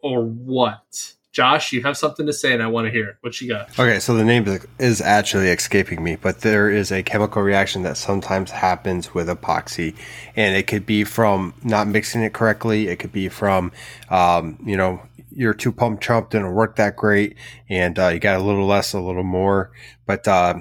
or 0.00 0.24
what. 0.24 1.14
Josh, 1.32 1.72
you 1.72 1.82
have 1.82 1.96
something 1.96 2.26
to 2.26 2.32
say, 2.32 2.52
and 2.52 2.62
I 2.62 2.66
want 2.66 2.86
to 2.86 2.90
hear 2.90 3.08
it. 3.08 3.16
What 3.20 3.40
you 3.40 3.48
got? 3.48 3.70
Okay, 3.78 4.00
so 4.00 4.14
the 4.14 4.24
name 4.24 4.46
is 4.78 5.00
actually 5.00 5.48
escaping 5.48 6.02
me, 6.02 6.16
but 6.16 6.40
there 6.40 6.68
is 6.68 6.90
a 6.90 7.04
chemical 7.04 7.42
reaction 7.42 7.82
that 7.84 7.96
sometimes 7.96 8.50
happens 8.50 9.14
with 9.14 9.28
epoxy, 9.28 9.94
and 10.34 10.56
it 10.56 10.66
could 10.66 10.84
be 10.84 11.04
from 11.04 11.54
not 11.62 11.86
mixing 11.86 12.22
it 12.22 12.32
correctly. 12.32 12.88
It 12.88 12.96
could 12.96 13.12
be 13.12 13.28
from, 13.28 13.70
um, 14.08 14.58
you 14.66 14.76
know, 14.76 15.02
your 15.30 15.54
two 15.54 15.70
pump 15.70 16.00
chump 16.00 16.30
didn't 16.30 16.52
work 16.52 16.76
that 16.76 16.96
great, 16.96 17.36
and 17.68 17.96
uh, 17.96 18.08
you 18.08 18.18
got 18.18 18.40
a 18.40 18.42
little 18.42 18.66
less, 18.66 18.92
a 18.92 19.00
little 19.00 19.22
more, 19.22 19.70
but 20.06 20.26
uh, 20.26 20.54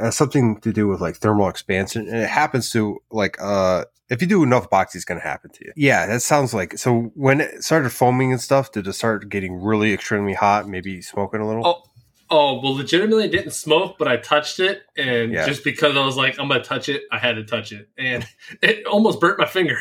that's 0.00 0.16
something 0.16 0.60
to 0.60 0.72
do 0.72 0.88
with 0.88 1.00
like 1.00 1.16
thermal 1.16 1.48
expansion, 1.48 2.08
and 2.08 2.16
it 2.18 2.28
happens 2.28 2.70
to 2.70 2.98
like 3.10 3.40
uh 3.40 3.84
if 4.10 4.22
you 4.22 4.28
do 4.28 4.42
enough 4.42 4.70
boxing, 4.70 4.98
it's 4.98 5.04
going 5.04 5.20
to 5.20 5.26
happen 5.26 5.50
to 5.50 5.64
you. 5.66 5.72
Yeah, 5.76 6.06
that 6.06 6.22
sounds 6.22 6.54
like 6.54 6.78
so. 6.78 7.12
When 7.14 7.40
it 7.40 7.62
started 7.62 7.90
foaming 7.90 8.32
and 8.32 8.40
stuff, 8.40 8.72
did 8.72 8.86
it 8.86 8.92
start 8.94 9.28
getting 9.28 9.60
really 9.60 9.92
extremely 9.92 10.34
hot? 10.34 10.68
Maybe 10.68 11.02
smoking 11.02 11.40
a 11.40 11.46
little. 11.46 11.66
Oh, 11.66 11.82
oh 12.30 12.60
well, 12.62 12.74
legitimately, 12.74 13.24
it 13.24 13.32
didn't 13.32 13.52
smoke, 13.52 13.96
but 13.98 14.08
I 14.08 14.16
touched 14.16 14.60
it, 14.60 14.82
and 14.96 15.32
yeah. 15.32 15.46
just 15.46 15.62
because 15.62 15.96
I 15.96 16.04
was 16.04 16.16
like, 16.16 16.38
I'm 16.38 16.48
going 16.48 16.62
to 16.62 16.66
touch 16.66 16.88
it, 16.88 17.02
I 17.12 17.18
had 17.18 17.36
to 17.36 17.44
touch 17.44 17.72
it, 17.72 17.88
and 17.98 18.26
it 18.62 18.86
almost 18.86 19.20
burnt 19.20 19.38
my 19.38 19.46
finger. 19.46 19.78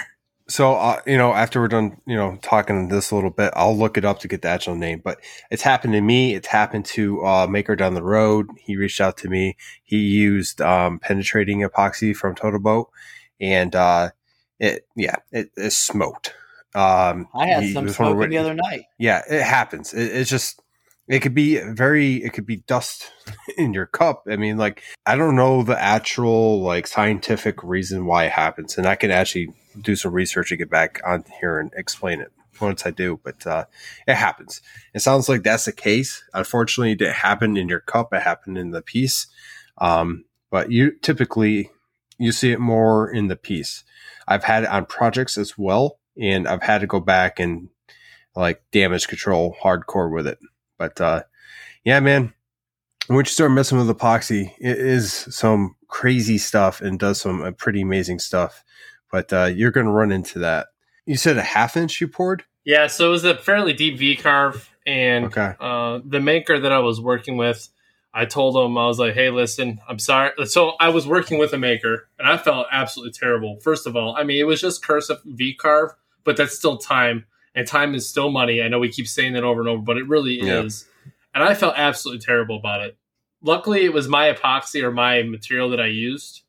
So, 0.49 0.75
uh, 0.75 1.01
you 1.05 1.17
know, 1.17 1.33
after 1.33 1.59
we're 1.59 1.67
done, 1.67 1.97
you 2.05 2.15
know, 2.15 2.39
talking 2.41 2.87
this 2.87 3.11
a 3.11 3.15
little 3.15 3.29
bit, 3.29 3.51
I'll 3.55 3.77
look 3.77 3.97
it 3.97 4.05
up 4.05 4.19
to 4.19 4.29
get 4.29 4.43
the 4.43 4.47
actual 4.47 4.75
name. 4.75 5.01
But 5.03 5.19
it's 5.51 5.61
happened 5.61 5.93
to 5.93 6.01
me. 6.01 6.35
It's 6.35 6.47
happened 6.47 6.85
to 6.85 7.25
uh, 7.25 7.47
Maker 7.47 7.75
down 7.75 7.95
the 7.95 8.03
road. 8.03 8.47
He 8.57 8.77
reached 8.77 9.01
out 9.01 9.17
to 9.17 9.29
me. 9.29 9.57
He 9.83 9.97
used 9.97 10.61
um, 10.61 10.99
penetrating 10.99 11.61
epoxy 11.61 12.15
from 12.15 12.33
Total 12.33 12.61
Boat, 12.61 12.89
and 13.41 13.75
uh, 13.75 14.11
it 14.59 14.87
yeah 14.95 15.15
it, 15.31 15.51
it 15.57 15.71
smoked. 15.71 16.33
Um, 16.73 17.27
I 17.33 17.47
had 17.47 17.73
some 17.73 17.89
smoking 17.89 18.29
the 18.29 18.37
other 18.37 18.53
night. 18.53 18.83
Yeah, 18.97 19.23
it 19.29 19.43
happens. 19.43 19.93
It, 19.93 20.15
it's 20.15 20.29
just 20.29 20.61
it 21.09 21.19
could 21.19 21.33
be 21.33 21.59
very 21.59 22.23
it 22.23 22.31
could 22.31 22.45
be 22.45 22.57
dust 22.57 23.11
in 23.57 23.73
your 23.73 23.85
cup. 23.85 24.23
I 24.29 24.37
mean, 24.37 24.57
like 24.57 24.81
I 25.05 25.17
don't 25.17 25.35
know 25.35 25.63
the 25.63 25.81
actual 25.81 26.61
like 26.61 26.87
scientific 26.87 27.63
reason 27.63 28.05
why 28.05 28.25
it 28.25 28.31
happens, 28.31 28.77
and 28.77 28.87
I 28.87 28.95
can 28.95 29.11
actually 29.11 29.53
do 29.81 29.95
some 29.95 30.13
research 30.13 30.51
and 30.51 30.57
get 30.57 30.69
back 30.69 31.01
on 31.05 31.23
here 31.39 31.59
and 31.59 31.71
explain 31.75 32.21
it 32.21 32.31
once 32.61 32.85
I 32.85 32.91
do. 32.91 33.19
But 33.23 33.45
uh, 33.45 33.65
it 34.07 34.15
happens. 34.15 34.61
It 34.93 34.99
sounds 34.99 35.29
like 35.29 35.43
that's 35.43 35.65
the 35.65 35.71
case. 35.71 36.23
Unfortunately, 36.33 36.91
it 36.91 36.99
didn't 36.99 37.57
in 37.57 37.69
your 37.69 37.79
cup. 37.79 38.13
It 38.13 38.21
happened 38.21 38.57
in 38.57 38.71
the 38.71 38.81
piece. 38.81 39.27
Um, 39.77 40.25
but 40.49 40.71
you 40.71 40.91
typically 40.91 41.71
you 42.17 42.31
see 42.31 42.51
it 42.51 42.59
more 42.59 43.09
in 43.09 43.27
the 43.27 43.35
piece. 43.35 43.83
I've 44.27 44.43
had 44.43 44.63
it 44.63 44.69
on 44.69 44.85
projects 44.85 45.37
as 45.37 45.57
well, 45.57 45.99
and 46.19 46.47
I've 46.47 46.63
had 46.63 46.81
to 46.81 46.87
go 46.87 46.99
back 46.99 47.39
and 47.39 47.69
like 48.35 48.61
damage 48.71 49.07
control 49.07 49.55
hardcore 49.61 50.11
with 50.11 50.27
it. 50.27 50.39
But 50.77 50.99
uh, 50.99 51.23
yeah, 51.83 51.99
man, 51.99 52.33
once 53.09 53.29
you 53.29 53.33
start 53.33 53.51
messing 53.51 53.77
with 53.77 53.95
epoxy, 53.95 54.53
it 54.59 54.77
is 54.77 55.11
some 55.13 55.75
crazy 55.87 56.37
stuff 56.37 56.81
and 56.81 56.99
does 56.99 57.21
some 57.21 57.41
uh, 57.41 57.51
pretty 57.51 57.81
amazing 57.81 58.19
stuff. 58.19 58.63
But 59.11 59.31
uh, 59.31 59.45
you're 59.45 59.71
going 59.71 59.85
to 59.85 59.91
run 59.91 60.11
into 60.11 60.39
that. 60.39 60.67
You 61.05 61.15
said 61.15 61.37
a 61.37 61.41
half 61.41 61.77
inch 61.77 62.01
you 62.01 62.07
poured? 62.07 62.43
Yeah, 62.65 62.87
so 62.87 63.07
it 63.07 63.11
was 63.11 63.23
a 63.23 63.37
fairly 63.37 63.71
deep 63.71 63.97
V 63.97 64.17
carve, 64.17 64.69
and 64.85 65.25
okay. 65.25 65.53
uh, 65.59 65.99
the 66.05 66.19
maker 66.19 66.59
that 66.59 66.71
I 66.71 66.79
was 66.79 66.99
working 66.99 67.37
with 67.37 67.69
I 68.17 68.25
told 68.25 68.57
him, 68.57 68.79
I 68.79 68.87
was 68.87 68.97
like, 68.97 69.13
hey, 69.13 69.29
listen, 69.29 69.79
I'm 69.87 69.99
sorry. 69.99 70.31
So 70.45 70.71
I 70.79 70.89
was 70.89 71.05
working 71.05 71.37
with 71.37 71.53
a 71.53 71.57
maker 71.59 72.09
and 72.17 72.27
I 72.27 72.37
felt 72.37 72.65
absolutely 72.71 73.11
terrible. 73.11 73.59
First 73.61 73.85
of 73.85 73.95
all, 73.95 74.15
I 74.17 74.23
mean, 74.23 74.39
it 74.39 74.45
was 74.45 74.59
just 74.59 74.83
cursive 74.83 75.19
V 75.23 75.53
carve, 75.53 75.91
but 76.23 76.35
that's 76.35 76.57
still 76.57 76.77
time 76.77 77.25
and 77.53 77.67
time 77.67 77.93
is 77.93 78.09
still 78.09 78.31
money. 78.31 78.59
I 78.59 78.69
know 78.69 78.79
we 78.79 78.89
keep 78.89 79.07
saying 79.07 79.33
that 79.33 79.43
over 79.43 79.59
and 79.59 79.69
over, 79.69 79.83
but 79.83 79.97
it 79.97 80.07
really 80.07 80.41
yeah. 80.41 80.63
is. 80.63 80.87
And 81.35 81.43
I 81.43 81.53
felt 81.53 81.75
absolutely 81.77 82.25
terrible 82.25 82.57
about 82.57 82.81
it. 82.81 82.97
luckily 83.43 83.85
it 83.85 83.93
was 83.93 84.07
my 84.07 84.33
epoxy 84.33 84.81
or 84.81 84.89
my 84.89 85.21
material 85.21 85.69
that 85.69 85.79
I 85.79 85.85
used. 85.85 86.41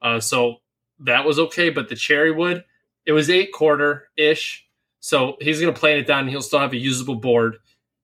Uh, 0.00 0.20
so 0.20 0.58
that 1.04 1.24
was 1.24 1.38
okay. 1.38 1.70
But 1.70 1.88
the 1.88 1.96
cherry 1.96 2.30
wood, 2.30 2.64
it 3.06 3.12
was 3.12 3.30
eight 3.30 3.52
quarter 3.52 4.08
ish. 4.16 4.66
So 5.00 5.36
he's 5.40 5.60
going 5.60 5.72
to 5.72 5.78
plane 5.78 5.98
it 5.98 6.06
down 6.06 6.20
and 6.20 6.30
he'll 6.30 6.42
still 6.42 6.60
have 6.60 6.72
a 6.72 6.76
usable 6.76 7.16
board. 7.16 7.56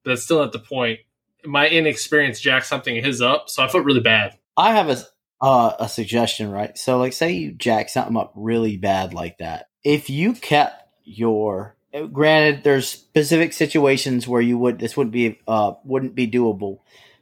But 0.03 0.11
that's 0.11 0.23
still 0.23 0.39
not 0.39 0.51
the 0.51 0.59
point. 0.59 0.99
My 1.45 1.69
inexperience 1.69 2.39
jacked 2.39 2.65
something 2.65 3.01
his 3.01 3.21
up. 3.21 3.49
So 3.49 3.63
I 3.63 3.67
felt 3.67 3.85
really 3.85 4.01
bad. 4.01 4.37
I 4.57 4.73
have 4.73 4.89
a, 4.89 4.97
uh, 5.41 5.73
a 5.79 5.87
suggestion, 5.87 6.51
right? 6.51 6.77
So, 6.77 6.97
like, 6.97 7.13
say 7.13 7.31
you 7.31 7.53
jack 7.53 7.87
something 7.87 8.17
up 8.17 8.33
really 8.35 8.75
bad 8.75 9.13
like 9.13 9.37
that. 9.37 9.69
If 9.85 10.09
you 10.09 10.33
kept 10.33 10.83
your 11.05 11.77
granted 12.11 12.63
there's 12.63 12.87
specific 12.87 13.53
situations 13.53 14.27
where 14.27 14.41
you 14.41 14.57
would 14.57 14.79
this 14.79 14.95
wouldn't 14.95 15.13
be 15.13 15.39
uh 15.47 15.73
wouldn't 15.83 16.13
be 16.13 16.29
doable 16.29 16.79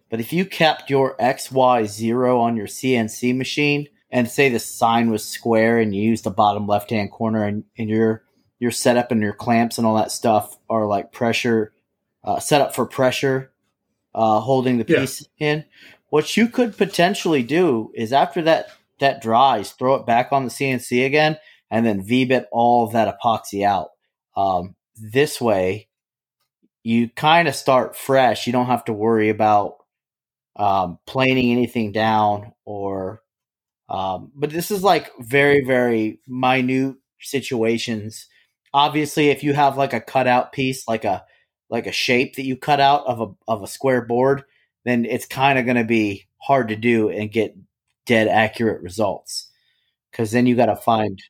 but 0.10 0.20
if 0.20 0.34
you 0.34 0.46
kept 0.46 0.90
your 0.90 1.16
xy0 1.18 2.40
on 2.40 2.58
your 2.58 2.68
cnc 2.68 3.36
machine 3.38 3.88
and 4.10 4.30
say 4.30 4.50
the 4.50 4.60
sign 4.60 5.10
was 5.10 5.24
square 5.24 5.80
and 5.80 5.96
you 5.96 6.02
use 6.02 6.22
the 6.22 6.32
bottom 6.32 6.68
left 6.68 6.90
hand 6.90 7.12
corner 7.12 7.44
and, 7.44 7.64
and 7.78 7.90
your 7.90 8.24
your 8.60 8.72
setup 8.72 9.12
and 9.12 9.22
your 9.22 9.34
clamps 9.34 9.78
and 9.78 9.86
all 9.86 9.96
that 9.96 10.12
stuff 10.12 10.58
are 10.70 10.88
like 10.88 11.12
pressure 11.12 11.74
uh, 12.24 12.40
set 12.40 12.62
up 12.62 12.74
for 12.74 12.86
pressure 12.86 13.52
uh, 14.16 14.40
holding 14.40 14.78
the 14.78 14.86
piece 14.86 15.28
yeah. 15.38 15.52
in. 15.52 15.66
What 16.10 16.38
you 16.38 16.48
could 16.48 16.78
potentially 16.78 17.44
do 17.44 17.92
is 17.94 18.14
after 18.14 18.42
that 18.44 18.70
that 19.00 19.22
dries 19.22 19.72
throw 19.72 19.96
it 19.96 20.08
back 20.08 20.32
on 20.32 20.44
the 20.44 20.50
cnc 20.50 21.06
again 21.06 21.38
and 21.70 21.86
then 21.86 22.02
v-bit 22.02 22.48
all 22.52 22.86
of 22.86 22.94
that 22.94 23.16
epoxy 23.20 23.64
out. 23.64 23.90
Um, 24.36 24.76
this 24.96 25.40
way 25.40 25.88
you 26.88 27.10
kind 27.10 27.50
of 27.50 27.56
start 27.56 27.98
fresh. 27.98 28.48
You 28.48 28.54
don't 28.54 28.68
have 28.68 28.86
to 28.86 28.94
worry 28.94 29.28
about 29.28 29.76
um, 30.56 31.00
planing 31.06 31.52
anything 31.52 31.92
down 31.92 32.54
or 32.64 33.22
um, 33.90 34.32
but 34.36 34.50
this 34.50 34.72
is 34.72 34.84
like 34.84 35.12
very, 35.20 35.64
very 35.64 36.20
minute 36.28 36.96
situations. 37.20 38.28
Obviously, 38.74 39.30
if 39.30 39.44
you 39.44 39.54
have 39.54 39.78
like 39.78 39.94
a 39.94 40.02
cutout 40.02 40.52
piece, 40.52 40.88
like 40.88 41.06
a 41.06 41.24
like 41.70 41.88
a 41.88 41.92
shape 41.92 42.36
that 42.36 42.46
you 42.46 42.56
cut 42.56 42.80
out 42.80 43.06
of 43.06 43.22
a 43.22 43.28
of 43.48 43.64
a 43.64 43.68
square 43.68 44.02
board, 44.02 44.44
then 44.84 45.06
it's 45.06 45.26
kind 45.26 45.58
of 45.58 45.66
going 45.66 45.78
to 45.78 45.84
be 45.84 46.28
hard 46.40 46.68
to 46.70 46.76
do 46.76 47.10
and 47.10 47.32
get 47.32 47.56
dead 48.06 48.28
accurate 48.28 48.82
results. 48.82 49.50
Because 50.12 50.32
then 50.32 50.46
you 50.46 50.56
got 50.56 50.68
to 50.68 50.76
find. 50.76 51.22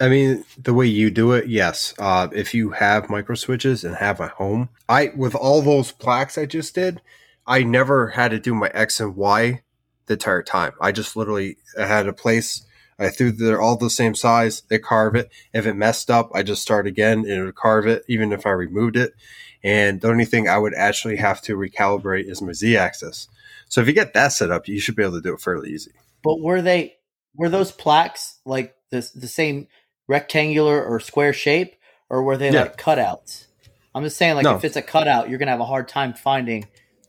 I 0.00 0.08
mean, 0.08 0.44
the 0.58 0.74
way 0.74 0.86
you 0.86 1.10
do 1.10 1.32
it, 1.32 1.46
yes. 1.46 1.94
Uh, 1.98 2.26
if 2.32 2.54
you 2.54 2.70
have 2.70 3.08
micro 3.08 3.36
switches 3.36 3.84
and 3.84 3.94
have 3.96 4.18
a 4.18 4.28
home, 4.28 4.70
I 4.88 5.12
with 5.16 5.36
all 5.36 5.62
those 5.62 5.92
plaques 5.92 6.36
I 6.36 6.46
just 6.46 6.74
did, 6.74 7.00
I 7.46 7.62
never 7.62 8.08
had 8.08 8.32
to 8.32 8.40
do 8.40 8.54
my 8.54 8.68
X 8.74 8.98
and 8.98 9.14
Y 9.14 9.62
the 10.06 10.14
entire 10.14 10.42
time. 10.42 10.72
I 10.80 10.92
just 10.92 11.16
literally 11.16 11.56
had 11.76 12.08
a 12.08 12.12
place. 12.12 12.64
I 12.98 13.10
threw 13.10 13.30
they're 13.30 13.60
all 13.60 13.76
the 13.76 13.90
same 13.90 14.14
size. 14.14 14.62
They 14.68 14.78
carve 14.78 15.14
it. 15.14 15.30
If 15.52 15.66
it 15.66 15.74
messed 15.74 16.10
up, 16.10 16.30
I 16.34 16.42
just 16.42 16.62
start 16.62 16.86
again 16.86 17.20
and 17.20 17.30
it 17.30 17.44
would 17.44 17.54
carve 17.54 17.86
it, 17.86 18.04
even 18.08 18.32
if 18.32 18.46
I 18.46 18.50
removed 18.50 18.96
it. 18.96 19.14
And 19.62 20.00
the 20.00 20.08
only 20.08 20.24
thing 20.24 20.48
I 20.48 20.58
would 20.58 20.74
actually 20.74 21.16
have 21.16 21.42
to 21.42 21.56
recalibrate 21.56 22.28
is 22.30 22.40
my 22.40 22.52
Z 22.52 22.76
axis. 22.76 23.28
So 23.68 23.80
if 23.80 23.86
you 23.86 23.92
get 23.92 24.14
that 24.14 24.28
set 24.28 24.50
up, 24.50 24.68
you 24.68 24.78
should 24.78 24.96
be 24.96 25.02
able 25.02 25.14
to 25.14 25.20
do 25.20 25.34
it 25.34 25.40
fairly 25.40 25.70
easy. 25.70 25.92
But 26.22 26.40
were 26.40 26.62
they 26.62 26.96
were 27.34 27.48
those 27.48 27.72
plaques 27.72 28.38
like 28.44 28.74
the 28.90 29.08
the 29.14 29.28
same 29.28 29.66
rectangular 30.08 30.82
or 30.84 31.00
square 31.00 31.32
shape, 31.32 31.74
or 32.08 32.22
were 32.22 32.36
they 32.36 32.50
yeah. 32.50 32.62
like 32.62 32.78
cutouts? 32.78 33.46
I'm 33.94 34.04
just 34.04 34.16
saying, 34.16 34.36
like 34.36 34.44
no. 34.44 34.56
if 34.56 34.64
it's 34.64 34.76
a 34.76 34.82
cutout, 34.82 35.28
you're 35.28 35.38
gonna 35.38 35.50
have 35.50 35.60
a 35.60 35.64
hard 35.64 35.88
time 35.88 36.14
finding 36.14 36.66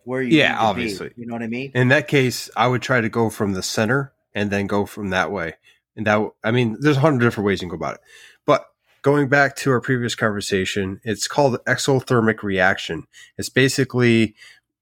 where 0.07 0.21
you 0.21 0.37
yeah 0.37 0.57
obviously 0.57 1.09
be, 1.09 1.15
you 1.17 1.27
know 1.27 1.33
what 1.33 1.43
i 1.43 1.47
mean? 1.47 1.69
In 1.75 1.89
that 1.89 2.07
case 2.07 2.49
i 2.55 2.65
would 2.65 2.81
try 2.81 3.01
to 3.01 3.09
go 3.09 3.29
from 3.29 3.53
the 3.53 3.61
center 3.61 4.13
and 4.33 4.49
then 4.49 4.65
go 4.65 4.85
from 4.85 5.09
that 5.09 5.31
way. 5.31 5.55
And 5.95 6.07
that 6.07 6.31
i 6.43 6.51
mean 6.51 6.77
there's 6.79 6.97
a 6.97 7.01
hundred 7.01 7.25
different 7.25 7.45
ways 7.45 7.61
you 7.61 7.67
can 7.67 7.77
go 7.77 7.83
about 7.83 7.95
it. 7.95 8.01
But 8.45 8.65
going 9.01 9.27
back 9.27 9.57
to 9.57 9.71
our 9.71 9.81
previous 9.81 10.15
conversation 10.15 11.01
it's 11.03 11.27
called 11.27 11.59
exothermic 11.65 12.41
reaction. 12.41 13.05
It's 13.37 13.49
basically 13.49 14.35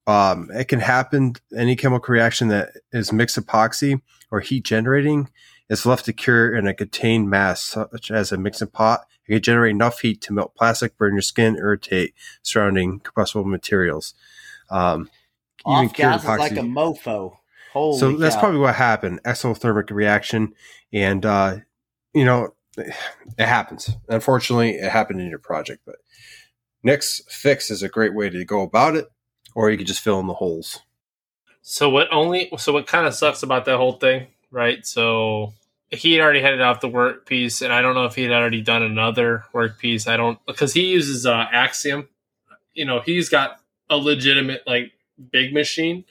um, 0.07 0.51
it 0.53 0.65
can 0.65 0.81
happen 0.81 1.33
any 1.57 1.75
chemical 1.75 2.13
reaction 2.13 2.49
that 2.49 2.73
is 2.91 3.11
mixed 3.11 3.39
epoxy 3.39 4.01
or 4.29 4.41
heat 4.41 4.63
generating 4.63 5.29
is 5.67 5.87
left 5.87 6.05
to 6.05 6.13
cure 6.13 6.55
in 6.55 6.67
a 6.67 6.75
contained 6.75 7.27
mass 7.27 7.63
such 7.63 8.11
as 8.11 8.31
a 8.31 8.37
mixing 8.37 8.67
pot. 8.67 9.07
It 9.27 9.33
can 9.33 9.41
generate 9.41 9.71
enough 9.71 10.01
heat 10.01 10.21
to 10.21 10.33
melt 10.33 10.53
plastic 10.53 10.95
burn 10.99 11.13
your 11.13 11.23
skin 11.23 11.55
irritate 11.55 12.13
surrounding 12.43 12.99
combustible 12.99 13.45
materials 13.45 14.13
um, 14.69 15.09
Off 15.65 15.93
gas 15.93 16.23
is 16.23 16.27
like 16.27 16.51
a 16.53 16.55
mofo. 16.55 17.37
Holy 17.73 17.99
so 17.99 18.15
that's 18.15 18.37
probably 18.37 18.59
what 18.59 18.75
happened. 18.75 19.21
Exothermic 19.23 19.91
reaction, 19.91 20.53
and 20.93 21.25
uh, 21.25 21.57
you 22.13 22.23
know, 22.23 22.53
it 22.77 22.93
happens. 23.37 23.89
Unfortunately, 24.07 24.75
it 24.75 24.91
happened 24.91 25.21
in 25.21 25.29
your 25.29 25.39
project, 25.39 25.81
but 25.85 25.95
Nick's 26.83 27.21
fix 27.27 27.69
is 27.71 27.83
a 27.83 27.89
great 27.89 28.13
way 28.13 28.29
to 28.29 28.45
go 28.45 28.61
about 28.61 28.95
it, 28.95 29.11
or 29.55 29.69
you 29.69 29.77
could 29.77 29.87
just 29.87 30.01
fill 30.01 30.19
in 30.19 30.27
the 30.27 30.35
holes. 30.35 30.79
So 31.61 31.89
what 31.89 32.07
only? 32.11 32.49
So 32.57 32.71
what 32.71 32.87
kind 32.87 33.07
of 33.07 33.13
sucks 33.13 33.43
about 33.43 33.65
that 33.65 33.77
whole 33.77 33.93
thing, 33.93 34.27
right? 34.51 34.85
So 34.85 35.53
he 35.89 36.13
had 36.13 36.21
already 36.21 36.41
headed 36.41 36.61
off 36.61 36.79
the 36.79 36.87
work 36.87 37.25
piece, 37.25 37.61
and 37.61 37.73
I 37.73 37.81
don't 37.81 37.95
know 37.95 38.05
if 38.05 38.15
he 38.15 38.23
had 38.23 38.31
already 38.31 38.61
done 38.61 38.83
another 38.83 39.45
work 39.51 39.79
piece. 39.79 40.07
I 40.07 40.15
don't 40.15 40.39
because 40.45 40.73
he 40.73 40.85
uses 40.85 41.25
uh, 41.25 41.45
Axiom. 41.51 42.07
You 42.73 42.85
know, 42.85 43.01
he's 43.01 43.29
got 43.29 43.59
a 43.89 43.97
legitimate 43.97 44.63
like 44.65 44.91
big 45.31 45.53
machine, 45.53 46.05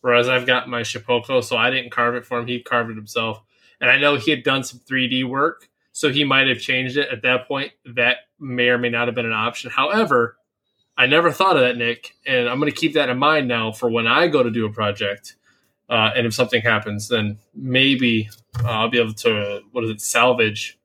whereas 0.00 0.28
I've 0.28 0.46
got 0.46 0.68
my 0.68 0.82
Shapeoko, 0.82 1.42
so 1.42 1.56
I 1.56 1.70
didn't 1.70 1.90
carve 1.90 2.14
it 2.14 2.26
for 2.26 2.38
him. 2.38 2.46
He 2.46 2.60
carved 2.60 2.90
it 2.90 2.96
himself, 2.96 3.42
and 3.80 3.90
I 3.90 3.98
know 3.98 4.16
he 4.16 4.30
had 4.30 4.42
done 4.42 4.64
some 4.64 4.80
3D 4.80 5.28
work, 5.28 5.68
so 5.92 6.10
he 6.10 6.24
might 6.24 6.48
have 6.48 6.60
changed 6.60 6.96
it 6.96 7.08
at 7.10 7.22
that 7.22 7.48
point. 7.48 7.72
That 7.84 8.18
may 8.38 8.68
or 8.68 8.78
may 8.78 8.90
not 8.90 9.08
have 9.08 9.14
been 9.14 9.26
an 9.26 9.32
option. 9.32 9.70
However, 9.70 10.36
I 10.96 11.06
never 11.06 11.30
thought 11.30 11.56
of 11.56 11.62
that, 11.62 11.76
Nick, 11.76 12.16
and 12.26 12.48
I'm 12.48 12.58
going 12.58 12.70
to 12.72 12.76
keep 12.76 12.94
that 12.94 13.08
in 13.08 13.18
mind 13.18 13.46
now 13.46 13.72
for 13.72 13.88
when 13.88 14.06
I 14.06 14.26
go 14.26 14.42
to 14.42 14.50
do 14.50 14.66
a 14.66 14.72
project. 14.72 15.36
Uh, 15.88 16.10
and 16.14 16.26
if 16.26 16.34
something 16.34 16.60
happens, 16.60 17.08
then 17.08 17.38
maybe 17.54 18.28
uh, 18.62 18.68
I'll 18.68 18.90
be 18.90 19.00
able 19.00 19.14
to 19.14 19.62
what 19.72 19.84
is 19.84 19.90
it 19.90 20.00
salvage 20.00 20.77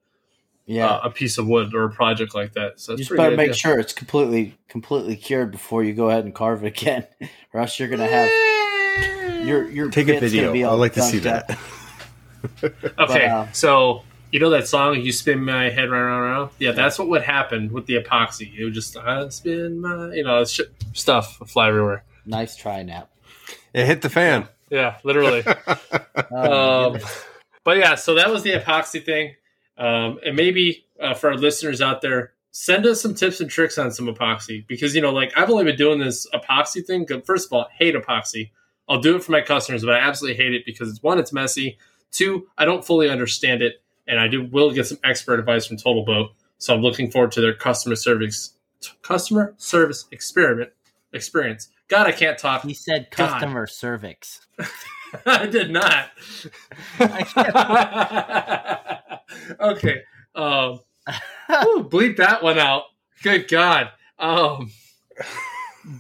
yeah 0.66 0.88
uh, 0.88 1.02
a 1.04 1.10
piece 1.10 1.38
of 1.38 1.48
wood 1.48 1.74
or 1.74 1.84
a 1.86 1.90
project 1.92 2.34
like 2.34 2.54
that. 2.54 2.80
So 2.80 2.94
you 2.94 3.00
just 3.00 3.16
better 3.16 3.36
make 3.36 3.54
sure 3.54 3.80
it's 3.80 3.94
completely 3.94 4.58
completely 4.68 5.16
cured 5.16 5.52
before 5.52 5.84
you 5.84 5.94
go 5.94 6.10
ahead 6.10 6.26
and 6.26 6.34
carve 6.34 6.64
it 6.64 6.68
again, 6.68 7.06
or 7.54 7.62
else 7.62 7.80
you're 7.80 7.90
gonna 7.90 8.08
have 8.08 9.46
your 9.46 9.70
your 9.70 9.90
take 9.90 10.08
a 10.10 10.20
video. 10.20 10.52
I'd 10.52 10.76
like 10.76 10.94
to 10.94 11.02
see 11.02 11.20
that. 11.20 11.50
okay, 12.64 12.74
but, 12.98 13.10
uh, 13.10 13.52
so 13.52 14.04
you 14.32 14.40
know 14.40 14.50
that 14.50 14.68
song 14.68 15.00
"You 15.00 15.12
Spin 15.12 15.44
My 15.44 15.70
Head 15.70 15.90
Round 15.90 16.08
Round 16.08 16.24
Round"? 16.24 16.50
Yeah, 16.60 16.72
that's 16.72 16.98
what 16.98 17.08
would 17.10 17.24
happen 17.24 17.72
with 17.72 17.86
the 17.86 17.96
epoxy. 17.96 18.58
It 18.58 18.64
would 18.64 18.74
just 18.74 18.98
I 18.98 19.30
spin 19.30 19.82
my 19.82 20.14
you 20.14 20.24
know 20.24 20.44
stuff 20.44 21.38
fly 21.48 21.70
everywhere. 21.70 22.04
Nice 22.26 22.56
try, 22.56 22.84
Nap. 22.84 23.10
It 23.74 23.86
hit 23.86 24.02
the 24.02 24.10
fan. 24.10 24.48
Yeah, 24.70 24.98
literally. 25.04 25.44
oh, 26.32 26.96
um, 26.96 27.02
but 27.64 27.78
yeah, 27.78 27.96
so 27.96 28.16
that 28.16 28.30
was 28.32 28.44
the 28.44 28.54
epoxy 28.54 29.04
thing. 29.04 29.36
Um, 29.78 30.20
and 30.26 30.36
maybe 30.36 30.86
uh, 31.00 31.14
for 31.14 31.32
our 31.32 31.38
listeners 31.38 31.82
out 31.82 32.02
there, 32.02 32.34
send 32.52 32.86
us 32.86 33.02
some 33.02 33.16
tips 33.16 33.42
and 33.42 33.50
tricks 33.50 33.78
on 33.78 33.92
some 33.92 34.08
epoxy 34.08 34.66
because 34.68 34.96
you 34.96 35.02
know, 35.02 35.12
like 35.12 35.34
I've 35.36 35.50
only 35.50 35.66
been 35.66 35.76
doing 35.76 36.00
this 36.00 36.28
epoxy 36.34 36.86
thing. 36.86 37.08
First 37.26 37.48
of 37.48 37.54
all, 37.54 37.68
hate 37.78 37.96
epoxy. 37.96 38.52
I'll 38.88 39.00
do 39.00 39.16
it 39.16 39.24
for 39.24 39.32
my 39.32 39.42
customers, 39.42 39.84
but 39.84 39.96
I 39.96 40.00
absolutely 40.00 40.44
hate 40.44 40.54
it 40.54 40.66
because 40.66 40.90
it's 40.90 41.02
one, 41.02 41.18
it's 41.18 41.34
messy. 41.34 41.78
Two, 42.12 42.48
I 42.58 42.66
don't 42.66 42.86
fully 42.86 43.10
understand 43.10 43.62
it, 43.62 43.82
and 44.08 44.20
I 44.20 44.28
do 44.28 44.44
will 44.44 44.72
get 44.72 44.88
some 44.88 45.00
expert 45.04 45.40
advice 45.40 45.66
from 45.66 45.78
Total 45.78 46.06
Boat. 46.06 46.32
So 46.60 46.74
I'm 46.74 46.82
looking 46.82 47.10
forward 47.10 47.32
to 47.34 47.42
their 47.42 47.54
customer 47.54 47.96
service 47.96 48.54
customer 49.02 49.54
service 49.58 50.06
experiment 50.12 50.70
experience. 51.12 51.70
God, 51.88 52.08
I 52.08 52.12
can't 52.12 52.38
talk. 52.38 52.64
He 52.64 52.74
said 52.74 53.12
customer 53.12 53.66
God. 53.66 53.70
cervix. 53.70 54.46
I 55.26 55.46
did 55.46 55.72
not. 55.72 56.10
okay. 59.60 60.02
Um, 60.36 60.80
bleep 61.50 62.18
that 62.18 62.44
one 62.44 62.58
out. 62.58 62.84
Good 63.22 63.48
God. 63.48 63.90
Um, 64.20 64.72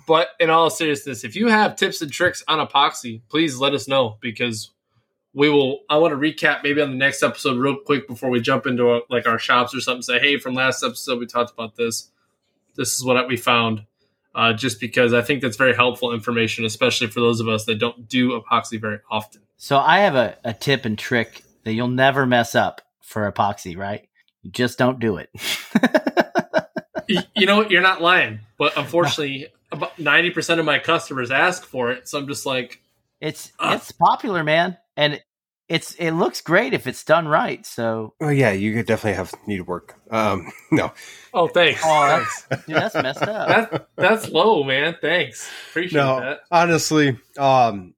but 0.07 0.29
in 0.39 0.49
all 0.49 0.69
seriousness, 0.69 1.23
if 1.23 1.35
you 1.35 1.47
have 1.47 1.75
tips 1.75 2.01
and 2.01 2.11
tricks 2.11 2.43
on 2.47 2.65
epoxy, 2.65 3.21
please 3.29 3.57
let 3.57 3.73
us 3.73 3.87
know 3.87 4.17
because 4.21 4.71
we 5.33 5.49
will. 5.49 5.79
I 5.89 5.97
want 5.97 6.11
to 6.11 6.17
recap 6.17 6.63
maybe 6.63 6.81
on 6.81 6.91
the 6.91 6.97
next 6.97 7.23
episode 7.23 7.57
real 7.57 7.77
quick 7.77 8.07
before 8.07 8.29
we 8.29 8.39
jump 8.39 8.65
into 8.65 8.93
a, 8.93 9.01
like 9.09 9.27
our 9.27 9.39
shops 9.39 9.75
or 9.75 9.81
something. 9.81 10.01
Say, 10.01 10.19
hey, 10.19 10.37
from 10.37 10.53
last 10.53 10.83
episode 10.83 11.19
we 11.19 11.25
talked 11.25 11.51
about 11.51 11.75
this. 11.75 12.09
This 12.75 12.93
is 12.93 13.03
what 13.03 13.27
we 13.27 13.37
found. 13.37 13.85
Uh, 14.35 14.51
just 14.51 14.79
because 14.79 15.13
I 15.13 15.21
think 15.21 15.43
that's 15.43 15.57
very 15.57 15.75
helpful 15.75 16.11
information, 16.11 16.65
especially 16.65 17.05
for 17.05 17.19
those 17.19 17.39
of 17.39 17.47
us 17.47 17.65
that 17.65 17.75
don't 17.75 18.07
do 18.09 18.39
epoxy 18.39 18.81
very 18.81 18.97
often. 19.11 19.41
So 19.57 19.77
I 19.77 19.99
have 19.99 20.15
a, 20.15 20.37
a 20.43 20.53
tip 20.53 20.85
and 20.85 20.97
trick 20.97 21.43
that 21.63 21.73
you'll 21.73 21.87
never 21.87 22.25
mess 22.25 22.55
up 22.55 22.81
for 23.03 23.31
epoxy, 23.31 23.77
right? 23.77 24.07
You 24.41 24.51
just 24.51 24.77
don't 24.77 24.99
do 24.99 25.17
it. 25.17 25.29
you 27.35 27.45
know 27.45 27.57
what? 27.57 27.71
You're 27.71 27.81
not 27.81 28.01
lying, 28.01 28.39
but 28.57 28.75
unfortunately, 28.77 29.47
about 29.71 29.97
ninety 29.99 30.31
percent 30.31 30.59
of 30.59 30.65
my 30.65 30.79
customers 30.79 31.31
ask 31.31 31.63
for 31.63 31.91
it. 31.91 32.07
So 32.07 32.17
I'm 32.17 32.27
just 32.27 32.45
like, 32.45 32.81
It's 33.21 33.51
uh, 33.59 33.73
it's 33.75 33.91
popular, 33.91 34.43
man, 34.43 34.77
and 34.97 35.21
it's 35.69 35.95
it 35.95 36.11
looks 36.11 36.41
great 36.41 36.73
if 36.73 36.87
it's 36.87 37.03
done 37.03 37.27
right. 37.27 37.65
So, 37.65 38.13
oh 38.21 38.29
yeah, 38.29 38.51
you 38.51 38.73
could 38.73 38.85
definitely 38.85 39.15
have 39.15 39.33
need 39.47 39.61
work. 39.61 39.95
Um, 40.11 40.51
no. 40.71 40.91
Oh, 41.33 41.47
thanks. 41.47 41.81
Oh, 41.83 42.07
that's, 42.07 42.65
dude, 42.65 42.75
that's 42.75 42.95
messed 42.95 43.23
up. 43.23 43.71
That, 43.71 43.87
that's 43.95 44.29
low, 44.29 44.63
man. 44.63 44.97
Thanks. 45.01 45.49
Appreciate 45.69 45.99
no, 45.99 46.19
that. 46.19 46.41
Honestly, 46.51 47.17
um, 47.37 47.93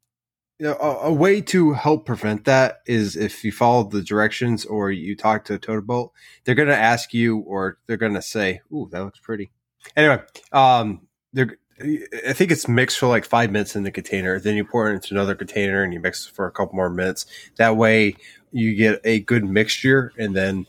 you 0.60 0.68
know, 0.68 0.78
a, 0.80 1.08
a, 1.08 1.14
way 1.14 1.42
to 1.42 1.74
help 1.74 2.06
prevent 2.06 2.46
that 2.46 2.82
is 2.86 3.18
if 3.18 3.44
you 3.44 3.52
follow 3.52 3.84
the 3.84 4.02
directions 4.02 4.66
or 4.66 4.90
you 4.90 5.16
talk 5.16 5.44
to 5.46 5.56
a 5.56 5.60
total 5.60 5.82
boat, 5.82 6.12
they're 6.44 6.56
going 6.56 6.70
to 6.70 6.78
ask 6.78 7.14
you 7.14 7.40
or 7.40 7.78
they're 7.88 7.98
going 7.98 8.14
to 8.14 8.22
say, 8.22 8.62
"Ooh, 8.72 8.88
that 8.92 9.04
looks 9.04 9.20
pretty." 9.20 9.52
Anyway, 9.98 10.22
um, 10.54 11.08
they're 11.34 11.58
I 11.80 12.32
think 12.32 12.52
it's 12.52 12.70
mixed 12.70 12.98
for 12.98 13.08
like 13.08 13.26
five 13.26 13.52
minutes 13.52 13.76
in 13.76 13.84
the 13.84 13.92
container. 13.92 14.40
Then 14.40 14.56
you 14.56 14.64
pour 14.64 14.90
it 14.90 14.94
into 14.94 15.14
another 15.14 15.36
container 15.36 15.84
and 15.84 15.94
you 15.94 16.00
mix 16.00 16.28
it 16.28 16.34
for 16.34 16.48
a 16.48 16.52
couple 16.52 16.76
more 16.76 16.90
minutes. 16.90 17.26
That 17.58 17.76
way 17.76 18.16
you 18.52 18.76
get 18.76 19.02
a 19.04 19.20
good 19.20 19.44
mixture 19.44 20.14
and 20.18 20.34
then 20.34 20.68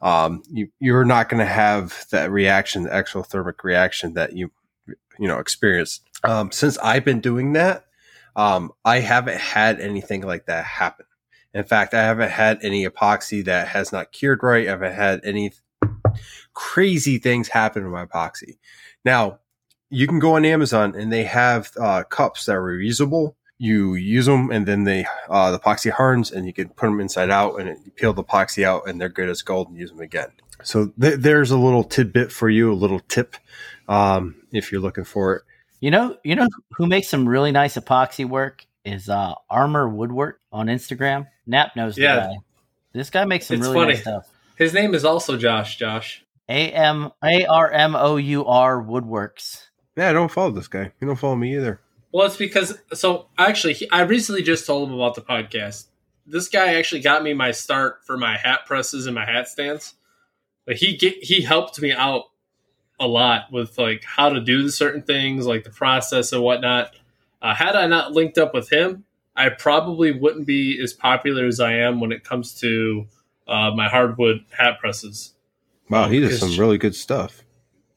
um, 0.00 0.42
you, 0.48 0.68
you're 0.78 1.04
not 1.04 1.28
going 1.28 1.40
to 1.40 1.52
have 1.52 2.06
that 2.10 2.30
reaction, 2.30 2.84
the 2.84 2.90
exothermic 2.90 3.64
reaction 3.64 4.14
that 4.14 4.34
you, 4.36 4.52
you 5.18 5.26
know, 5.26 5.38
experienced. 5.38 6.02
Um, 6.22 6.52
since 6.52 6.78
I've 6.78 7.04
been 7.04 7.20
doing 7.20 7.54
that, 7.54 7.86
um, 8.36 8.72
I 8.84 9.00
haven't 9.00 9.38
had 9.38 9.80
anything 9.80 10.22
like 10.22 10.46
that 10.46 10.64
happen. 10.64 11.06
In 11.52 11.64
fact, 11.64 11.94
I 11.94 12.02
haven't 12.02 12.30
had 12.30 12.58
any 12.62 12.86
epoxy 12.86 13.44
that 13.44 13.68
has 13.68 13.92
not 13.92 14.10
cured 14.10 14.42
right. 14.42 14.66
I 14.66 14.70
haven't 14.70 14.94
had 14.94 15.20
any 15.24 15.52
crazy 16.52 17.18
things 17.18 17.48
happen 17.48 17.84
to 17.84 17.88
my 17.88 18.06
epoxy. 18.06 18.58
Now, 19.04 19.38
you 19.90 20.08
can 20.08 20.18
go 20.18 20.34
on 20.34 20.44
Amazon 20.44 20.94
and 20.96 21.12
they 21.12 21.24
have 21.24 21.70
uh, 21.80 22.02
cups 22.04 22.46
that 22.46 22.56
are 22.56 22.62
reusable. 22.62 23.34
You 23.58 23.94
use 23.94 24.26
them 24.26 24.50
and 24.50 24.66
then 24.66 24.82
they 24.82 25.06
uh, 25.28 25.52
the 25.52 25.60
epoxy 25.60 25.92
hardens 25.92 26.32
and 26.32 26.46
you 26.46 26.52
can 26.52 26.70
put 26.70 26.86
them 26.86 27.00
inside 27.00 27.30
out 27.30 27.60
and 27.60 27.68
it, 27.68 27.78
you 27.84 27.92
peel 27.92 28.12
the 28.12 28.24
epoxy 28.24 28.64
out 28.64 28.88
and 28.88 29.00
they're 29.00 29.08
good 29.08 29.28
as 29.28 29.42
gold 29.42 29.68
and 29.68 29.78
use 29.78 29.90
them 29.90 30.00
again. 30.00 30.32
So 30.64 30.92
th- 31.00 31.20
there's 31.20 31.52
a 31.52 31.58
little 31.58 31.84
tidbit 31.84 32.32
for 32.32 32.48
you, 32.48 32.72
a 32.72 32.74
little 32.74 33.00
tip 33.00 33.36
um, 33.88 34.34
if 34.50 34.72
you're 34.72 34.80
looking 34.80 35.04
for 35.04 35.36
it. 35.36 35.42
You 35.84 35.90
know, 35.90 36.16
you 36.24 36.34
know 36.34 36.48
who 36.78 36.86
makes 36.86 37.08
some 37.08 37.28
really 37.28 37.52
nice 37.52 37.76
epoxy 37.76 38.26
work 38.26 38.64
is 38.86 39.10
uh, 39.10 39.34
Armor 39.50 39.86
Woodwork 39.86 40.40
on 40.50 40.68
Instagram. 40.68 41.26
Nap 41.46 41.76
knows 41.76 41.98
yeah. 41.98 42.14
the 42.14 42.20
guy. 42.20 42.36
This 42.94 43.10
guy 43.10 43.26
makes 43.26 43.48
some 43.48 43.58
it's 43.58 43.66
really 43.66 43.74
funny. 43.74 43.92
nice 43.92 44.00
stuff. 44.00 44.30
His 44.56 44.72
name 44.72 44.94
is 44.94 45.04
also 45.04 45.36
Josh. 45.36 45.76
Josh. 45.76 46.24
A 46.48 46.70
M 46.70 47.12
A 47.22 47.44
R 47.44 47.70
M 47.70 47.96
O 47.96 48.16
U 48.16 48.46
R 48.46 48.82
Woodworks. 48.82 49.66
Yeah, 49.94 50.08
I 50.08 50.14
don't 50.14 50.30
follow 50.30 50.52
this 50.52 50.68
guy. 50.68 50.90
You 51.02 51.06
don't 51.06 51.16
follow 51.16 51.36
me 51.36 51.54
either. 51.54 51.82
Well, 52.12 52.28
it's 52.28 52.38
because 52.38 52.78
so 52.94 53.26
actually, 53.36 53.74
he, 53.74 53.90
I 53.90 54.04
recently 54.04 54.42
just 54.42 54.66
told 54.66 54.88
him 54.88 54.94
about 54.94 55.16
the 55.16 55.20
podcast. 55.20 55.88
This 56.26 56.48
guy 56.48 56.76
actually 56.76 57.02
got 57.02 57.22
me 57.22 57.34
my 57.34 57.50
start 57.50 58.06
for 58.06 58.16
my 58.16 58.38
hat 58.38 58.60
presses 58.64 59.04
and 59.04 59.14
my 59.14 59.26
hat 59.26 59.48
stands. 59.48 59.92
But 60.64 60.76
he 60.76 60.96
get, 60.96 61.22
he 61.22 61.42
helped 61.42 61.78
me 61.78 61.92
out 61.92 62.30
a 63.00 63.06
lot 63.06 63.50
with 63.50 63.76
like 63.78 64.04
how 64.04 64.28
to 64.28 64.40
do 64.40 64.68
certain 64.68 65.02
things, 65.02 65.46
like 65.46 65.64
the 65.64 65.70
process 65.70 66.32
and 66.32 66.42
whatnot. 66.42 66.94
Uh, 67.42 67.54
had 67.54 67.76
I 67.76 67.86
not 67.86 68.12
linked 68.12 68.38
up 68.38 68.54
with 68.54 68.72
him, 68.72 69.04
I 69.36 69.48
probably 69.48 70.12
wouldn't 70.12 70.46
be 70.46 70.80
as 70.82 70.92
popular 70.92 71.46
as 71.46 71.60
I 71.60 71.74
am 71.74 72.00
when 72.00 72.12
it 72.12 72.24
comes 72.24 72.54
to 72.60 73.06
uh, 73.48 73.72
my 73.72 73.88
hardwood 73.88 74.44
hat 74.56 74.78
presses. 74.78 75.34
Wow, 75.90 76.08
he 76.08 76.20
does 76.20 76.38
some 76.38 76.56
really 76.56 76.78
good 76.78 76.94
stuff. 76.94 77.42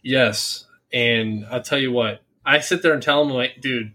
Yes, 0.01 0.65
and 0.91 1.45
I'll 1.49 1.61
tell 1.61 1.79
you 1.79 1.91
what, 1.91 2.21
I 2.45 2.59
sit 2.59 2.81
there 2.81 2.93
and 2.93 3.01
tell 3.01 3.21
him 3.21 3.29
like, 3.29 3.61
dude, 3.61 3.93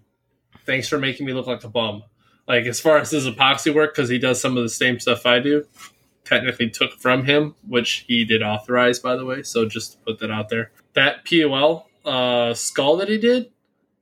thanks 0.64 0.88
for 0.88 0.98
making 0.98 1.26
me 1.26 1.32
look 1.32 1.46
like 1.46 1.64
a 1.64 1.68
bum. 1.68 2.04
Like 2.46 2.64
as 2.64 2.80
far 2.80 2.98
as 2.98 3.10
his 3.10 3.26
epoxy 3.26 3.74
work, 3.74 3.94
because 3.94 4.08
he 4.08 4.18
does 4.18 4.40
some 4.40 4.56
of 4.56 4.62
the 4.62 4.68
same 4.68 5.00
stuff 5.00 5.26
I 5.26 5.38
do. 5.40 5.66
Technically 6.24 6.70
took 6.70 6.92
from 6.98 7.24
him, 7.24 7.56
which 7.66 8.04
he 8.06 8.24
did 8.24 8.42
authorize, 8.42 8.98
by 8.98 9.16
the 9.16 9.24
way. 9.24 9.42
So 9.42 9.66
just 9.66 9.92
to 9.92 9.98
put 9.98 10.20
that 10.20 10.30
out 10.30 10.48
there 10.48 10.70
that 10.94 11.24
POL 11.24 11.88
uh, 12.04 12.54
skull 12.54 12.96
that 12.98 13.08
he 13.08 13.18
did, 13.18 13.50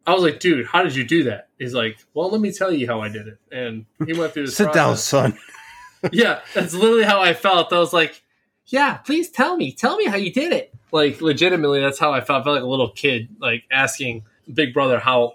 I 0.06 0.14
was 0.14 0.22
like, 0.22 0.40
dude, 0.40 0.66
how 0.66 0.82
did 0.82 0.94
you 0.94 1.04
do 1.04 1.24
that? 1.24 1.48
He's 1.58 1.74
like, 1.74 1.98
well, 2.14 2.30
let 2.30 2.40
me 2.40 2.52
tell 2.52 2.72
you 2.72 2.86
how 2.86 3.00
I 3.00 3.08
did 3.08 3.28
it. 3.28 3.38
And 3.52 3.86
he 4.06 4.12
went 4.12 4.32
through 4.32 4.46
this. 4.46 4.56
Sit 4.56 4.72
process. 4.72 4.74
down, 4.74 4.96
son. 4.96 5.38
yeah, 6.12 6.40
that's 6.54 6.74
literally 6.74 7.04
how 7.04 7.20
I 7.20 7.34
felt. 7.34 7.72
I 7.72 7.78
was 7.78 7.92
like, 7.92 8.22
yeah, 8.66 8.96
please 8.98 9.30
tell 9.30 9.56
me, 9.56 9.72
tell 9.72 9.96
me 9.96 10.06
how 10.06 10.16
you 10.16 10.32
did 10.32 10.52
it. 10.52 10.74
Like, 10.92 11.20
legitimately, 11.20 11.80
that's 11.80 11.98
how 11.98 12.12
I 12.12 12.20
felt. 12.20 12.42
I 12.42 12.44
felt 12.44 12.54
like 12.56 12.64
a 12.64 12.68
little 12.68 12.90
kid, 12.90 13.28
like 13.40 13.64
asking 13.70 14.24
Big 14.52 14.72
Brother 14.72 14.98
how 14.98 15.34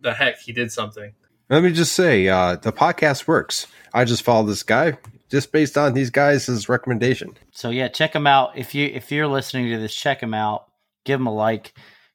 the 0.00 0.14
heck 0.14 0.40
he 0.40 0.52
did 0.52 0.72
something. 0.72 1.12
Let 1.50 1.62
me 1.62 1.72
just 1.72 1.92
say, 1.92 2.28
uh, 2.28 2.56
the 2.56 2.72
podcast 2.72 3.26
works. 3.26 3.66
I 3.92 4.04
just 4.04 4.22
follow 4.22 4.46
this 4.46 4.62
guy 4.62 4.98
just 5.30 5.52
based 5.52 5.76
on 5.76 5.94
these 5.94 6.10
guys' 6.10 6.68
recommendation. 6.68 7.36
So 7.52 7.70
yeah, 7.70 7.88
check 7.88 8.14
him 8.14 8.26
out. 8.26 8.56
If 8.56 8.74
you 8.74 8.86
if 8.86 9.12
you're 9.12 9.26
listening 9.26 9.70
to 9.70 9.78
this, 9.78 9.94
check 9.94 10.22
him 10.22 10.34
out 10.34 10.67
give 11.08 11.18
him 11.18 11.26
a 11.26 11.34
like, 11.34 11.72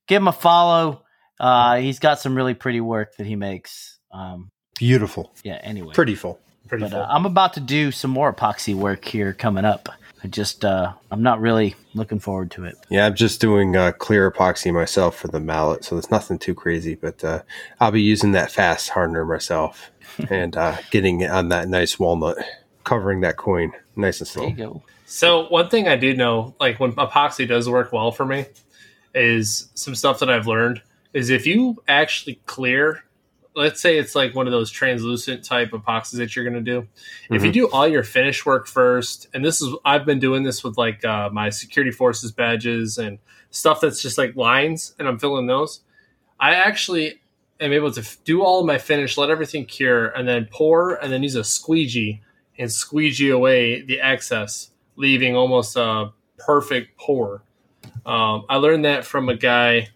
give 0.07 0.21
him 0.21 0.29
a 0.29 0.33
follow. 0.33 1.03
Uh, 1.39 1.77
he's 1.77 1.99
got 1.99 2.19
some 2.19 2.35
really 2.35 2.53
pretty 2.53 2.79
work 2.79 3.17
that 3.17 3.27
he 3.27 3.35
makes. 3.35 3.99
Um, 4.11 4.51
Beautiful. 4.77 5.33
Yeah. 5.43 5.59
Anyway, 5.61 5.93
pretty 5.93 6.15
full. 6.15 6.39
Pretty 6.67 6.85
but, 6.85 6.91
full. 6.91 7.01
Uh, 7.01 7.07
I'm 7.09 7.25
about 7.25 7.53
to 7.53 7.59
do 7.59 7.91
some 7.91 8.11
more 8.11 8.31
epoxy 8.31 8.75
work 8.75 9.03
here 9.03 9.33
coming 9.33 9.65
up. 9.65 9.89
I 10.23 10.27
just 10.27 10.63
uh, 10.63 10.93
I'm 11.11 11.21
not 11.21 11.41
really 11.41 11.75
looking 11.95 12.19
forward 12.19 12.51
to 12.51 12.63
it. 12.63 12.75
Yeah, 12.89 13.05
I'm 13.05 13.15
just 13.15 13.41
doing 13.41 13.75
uh, 13.75 13.91
clear 13.91 14.31
epoxy 14.31 14.71
myself 14.71 15.17
for 15.17 15.27
the 15.27 15.41
mallet, 15.41 15.83
so 15.83 15.97
it's 15.97 16.09
nothing 16.09 16.39
too 16.39 16.55
crazy. 16.55 16.95
But 16.95 17.21
uh, 17.23 17.41
I'll 17.81 17.91
be 17.91 18.01
using 18.01 18.31
that 18.31 18.49
fast 18.49 18.89
hardener 18.89 19.25
myself 19.25 19.91
and 20.29 20.55
uh, 20.55 20.77
getting 20.91 21.25
on 21.25 21.49
that 21.49 21.67
nice 21.67 21.99
walnut, 21.99 22.37
covering 22.85 23.21
that 23.21 23.35
coin 23.35 23.73
nice 23.97 24.19
and 24.19 24.27
slow. 24.27 24.43
There 24.43 24.51
you 24.51 24.55
go. 24.55 24.83
So 25.05 25.47
one 25.49 25.69
thing 25.69 25.87
I 25.87 25.97
do 25.97 26.15
know, 26.15 26.55
like 26.59 26.79
when 26.79 26.93
epoxy 26.93 27.47
does 27.47 27.69
work 27.69 27.91
well 27.91 28.11
for 28.11 28.25
me, 28.25 28.45
is 29.13 29.69
some 29.73 29.95
stuff 29.95 30.19
that 30.19 30.29
I've 30.29 30.47
learned 30.47 30.81
is 31.13 31.29
if 31.29 31.45
you 31.45 31.81
actually 31.87 32.39
clear, 32.45 33.03
let's 33.55 33.81
say 33.81 33.97
it's 33.97 34.15
like 34.15 34.35
one 34.35 34.47
of 34.47 34.51
those 34.51 34.71
translucent 34.71 35.43
type 35.43 35.71
epoxies 35.71 36.17
that 36.17 36.35
you're 36.35 36.45
going 36.45 36.63
to 36.63 36.71
do. 36.71 36.81
Mm-hmm. 36.81 37.35
If 37.35 37.43
you 37.43 37.51
mm-hmm. 37.51 37.59
do 37.59 37.69
all 37.71 37.87
your 37.87 38.03
finish 38.03 38.45
work 38.45 38.67
first, 38.67 39.27
and 39.33 39.45
this 39.45 39.61
is, 39.61 39.73
I've 39.85 40.05
been 40.05 40.19
doing 40.19 40.43
this 40.43 40.63
with 40.63 40.77
like 40.77 41.05
uh, 41.05 41.29
my 41.31 41.49
security 41.49 41.91
forces 41.91 42.31
badges 42.31 42.97
and 42.97 43.19
stuff 43.51 43.81
that's 43.81 44.01
just 44.01 44.17
like 44.17 44.35
lines, 44.35 44.95
and 44.97 45.07
I'm 45.07 45.19
filling 45.19 45.47
those. 45.47 45.81
I 46.39 46.55
actually 46.55 47.21
am 47.59 47.71
able 47.71 47.91
to 47.91 48.03
do 48.23 48.41
all 48.41 48.59
of 48.61 48.65
my 48.65 48.77
finish, 48.77 49.17
let 49.17 49.29
everything 49.29 49.65
cure, 49.65 50.07
and 50.07 50.27
then 50.27 50.47
pour, 50.51 50.95
and 50.95 51.13
then 51.13 51.23
use 51.23 51.35
a 51.35 51.43
squeegee 51.43 52.21
and 52.57 52.71
squeegee 52.71 53.29
away 53.29 53.81
the 53.81 54.01
excess, 54.01 54.71
leaving 54.95 55.35
almost 55.35 55.75
a 55.75 56.11
perfect 56.37 56.97
pour. 56.97 57.43
Um, 58.05 58.45
I 58.49 58.57
learned 58.57 58.85
that 58.85 59.05
from 59.05 59.29
a 59.29 59.35
guy. 59.35 59.89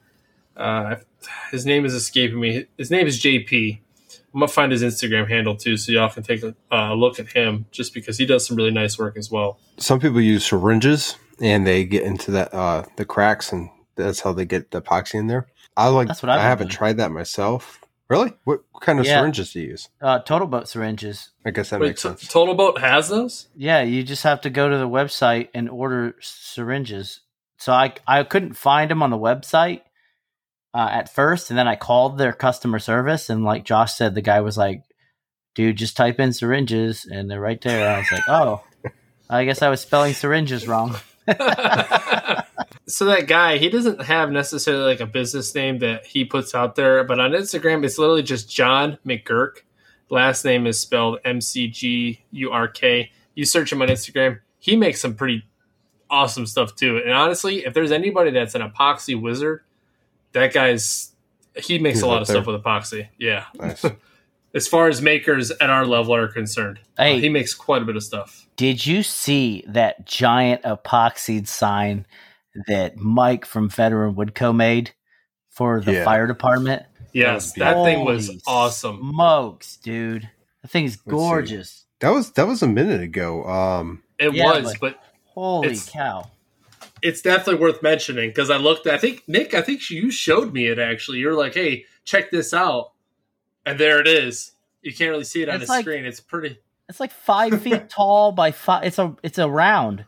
Uh, 0.56 0.96
his 1.52 1.66
name 1.66 1.86
is 1.86 1.94
escaping 1.94 2.40
me. 2.40 2.66
His 2.78 2.92
name 2.92 3.08
is 3.08 3.22
JP. 3.22 3.80
I'm 4.34 4.42
gonna 4.42 4.48
find 4.50 4.72
his 4.72 4.84
Instagram 4.84 5.28
handle 5.30 5.56
too, 5.56 5.78
so 5.78 5.92
y'all 5.92 6.10
can 6.10 6.24
take 6.24 6.44
a 6.44 6.56
uh, 6.72 6.94
look 6.94 7.20
at 7.20 7.30
him, 7.30 7.66
just 7.72 7.94
because 7.94 8.18
he 8.18 8.26
does 8.26 8.46
some 8.46 8.56
really 8.56 8.72
nice 8.72 8.98
work 9.00 9.18
as 9.18 9.32
well. 9.32 9.60
Some 9.78 10.00
people 10.00 10.22
use 10.22 10.46
syringes 10.46 11.16
and 11.40 11.66
they 11.66 11.86
get 11.86 12.04
into 12.04 12.32
that 12.32 12.54
uh, 12.54 12.84
the 12.98 13.06
cracks, 13.06 13.52
and 13.52 13.70
that's 13.96 14.20
how 14.22 14.34
they 14.34 14.46
get 14.46 14.72
the 14.72 14.82
epoxy 14.82 15.16
in 15.16 15.28
there. 15.28 15.48
I 15.76 15.88
like. 15.88 16.08
That's 16.08 16.22
what 16.22 16.30
I 16.30 16.42
haven't 16.42 16.70
tried 16.70 16.98
that 16.98 17.12
myself. 17.12 17.82
Really? 18.10 18.32
What 18.46 18.62
kind 18.80 19.00
of 19.00 19.06
yeah. 19.06 19.20
syringes 19.20 19.52
do 19.52 19.60
you 19.60 19.70
use? 19.70 19.90
Uh, 20.02 20.20
Total 20.20 20.48
Boat 20.48 20.70
syringes. 20.70 21.32
I 21.46 21.52
guess 21.52 21.72
that 21.72 21.82
Wait, 21.82 21.88
makes 21.88 22.02
sense. 22.02 22.26
Total 22.28 22.56
Boat 22.56 22.80
has 22.80 23.10
those? 23.10 23.50
Yeah, 23.56 23.82
you 23.82 24.02
just 24.04 24.24
have 24.24 24.42
to 24.42 24.50
go 24.50 24.70
to 24.70 24.78
the 24.78 24.88
website 24.88 25.50
and 25.54 25.70
order 25.70 26.16
syringes. 26.22 27.20
So 27.58 27.74
I 27.74 27.94
I 28.08 28.24
couldn't 28.24 28.54
find 28.54 28.90
them 28.90 29.04
on 29.04 29.10
the 29.10 29.18
website 29.18 29.82
uh, 30.74 30.90
at 30.92 31.14
first, 31.14 31.50
and 31.50 31.58
then 31.58 31.68
I 31.68 31.76
called 31.76 32.18
their 32.18 32.34
customer 32.34 32.80
service, 32.80 33.30
and 33.30 33.44
like 33.44 33.66
Josh 33.66 33.94
said, 33.94 34.16
the 34.16 34.22
guy 34.22 34.42
was 34.42 34.58
like, 34.58 34.84
"Dude, 35.56 35.78
just 35.78 35.98
type 35.98 36.20
in 36.20 36.34
syringes, 36.34 37.06
and 37.06 37.30
they're 37.30 37.42
right 37.42 37.62
there." 37.62 37.80
And 37.80 37.96
I 37.96 37.98
was 38.00 38.12
like, 38.12 38.24
"Oh, 38.30 38.64
I 39.30 39.46
guess 39.46 39.62
I 39.62 39.70
was 39.70 39.82
spelling 39.82 40.14
syringes 40.14 40.68
wrong." 40.68 40.96
so 42.88 43.06
that 43.06 43.26
guy, 43.28 43.58
he 43.58 43.70
doesn't 43.70 44.04
have 44.04 44.32
necessarily 44.32 44.86
like 44.86 45.02
a 45.02 45.06
business 45.06 45.54
name 45.54 45.80
that 45.80 46.06
he 46.06 46.24
puts 46.24 46.54
out 46.54 46.76
there, 46.76 47.04
but 47.04 47.20
on 47.20 47.32
Instagram, 47.32 47.84
it's 47.84 47.98
literally 47.98 48.24
just 48.24 48.50
John 48.50 48.98
McGurk. 49.06 49.64
Last 50.10 50.46
name 50.46 50.68
is 50.68 50.80
spelled 50.80 51.20
M 51.26 51.42
C 51.42 51.68
G 51.68 52.24
U 52.32 52.52
R 52.52 52.68
K. 52.68 53.12
You 53.36 53.46
search 53.46 53.72
him 53.72 53.82
on 53.82 53.90
Instagram. 53.90 54.40
He 54.60 54.76
makes 54.76 55.02
some 55.02 55.16
pretty 55.16 55.44
awesome 56.10 56.46
stuff 56.46 56.76
too. 56.76 56.98
And 56.98 57.12
honestly, 57.12 57.66
if 57.66 57.74
there's 57.74 57.92
anybody 57.92 58.32
that's 58.32 58.56
an 58.56 58.62
epoxy 58.62 59.20
wizard, 59.20 59.62
that 60.34 60.54
guy's 60.54 61.12
he 61.56 61.80
makes 61.80 61.98
He's 61.98 62.04
a 62.04 62.08
lot 62.08 62.22
of 62.22 62.28
there. 62.28 62.36
stuff 62.36 62.48
with 62.48 62.62
epoxy. 62.62 63.08
Yeah. 63.18 63.46
Nice. 63.56 63.86
as 64.54 64.68
far 64.68 64.88
as 64.88 65.02
makers 65.02 65.52
at 65.52 65.70
our 65.70 65.86
level 65.86 66.16
are 66.16 66.28
concerned, 66.28 66.80
uh, 66.98 67.04
hey, 67.04 67.18
uh, 67.18 67.20
he 67.20 67.30
makes 67.30 67.54
quite 67.54 67.82
a 67.82 67.86
bit 67.86 67.96
of 67.96 68.04
stuff. 68.04 68.48
Did 68.56 68.86
you 68.86 69.04
see 69.04 69.64
that 69.68 70.06
giant 70.06 70.64
epoxied 70.64 71.48
sign 71.48 72.06
that 72.68 72.98
Mike 72.98 73.46
from 73.46 73.70
Veteran 73.70 74.16
Woodco 74.16 74.56
made 74.56 74.92
for 75.50 75.82
the 75.82 75.94
yeah. 75.94 76.06
fire 76.06 76.28
department? 76.28 76.84
Yes, 77.14 77.54
that, 77.54 77.76
that 77.76 77.84
thing 77.84 78.06
was 78.06 78.42
awesome. 78.48 79.00
Smokes, 79.12 79.78
dude. 79.78 80.30
That 80.62 80.70
thing 80.70 80.86
is 80.86 80.98
gorgeous. 80.98 81.86
That 82.00 82.10
was 82.10 82.32
that 82.34 82.48
was 82.48 82.62
a 82.62 82.68
minute 82.68 83.02
ago. 83.02 83.44
Um 83.46 84.04
It 84.20 84.34
yeah, 84.34 84.52
was, 84.52 84.76
but, 84.80 84.80
but 84.80 85.04
holy 85.38 85.78
cow. 85.78 86.30
It's 87.02 87.22
definitely 87.22 87.62
worth 87.62 87.84
mentioning 87.84 88.30
because 88.30 88.50
I 88.50 88.58
looked 88.58 88.88
I 88.88 88.98
think 88.98 89.24
Nick, 89.28 89.54
I 89.54 89.62
think 89.62 89.90
you 89.90 90.12
showed 90.12 90.54
me 90.54 90.68
it 90.68 90.80
actually. 90.80 91.20
You're 91.20 91.36
like, 91.36 91.54
hey, 91.54 91.86
check 92.06 92.32
this 92.32 92.54
out. 92.54 92.92
And 93.66 93.80
there 93.80 94.00
it 94.00 94.08
is. 94.08 94.54
You 94.82 94.94
can't 94.94 95.12
really 95.12 95.24
see 95.24 95.42
it 95.42 95.50
on 95.50 95.60
the 95.60 95.66
like, 95.66 95.82
screen. 95.82 96.06
It's 96.06 96.20
pretty 96.20 96.58
it's 96.90 97.00
like 97.00 97.12
five 97.12 97.62
feet 97.62 97.90
tall 97.90 98.32
by 98.32 98.52
five 98.52 98.86
it's 98.86 98.98
a 98.98 99.16
it's 99.22 99.38
a 99.38 99.50
round. 99.50 100.06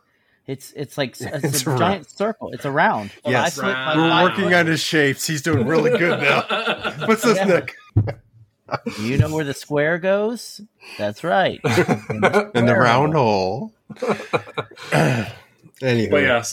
It's 0.47 0.71
it's 0.75 0.97
like 0.97 1.11
it's, 1.11 1.21
it's 1.21 1.67
a, 1.67 1.75
a 1.75 1.77
giant 1.77 2.09
circle. 2.09 2.51
It's 2.51 2.65
a 2.65 2.71
round. 2.71 3.11
Yes, 3.25 3.61
we're 3.61 4.23
working 4.23 4.53
on 4.53 4.65
his 4.65 4.81
shapes. 4.81 5.27
He's 5.27 5.41
doing 5.41 5.67
really 5.67 5.97
good 5.97 6.19
now. 6.21 6.41
What's 7.05 7.21
this, 7.21 7.37
yeah. 7.37 7.45
Nick? 7.45 7.75
You 8.99 9.17
know 9.17 9.33
where 9.33 9.45
the 9.45 9.53
square 9.53 9.97
goes? 9.97 10.61
That's 10.97 11.23
right. 11.23 11.59
In 11.63 12.21
the, 12.21 12.51
In 12.53 12.65
the 12.67 12.75
round 12.75 13.13
hole. 13.13 13.73
anyway. 15.81 16.09
But 16.09 16.21
yeah, 16.23 16.43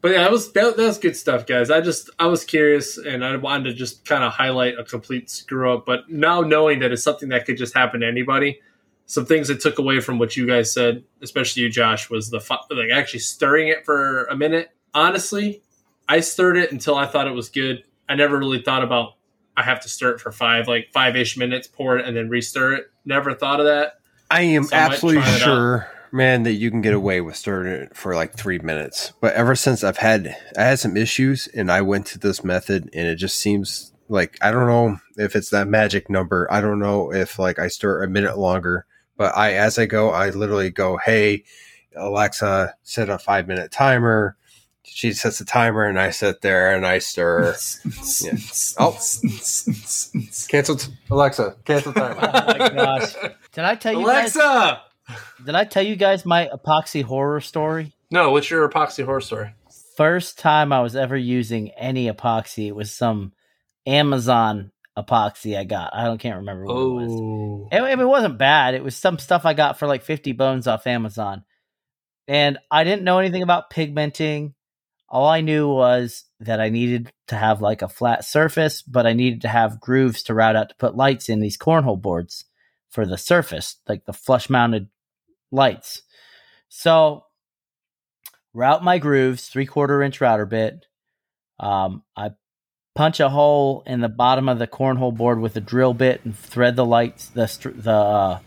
but 0.00 0.12
yeah, 0.12 0.22
that 0.22 0.30
was 0.30 0.52
that, 0.52 0.76
that, 0.76 0.86
was 0.86 0.98
good 0.98 1.16
stuff, 1.16 1.46
guys. 1.46 1.70
I 1.70 1.80
just 1.80 2.10
I 2.18 2.26
was 2.26 2.44
curious 2.44 2.98
and 2.98 3.24
I 3.24 3.36
wanted 3.36 3.70
to 3.70 3.74
just 3.74 4.04
kind 4.04 4.22
of 4.22 4.32
highlight 4.32 4.78
a 4.78 4.84
complete 4.84 5.30
screw 5.30 5.72
up. 5.72 5.86
But 5.86 6.10
now 6.10 6.42
knowing 6.42 6.80
that 6.80 6.92
it's 6.92 7.02
something 7.02 7.30
that 7.30 7.46
could 7.46 7.56
just 7.56 7.74
happen 7.74 8.00
to 8.00 8.06
anybody, 8.06 8.60
some 9.06 9.24
things 9.24 9.48
that 9.48 9.60
took 9.60 9.78
away 9.78 10.00
from 10.00 10.18
what 10.18 10.36
you 10.36 10.46
guys 10.46 10.72
said, 10.72 11.02
especially 11.22 11.62
you, 11.62 11.70
Josh, 11.70 12.10
was 12.10 12.30
the 12.30 12.38
like 12.70 12.90
actually 12.92 13.20
stirring 13.20 13.68
it 13.68 13.84
for 13.84 14.24
a 14.26 14.36
minute. 14.36 14.70
Honestly, 14.94 15.62
I 16.08 16.20
stirred 16.20 16.56
it 16.56 16.72
until 16.72 16.96
I 16.96 17.06
thought 17.06 17.26
it 17.26 17.34
was 17.34 17.48
good. 17.48 17.84
I 18.08 18.14
never 18.14 18.38
really 18.38 18.62
thought 18.62 18.82
about 18.82 19.14
I 19.56 19.62
have 19.62 19.80
to 19.80 19.88
stir 19.88 20.12
it 20.12 20.20
for 20.20 20.30
five, 20.30 20.68
like 20.68 20.90
five 20.92 21.16
ish 21.16 21.36
minutes, 21.36 21.66
pour 21.66 21.98
it, 21.98 22.06
and 22.06 22.16
then 22.16 22.28
restir 22.28 22.74
it. 22.74 22.90
Never 23.04 23.34
thought 23.34 23.60
of 23.60 23.66
that. 23.66 24.00
I 24.30 24.42
am 24.42 24.64
so 24.64 24.76
absolutely 24.76 25.22
I 25.22 25.38
sure, 25.38 25.88
man, 26.12 26.42
that 26.44 26.54
you 26.54 26.70
can 26.70 26.80
get 26.80 26.94
away 26.94 27.20
with 27.20 27.36
stirring 27.36 27.72
it 27.72 27.96
for 27.96 28.14
like 28.14 28.34
three 28.34 28.58
minutes. 28.58 29.12
But 29.20 29.34
ever 29.34 29.54
since 29.54 29.84
I've 29.84 29.98
had 29.98 30.36
I 30.56 30.62
had 30.62 30.78
some 30.78 30.96
issues, 30.96 31.46
and 31.48 31.70
I 31.70 31.82
went 31.82 32.06
to 32.06 32.18
this 32.18 32.44
method, 32.44 32.90
and 32.92 33.06
it 33.06 33.16
just 33.16 33.38
seems 33.38 33.92
like 34.08 34.38
I 34.40 34.50
don't 34.50 34.66
know 34.66 34.98
if 35.16 35.36
it's 35.36 35.50
that 35.50 35.68
magic 35.68 36.10
number. 36.10 36.46
I 36.50 36.60
don't 36.60 36.78
know 36.78 37.12
if 37.12 37.38
like 37.38 37.58
I 37.58 37.68
stir 37.68 38.02
a 38.02 38.08
minute 38.08 38.38
longer 38.38 38.86
but 39.16 39.36
I, 39.36 39.54
as 39.54 39.78
I 39.78 39.86
go, 39.86 40.10
I 40.10 40.30
literally 40.30 40.70
go, 40.70 40.98
"Hey, 40.98 41.44
Alexa, 41.96 42.74
set 42.82 43.08
a 43.08 43.18
five 43.18 43.48
minute 43.48 43.70
timer." 43.70 44.36
She 44.84 45.12
sets 45.12 45.40
a 45.40 45.44
timer, 45.44 45.84
and 45.84 45.98
I 45.98 46.10
sit 46.10 46.42
there 46.42 46.74
and 46.74 46.86
I 46.86 46.98
stir. 46.98 47.56
yeah. 48.20 48.36
Oh, 48.78 48.92
canceled. 50.48 50.88
Alexa, 51.10 51.56
cancel 51.64 51.92
timer. 51.92 52.18
oh 52.22 52.58
my 52.58 52.68
gosh! 52.68 53.14
Did 53.52 53.64
I 53.64 53.74
tell 53.74 53.94
you, 53.94 54.04
Alexa? 54.04 54.38
Guys, 54.38 54.78
did 55.44 55.54
I 55.54 55.64
tell 55.64 55.82
you 55.82 55.96
guys 55.96 56.24
my 56.24 56.48
epoxy 56.52 57.02
horror 57.02 57.40
story? 57.40 57.92
No. 58.10 58.30
What's 58.30 58.50
your 58.50 58.68
epoxy 58.68 59.04
horror 59.04 59.20
story? 59.20 59.54
First 59.96 60.38
time 60.38 60.72
I 60.72 60.80
was 60.82 60.94
ever 60.94 61.16
using 61.16 61.70
any 61.70 62.10
epoxy, 62.10 62.68
it 62.68 62.76
was 62.76 62.92
some 62.92 63.32
Amazon 63.86 64.72
epoxy 64.96 65.56
I 65.56 65.64
got. 65.64 65.94
I 65.94 66.04
don't 66.04 66.18
can't 66.18 66.38
remember 66.38 66.64
what 66.64 66.74
oh. 66.74 66.98
it 66.98 67.02
was. 67.02 67.12
Oh. 67.12 67.68
It, 67.72 67.98
it 68.00 68.04
wasn't 68.04 68.38
bad. 68.38 68.74
It 68.74 68.84
was 68.84 68.96
some 68.96 69.18
stuff 69.18 69.44
I 69.44 69.54
got 69.54 69.78
for 69.78 69.86
like 69.86 70.02
50 70.02 70.32
bones 70.32 70.66
off 70.66 70.86
Amazon. 70.86 71.44
And 72.28 72.58
I 72.70 72.84
didn't 72.84 73.04
know 73.04 73.18
anything 73.18 73.42
about 73.42 73.70
pigmenting. 73.70 74.54
All 75.08 75.28
I 75.28 75.40
knew 75.40 75.68
was 75.68 76.24
that 76.40 76.60
I 76.60 76.68
needed 76.68 77.12
to 77.28 77.36
have 77.36 77.60
like 77.60 77.82
a 77.82 77.88
flat 77.88 78.24
surface, 78.24 78.82
but 78.82 79.06
I 79.06 79.12
needed 79.12 79.42
to 79.42 79.48
have 79.48 79.80
grooves 79.80 80.24
to 80.24 80.34
route 80.34 80.56
out 80.56 80.70
to 80.70 80.74
put 80.76 80.96
lights 80.96 81.28
in 81.28 81.40
these 81.40 81.56
cornhole 81.56 82.00
boards 82.00 82.44
for 82.90 83.06
the 83.06 83.18
surface, 83.18 83.76
like 83.88 84.04
the 84.04 84.12
flush 84.12 84.50
mounted 84.50 84.88
lights. 85.50 86.02
So 86.68 87.24
route 88.54 88.82
my 88.82 88.98
grooves, 88.98 89.48
three 89.48 89.66
quarter 89.66 90.02
inch 90.02 90.20
router 90.20 90.46
bit. 90.46 90.86
Um, 91.58 92.02
I 92.16 92.32
punch 92.94 93.20
a 93.20 93.28
hole 93.28 93.82
in 93.86 94.00
the 94.00 94.08
bottom 94.08 94.48
of 94.48 94.58
the 94.58 94.66
cornhole 94.66 95.14
board 95.14 95.40
with 95.40 95.56
a 95.56 95.60
drill 95.60 95.94
bit 95.94 96.24
and 96.24 96.36
thread 96.36 96.76
the 96.76 96.84
lights. 96.84 97.28
The 97.28 97.72
the 97.76 97.92
uh, 97.92 98.38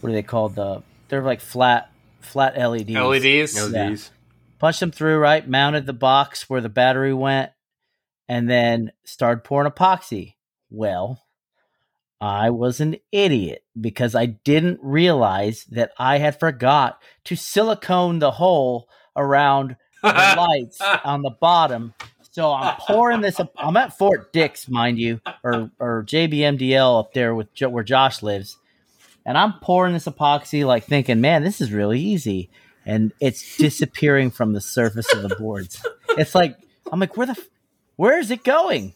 what 0.00 0.10
are 0.10 0.12
they 0.12 0.22
called? 0.22 0.56
The 0.56 0.82
they're 1.08 1.22
like 1.22 1.40
flat 1.40 1.90
flat 2.20 2.58
LEDs. 2.58 2.90
LEDs. 2.90 3.56
Yeah. 3.56 3.86
LEDs. 3.86 4.10
Punched 4.58 4.80
them 4.80 4.90
through. 4.90 5.18
Right, 5.18 5.46
mounted 5.46 5.86
the 5.86 5.92
box 5.92 6.48
where 6.50 6.60
the 6.60 6.68
battery 6.68 7.14
went, 7.14 7.50
and 8.28 8.48
then 8.48 8.92
started 9.04 9.44
pouring 9.44 9.70
epoxy. 9.70 10.34
Well, 10.70 11.22
I 12.20 12.50
was 12.50 12.80
an 12.80 12.96
idiot 13.12 13.64
because 13.78 14.14
I 14.14 14.26
didn't 14.26 14.80
realize 14.82 15.64
that 15.70 15.92
I 15.98 16.18
had 16.18 16.40
forgot 16.40 17.00
to 17.24 17.36
silicone 17.36 18.18
the 18.18 18.32
hole 18.32 18.88
around 19.14 19.76
the 20.02 20.08
lights 20.36 20.80
on 20.80 21.22
the 21.22 21.30
bottom 21.30 21.94
so 22.36 22.52
I'm 22.52 22.76
pouring 22.76 23.22
this. 23.22 23.40
Up, 23.40 23.50
I'm 23.56 23.78
at 23.78 23.96
Fort 23.96 24.30
Dix, 24.30 24.68
mind 24.68 24.98
you, 24.98 25.22
or 25.42 25.70
or 25.78 26.04
JBMDL 26.06 27.00
up 27.00 27.14
there 27.14 27.34
with 27.34 27.48
where 27.58 27.82
Josh 27.82 28.22
lives, 28.22 28.58
and 29.24 29.38
I'm 29.38 29.54
pouring 29.60 29.94
this 29.94 30.04
epoxy, 30.04 30.66
like 30.66 30.84
thinking, 30.84 31.22
man, 31.22 31.42
this 31.42 31.62
is 31.62 31.72
really 31.72 31.98
easy, 31.98 32.50
and 32.84 33.14
it's 33.20 33.56
disappearing 33.56 34.30
from 34.30 34.52
the 34.52 34.60
surface 34.60 35.10
of 35.14 35.26
the 35.26 35.34
boards. 35.34 35.82
It's 36.10 36.34
like 36.34 36.58
I'm 36.92 37.00
like, 37.00 37.16
where 37.16 37.28
the, 37.28 37.42
where 37.96 38.18
is 38.18 38.30
it 38.30 38.44
going? 38.44 38.92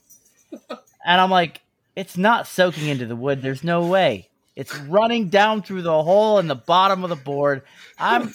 And 0.60 1.18
I'm 1.18 1.30
like, 1.30 1.62
it's 1.96 2.16
not 2.16 2.46
soaking 2.46 2.88
into 2.88 3.06
the 3.06 3.16
wood. 3.16 3.42
There's 3.42 3.64
no 3.64 3.86
way. 3.86 4.28
It's 4.56 4.76
running 4.76 5.28
down 5.28 5.62
through 5.62 5.82
the 5.82 6.02
hole 6.02 6.38
in 6.38 6.46
the 6.46 6.54
bottom 6.54 7.04
of 7.04 7.10
the 7.10 7.16
board. 7.16 7.62
I'm 7.98 8.34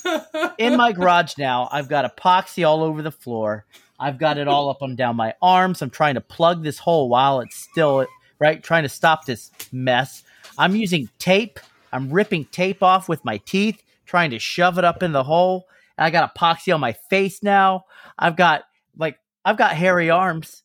in 0.58 0.78
my 0.78 0.92
garage 0.92 1.38
now. 1.38 1.70
I've 1.72 1.90
got 1.90 2.16
epoxy 2.16 2.66
all 2.68 2.84
over 2.84 3.02
the 3.02 3.12
floor. 3.12 3.66
I've 4.00 4.18
got 4.18 4.38
it 4.38 4.48
all 4.48 4.70
up 4.70 4.82
and 4.82 4.98
down 4.98 5.16
my 5.16 5.36
arms. 5.42 5.82
I'm 5.82 5.90
trying 5.90 6.16
to 6.16 6.22
plug 6.22 6.64
this 6.64 6.80
hole 6.80 7.10
while 7.10 7.42
it's 7.42 7.56
still 7.56 8.08
right, 8.40 8.64
trying 8.64 8.84
to 8.84 8.90
stop 8.90 9.26
this 9.26 9.52
mess. 9.72 10.24
I'm 10.58 10.76
using 10.76 11.10
tape. 11.20 11.60
I'm 11.94 12.12
ripping 12.12 12.46
tape 12.46 12.84
off 12.84 13.08
with 13.08 13.24
my 13.24 13.38
teeth, 13.38 13.82
trying 14.06 14.32
to 14.32 14.40
shove 14.40 14.78
it 14.78 14.84
up 14.84 15.04
in 15.04 15.12
the 15.12 15.24
hole. 15.24 15.68
I 15.98 16.10
got 16.10 16.36
epoxy 16.36 16.74
on 16.74 16.82
my 16.82 16.94
face 16.94 17.42
now. 17.42 17.86
I've 18.20 18.36
got 18.36 18.64
like 18.98 19.20
I've 19.46 19.58
got 19.58 19.76
hairy 19.76 20.10
arms. 20.10 20.64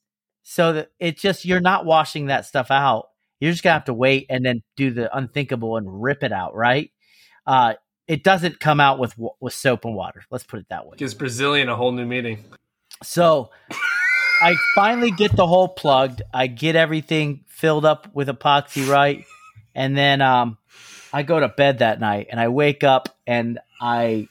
So 0.51 0.73
that 0.73 0.91
it's 0.99 1.23
just 1.23 1.45
you're 1.45 1.61
not 1.61 1.87
washing 1.87 2.27
that 2.27 2.45
stuff 2.45 2.73
out. 2.73 3.11
You're 3.39 3.53
just 3.53 3.63
gonna 3.63 3.75
have 3.75 3.85
to 3.85 3.95
wait 3.95 4.27
and 4.29 4.45
then 4.45 4.65
do 4.75 4.91
the 4.91 5.17
unthinkable 5.17 5.77
and 5.77 6.03
rip 6.03 6.25
it 6.25 6.33
out, 6.33 6.57
right? 6.57 6.91
Uh, 7.47 7.75
it 8.09 8.25
doesn't 8.25 8.59
come 8.59 8.81
out 8.81 8.99
with 8.99 9.15
with 9.39 9.53
soap 9.53 9.85
and 9.85 9.95
water. 9.95 10.25
Let's 10.29 10.43
put 10.43 10.59
it 10.59 10.67
that 10.69 10.89
way. 10.89 10.97
Gives 10.97 11.15
Brazilian 11.15 11.69
a 11.69 11.77
whole 11.77 11.93
new 11.93 12.05
meaning. 12.05 12.45
So 13.05 13.51
I 14.43 14.57
finally 14.75 15.13
get 15.13 15.37
the 15.37 15.47
hole 15.47 15.69
plugged. 15.69 16.23
I 16.35 16.49
get 16.49 16.75
everything 16.75 17.45
filled 17.47 17.85
up 17.85 18.13
with 18.13 18.27
epoxy 18.27 18.89
right, 18.89 19.25
and 19.77 19.97
then 19.97 20.21
um, 20.21 20.59
I 21.13 21.23
go 21.23 21.39
to 21.39 21.49
bed 21.49 21.79
that 21.79 22.01
night, 22.01 22.27
and 22.29 22.41
I 22.41 22.49
wake 22.49 22.83
up 22.83 23.17
and 23.25 23.61
I 23.81 24.27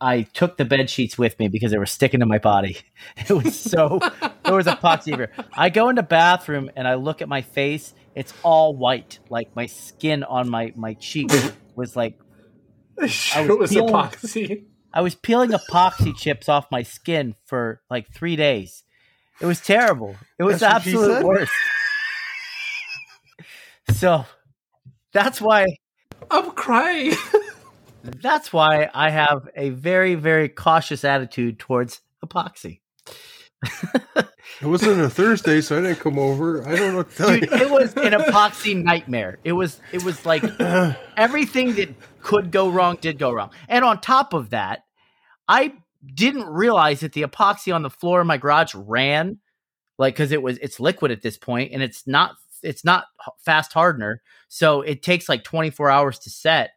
I 0.00 0.22
took 0.22 0.56
the 0.56 0.64
bed 0.64 0.88
sheets 0.88 1.18
with 1.18 1.36
me 1.40 1.48
because 1.48 1.72
they 1.72 1.78
were 1.78 1.86
sticking 1.86 2.20
to 2.20 2.26
my 2.26 2.38
body. 2.38 2.76
It 3.16 3.30
was 3.30 3.58
so 3.58 3.98
there 4.44 4.54
was 4.54 4.66
epoxy 4.66 5.12
everywhere. 5.12 5.32
I 5.52 5.70
go 5.70 5.88
in 5.88 5.96
the 5.96 6.02
bathroom 6.02 6.70
and 6.76 6.86
I 6.86 6.94
look 6.94 7.22
at 7.22 7.28
my 7.28 7.42
face. 7.42 7.94
It's 8.14 8.32
all 8.42 8.76
white, 8.76 9.18
like 9.30 9.54
my 9.56 9.66
skin 9.66 10.24
on 10.24 10.48
my 10.48 10.72
my 10.76 10.94
cheek 10.94 11.30
was 11.74 11.96
like. 11.96 12.18
I 12.98 13.46
was, 13.48 13.58
was 13.58 13.72
epoxy. 13.72 14.64
I 14.94 15.00
was 15.00 15.14
peeling 15.14 15.50
epoxy 15.50 16.14
chips 16.14 16.48
off 16.48 16.70
my 16.70 16.82
skin 16.82 17.34
for 17.46 17.80
like 17.90 18.12
three 18.12 18.36
days. 18.36 18.84
It 19.40 19.46
was 19.46 19.60
terrible. 19.60 20.16
It 20.38 20.44
was 20.44 20.60
that's 20.60 20.86
absolute 20.86 21.24
worst. 21.24 21.52
so 23.94 24.26
that's 25.12 25.40
why 25.40 25.66
I'm 26.30 26.50
crying. 26.52 27.14
that's 28.04 28.52
why 28.52 28.90
I 28.92 29.10
have 29.10 29.48
a 29.56 29.70
very, 29.70 30.14
very 30.14 30.48
cautious 30.48 31.04
attitude 31.04 31.58
towards 31.58 32.00
epoxy. 32.24 32.80
It 34.62 34.66
wasn't 34.66 35.00
a 35.00 35.10
Thursday, 35.10 35.60
so 35.60 35.76
I 35.76 35.80
didn't 35.80 35.98
come 35.98 36.18
over. 36.18 36.66
I 36.66 36.76
don't 36.76 36.94
know. 36.94 37.02
Dude, 37.02 37.52
it 37.52 37.68
was 37.68 37.96
an 37.96 38.12
epoxy 38.12 38.80
nightmare. 38.80 39.38
It 39.42 39.52
was. 39.52 39.80
It 39.92 40.04
was 40.04 40.24
like 40.24 40.44
everything 41.16 41.74
that 41.74 41.92
could 42.20 42.52
go 42.52 42.70
wrong 42.70 42.96
did 43.00 43.18
go 43.18 43.32
wrong. 43.32 43.50
And 43.68 43.84
on 43.84 44.00
top 44.00 44.32
of 44.32 44.50
that, 44.50 44.84
I 45.48 45.74
didn't 46.14 46.46
realize 46.46 47.00
that 47.00 47.12
the 47.12 47.22
epoxy 47.22 47.74
on 47.74 47.82
the 47.82 47.90
floor 47.90 48.20
of 48.20 48.26
my 48.26 48.36
garage 48.36 48.74
ran 48.74 49.38
like 49.98 50.16
cuz 50.16 50.32
it 50.32 50.42
was 50.42 50.58
it's 50.58 50.80
liquid 50.80 51.10
at 51.10 51.22
this 51.22 51.36
point 51.36 51.72
and 51.72 51.82
it's 51.82 52.06
not 52.06 52.36
it's 52.62 52.84
not 52.84 53.06
fast 53.44 53.72
hardener. 53.72 54.22
So 54.48 54.82
it 54.82 55.02
takes 55.02 55.28
like 55.28 55.42
24 55.44 55.90
hours 55.90 56.18
to 56.20 56.30
set. 56.30 56.70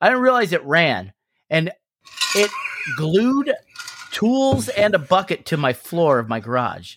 I 0.00 0.08
didn't 0.08 0.22
realize 0.22 0.52
it 0.52 0.64
ran 0.64 1.12
and 1.50 1.72
it 2.36 2.50
glued 2.96 3.52
tools 4.12 4.68
and 4.68 4.94
a 4.94 4.98
bucket 4.98 5.46
to 5.46 5.56
my 5.56 5.72
floor 5.72 6.18
of 6.20 6.28
my 6.28 6.38
garage. 6.38 6.96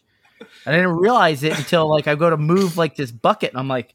I 0.65 0.71
didn't 0.71 0.97
realize 0.97 1.43
it 1.43 1.57
until 1.57 1.89
like 1.89 2.07
I 2.07 2.15
go 2.15 2.29
to 2.29 2.37
move 2.37 2.77
like 2.77 2.95
this 2.95 3.11
bucket, 3.11 3.51
and 3.51 3.59
I'm 3.59 3.67
like, 3.67 3.93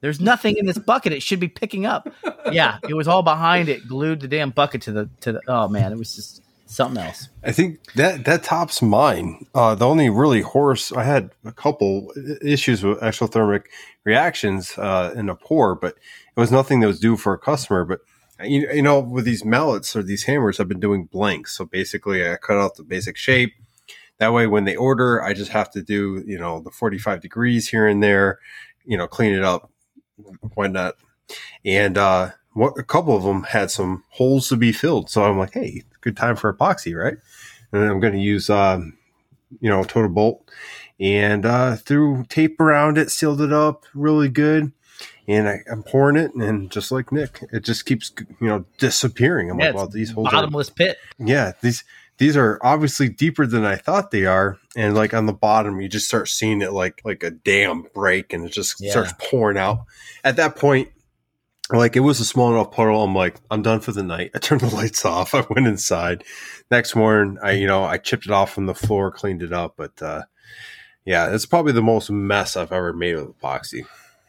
"There's 0.00 0.20
nothing 0.20 0.56
in 0.56 0.66
this 0.66 0.78
bucket. 0.78 1.12
It 1.12 1.22
should 1.22 1.40
be 1.40 1.48
picking 1.48 1.86
up." 1.86 2.08
Yeah, 2.52 2.78
it 2.88 2.94
was 2.94 3.08
all 3.08 3.22
behind 3.22 3.68
it, 3.68 3.88
glued 3.88 4.20
the 4.20 4.28
damn 4.28 4.50
bucket 4.50 4.82
to 4.82 4.92
the 4.92 5.10
to 5.20 5.32
the. 5.32 5.40
Oh 5.48 5.68
man, 5.68 5.92
it 5.92 5.98
was 5.98 6.14
just 6.14 6.42
something 6.66 7.02
else. 7.02 7.28
I 7.42 7.52
think 7.52 7.92
that 7.94 8.24
that 8.24 8.42
tops 8.42 8.82
mine. 8.82 9.46
Uh, 9.54 9.74
the 9.74 9.86
only 9.86 10.10
really 10.10 10.42
horse 10.42 10.92
I 10.92 11.04
had 11.04 11.30
a 11.44 11.52
couple 11.52 12.12
issues 12.42 12.82
with 12.82 13.00
exothermic 13.00 13.64
reactions 14.04 14.76
uh, 14.78 15.12
in 15.16 15.28
a 15.28 15.34
pour, 15.34 15.74
but 15.74 15.94
it 15.94 16.40
was 16.40 16.52
nothing 16.52 16.80
that 16.80 16.86
was 16.86 17.00
due 17.00 17.16
for 17.16 17.32
a 17.32 17.38
customer. 17.38 17.84
But 17.84 18.00
you, 18.44 18.68
you 18.72 18.82
know, 18.82 19.00
with 19.00 19.24
these 19.24 19.44
mallets 19.44 19.96
or 19.96 20.02
these 20.02 20.24
hammers, 20.24 20.60
I've 20.60 20.68
been 20.68 20.80
doing 20.80 21.06
blanks. 21.06 21.56
So 21.56 21.64
basically, 21.64 22.28
I 22.28 22.36
cut 22.36 22.58
out 22.58 22.76
the 22.76 22.84
basic 22.84 23.16
shape. 23.16 23.54
That 24.18 24.32
way, 24.32 24.46
when 24.46 24.64
they 24.64 24.76
order, 24.76 25.22
I 25.22 25.34
just 25.34 25.50
have 25.50 25.70
to 25.72 25.82
do 25.82 26.22
you 26.26 26.38
know 26.38 26.60
the 26.60 26.70
forty 26.70 26.98
five 26.98 27.20
degrees 27.20 27.68
here 27.68 27.86
and 27.86 28.02
there, 28.02 28.38
you 28.84 28.96
know, 28.96 29.06
clean 29.06 29.34
it 29.34 29.44
up, 29.44 29.70
whatnot, 30.54 30.94
and 31.64 31.98
uh, 31.98 32.30
what 32.56 32.78
a 32.78 32.82
couple 32.82 33.14
of 33.14 33.22
them 33.22 33.42
had 33.42 33.70
some 33.70 34.02
holes 34.08 34.48
to 34.48 34.56
be 34.56 34.72
filled. 34.72 35.10
So 35.10 35.24
I'm 35.24 35.38
like, 35.38 35.52
hey, 35.52 35.82
good 36.00 36.16
time 36.16 36.36
for 36.36 36.52
epoxy, 36.52 36.96
right? 36.96 37.18
And 37.70 37.84
I'm 37.84 38.00
going 38.00 38.14
to 38.14 38.18
use, 38.18 38.48
um, 38.48 38.96
you 39.60 39.68
know, 39.68 39.84
Total 39.84 40.08
Boat 40.08 40.40
and 40.98 41.44
uh, 41.44 41.76
threw 41.76 42.24
tape 42.30 42.58
around 42.58 42.96
it, 42.96 43.10
sealed 43.10 43.42
it 43.42 43.52
up 43.52 43.84
really 43.92 44.30
good. 44.30 44.72
And 45.28 45.48
I, 45.48 45.58
am 45.70 45.82
pouring 45.82 46.16
it, 46.16 46.34
and 46.34 46.70
just 46.70 46.92
like 46.92 47.10
Nick, 47.10 47.44
it 47.52 47.64
just 47.64 47.84
keeps, 47.84 48.12
you 48.40 48.46
know, 48.46 48.64
disappearing. 48.78 49.50
I'm 49.50 49.58
yeah, 49.58 49.66
like, 49.66 49.74
well, 49.74 49.88
these 49.88 50.12
holes 50.12 50.30
bottomless 50.30 50.70
are, 50.70 50.74
pit. 50.74 50.98
Yeah, 51.18 51.52
these 51.60 51.82
these 52.18 52.36
are 52.36 52.58
obviously 52.62 53.08
deeper 53.08 53.46
than 53.46 53.64
I 53.64 53.76
thought 53.76 54.10
they 54.10 54.24
are. 54.24 54.58
And 54.74 54.94
like 54.94 55.12
on 55.14 55.26
the 55.26 55.32
bottom, 55.32 55.80
you 55.80 55.88
just 55.88 56.06
start 56.06 56.28
seeing 56.28 56.62
it 56.62 56.72
like 56.72 57.02
like 57.04 57.22
a 57.22 57.30
dam 57.30 57.86
break, 57.94 58.32
and 58.32 58.44
it 58.44 58.52
just 58.52 58.80
yeah. 58.80 58.90
starts 58.90 59.12
pouring 59.18 59.58
out. 59.58 59.84
At 60.24 60.36
that 60.36 60.56
point, 60.56 60.88
like 61.70 61.96
it 61.96 62.00
was 62.00 62.20
a 62.20 62.24
small 62.24 62.52
enough 62.52 62.72
puddle. 62.72 63.02
I'm 63.02 63.14
like, 63.14 63.36
I'm 63.50 63.62
done 63.62 63.80
for 63.80 63.92
the 63.92 64.02
night. 64.02 64.30
I 64.34 64.38
turned 64.38 64.62
the 64.62 64.66
lights 64.74 65.04
off. 65.04 65.34
I 65.34 65.44
went 65.50 65.66
inside. 65.66 66.24
Next 66.70 66.96
morning, 66.96 67.38
I 67.42 67.52
you 67.52 67.66
know 67.66 67.84
I 67.84 67.98
chipped 67.98 68.26
it 68.26 68.32
off 68.32 68.52
from 68.52 68.66
the 68.66 68.74
floor, 68.74 69.10
cleaned 69.10 69.42
it 69.42 69.52
up. 69.52 69.74
But 69.76 70.00
uh, 70.00 70.22
yeah, 71.04 71.32
it's 71.32 71.46
probably 71.46 71.72
the 71.72 71.82
most 71.82 72.10
mess 72.10 72.56
I've 72.56 72.72
ever 72.72 72.92
made 72.92 73.16
with 73.16 73.38
epoxy. 73.38 73.86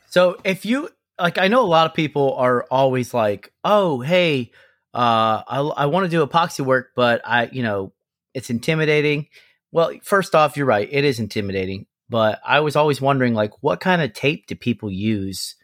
So 0.09 0.37
if 0.43 0.65
you 0.65 0.89
like, 1.19 1.37
I 1.37 1.47
know 1.47 1.63
a 1.63 1.67
lot 1.67 1.87
of 1.87 1.93
people 1.93 2.35
are 2.35 2.65
always 2.69 3.13
like, 3.13 3.53
oh 3.63 4.01
hey, 4.01 4.51
uh, 4.97 5.43
I 5.47 5.59
I 5.59 5.85
want 5.85 6.05
to 6.05 6.09
do 6.09 6.25
epoxy 6.25 6.65
work, 6.65 6.91
but 6.95 7.21
I 7.23 7.49
you 7.51 7.63
know 7.63 7.93
it's 8.33 8.49
intimidating. 8.49 9.27
Well, 9.71 9.93
first 10.03 10.35
off, 10.35 10.57
you're 10.57 10.65
right. 10.65 10.87
It 10.91 11.05
is 11.05 11.19
intimidating. 11.19 11.85
But 12.09 12.39
I 12.45 12.61
was 12.61 12.77
always 12.77 13.01
wondering, 13.01 13.33
like, 13.33 13.51
what 13.59 13.81
kind 13.81 14.01
of 14.01 14.13
tape 14.13 14.47
do 14.47 14.55
people 14.55 14.89
use 14.89 15.55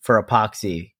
for 0.00 0.20
epoxy? 0.20 0.94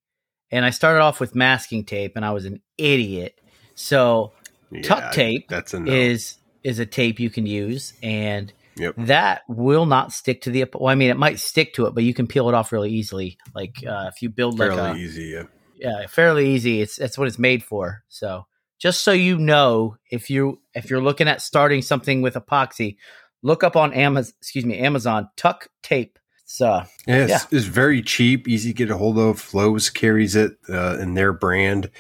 and 0.55 0.64
I 0.64 0.70
started 0.70 1.01
off 1.01 1.18
with 1.18 1.35
masking 1.35 1.85
tape, 1.85 2.12
and 2.14 2.24
I 2.24 2.30
was 2.30 2.45
an 2.45 2.61
idiot. 2.78 3.41
So 3.74 4.32
yeah, 4.70 4.82
tuck 4.82 5.12
tape 5.12 5.49
that's 5.49 5.74
no. 5.74 5.91
is 5.91 6.37
is 6.62 6.78
a 6.78 6.87
tape 6.87 7.18
you 7.18 7.28
can 7.28 7.45
use, 7.45 7.93
and 8.05 8.53
yep. 8.76 8.95
that 8.97 9.43
will 9.49 9.85
not 9.85 10.12
stick 10.12 10.43
to 10.43 10.51
the. 10.51 10.64
Well, 10.72 10.93
I 10.93 10.95
mean, 10.95 11.11
it 11.11 11.16
might 11.16 11.41
stick 11.41 11.74
to 11.74 11.87
it, 11.87 11.95
but 11.95 12.05
you 12.05 12.14
can 12.14 12.28
peel 12.28 12.49
it 12.49 12.55
off 12.55 12.70
really 12.70 12.93
easily. 12.93 13.37
Like 13.53 13.74
uh, 13.85 14.11
if 14.14 14.22
you 14.22 14.28
build 14.28 14.57
fairly 14.57 14.76
like 14.76 14.97
a, 14.97 14.99
easy, 15.01 15.24
yeah, 15.24 15.45
yeah, 15.85 16.07
fairly 16.07 16.55
easy. 16.55 16.80
It's 16.80 16.97
that's 16.97 17.18
what 17.18 17.28
it's 17.28 17.39
made 17.39 17.62
for. 17.62 18.03
So 18.09 18.47
just 18.78 19.03
so 19.03 19.12
you 19.12 19.39
know, 19.39 19.97
if 20.11 20.30
you 20.30 20.61
if 20.74 20.91
you're 20.91 21.03
looking 21.03 21.28
at 21.28 21.43
starting 21.43 21.82
something 21.82 22.22
with 22.22 22.35
epoxy, 22.35 22.97
look 23.43 23.62
up 23.62 23.76
on 23.76 23.93
Amazon. 23.93 24.32
Excuse 24.41 24.64
me, 24.64 24.78
Amazon 24.78 25.28
tuck 25.37 25.68
tape 25.82 26.18
so 26.45 26.66
uh, 26.66 26.87
yeah, 27.07 27.16
it's, 27.16 27.30
yeah. 27.30 27.59
it's 27.59 27.66
very 27.66 28.03
cheap, 28.03 28.47
easy 28.47 28.70
to 28.70 28.76
get 28.76 28.91
a 28.91 28.97
hold 28.97 29.18
of. 29.18 29.53
Lowe's 29.55 29.91
carries 29.91 30.37
it 30.37 30.57
uh, 30.68 30.99
in 30.99 31.14
their 31.14 31.32
brand. 31.32 31.91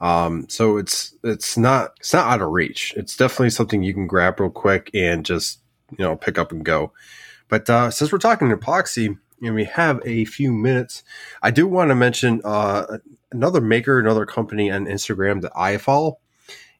Um, 0.00 0.46
so 0.48 0.76
it's 0.76 1.14
it's 1.22 1.56
not 1.56 1.94
it's 1.98 2.12
not 2.12 2.26
out 2.26 2.42
of 2.42 2.50
reach. 2.50 2.92
It's 2.96 3.16
definitely 3.16 3.50
something 3.50 3.82
you 3.82 3.94
can 3.94 4.06
grab 4.06 4.40
real 4.40 4.50
quick 4.50 4.90
and 4.92 5.24
just 5.24 5.60
you 5.90 6.04
know 6.04 6.16
pick 6.16 6.38
up 6.38 6.52
and 6.52 6.64
go. 6.64 6.92
But 7.48 7.68
uh, 7.70 7.90
since 7.90 8.12
we're 8.12 8.18
talking 8.18 8.50
epoxy 8.50 9.18
and 9.42 9.54
we 9.54 9.64
have 9.64 10.00
a 10.04 10.24
few 10.24 10.52
minutes, 10.52 11.02
I 11.42 11.50
do 11.50 11.66
want 11.66 11.90
to 11.90 11.94
mention 11.94 12.40
uh, 12.44 12.98
another 13.32 13.60
maker, 13.60 13.98
another 13.98 14.26
company 14.26 14.70
on 14.70 14.86
Instagram 14.86 15.42
that 15.42 15.52
I 15.56 15.76
follow, 15.76 16.18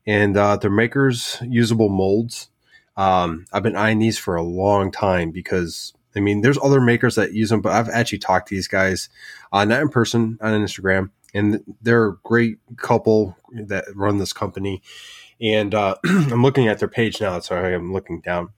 and 0.07 0.37
uh, 0.37 0.57
their 0.57 0.71
makers 0.71 1.39
usable 1.43 1.89
molds. 1.89 2.49
Um, 2.97 3.47
I've 3.53 3.63
been 3.63 3.77
eyeing 3.77 3.99
these 3.99 4.19
for 4.19 4.37
a 4.37 4.43
long 4.43 4.93
time 4.93 5.31
because 5.33 5.95
I 6.17 6.21
mean, 6.21 6.41
there's 6.43 6.59
other 6.63 6.81
makers 6.81 7.17
that 7.17 7.33
use 7.33 7.51
them, 7.51 7.61
but 7.61 7.73
I've 7.73 7.89
actually 7.89 8.19
talked 8.19 8.49
to 8.49 8.55
these 8.55 8.69
guys, 8.69 9.09
uh, 9.53 9.65
not 9.65 9.83
in 9.83 9.89
person, 9.89 10.39
on 10.41 10.53
Instagram, 10.53 11.11
and 11.35 11.61
they're 11.83 12.09
a 12.09 12.17
great 12.23 12.59
couple 12.77 13.37
that 13.53 13.85
run 13.95 14.19
this 14.19 14.33
company. 14.33 14.83
And 15.41 15.75
uh, 15.75 15.97
I'm 16.05 16.43
looking 16.43 16.69
at 16.69 16.79
their 16.79 16.89
page 16.89 17.21
now. 17.21 17.39
Sorry, 17.41 17.75
I'm 17.75 17.93
looking 17.93 18.21
down, 18.21 18.51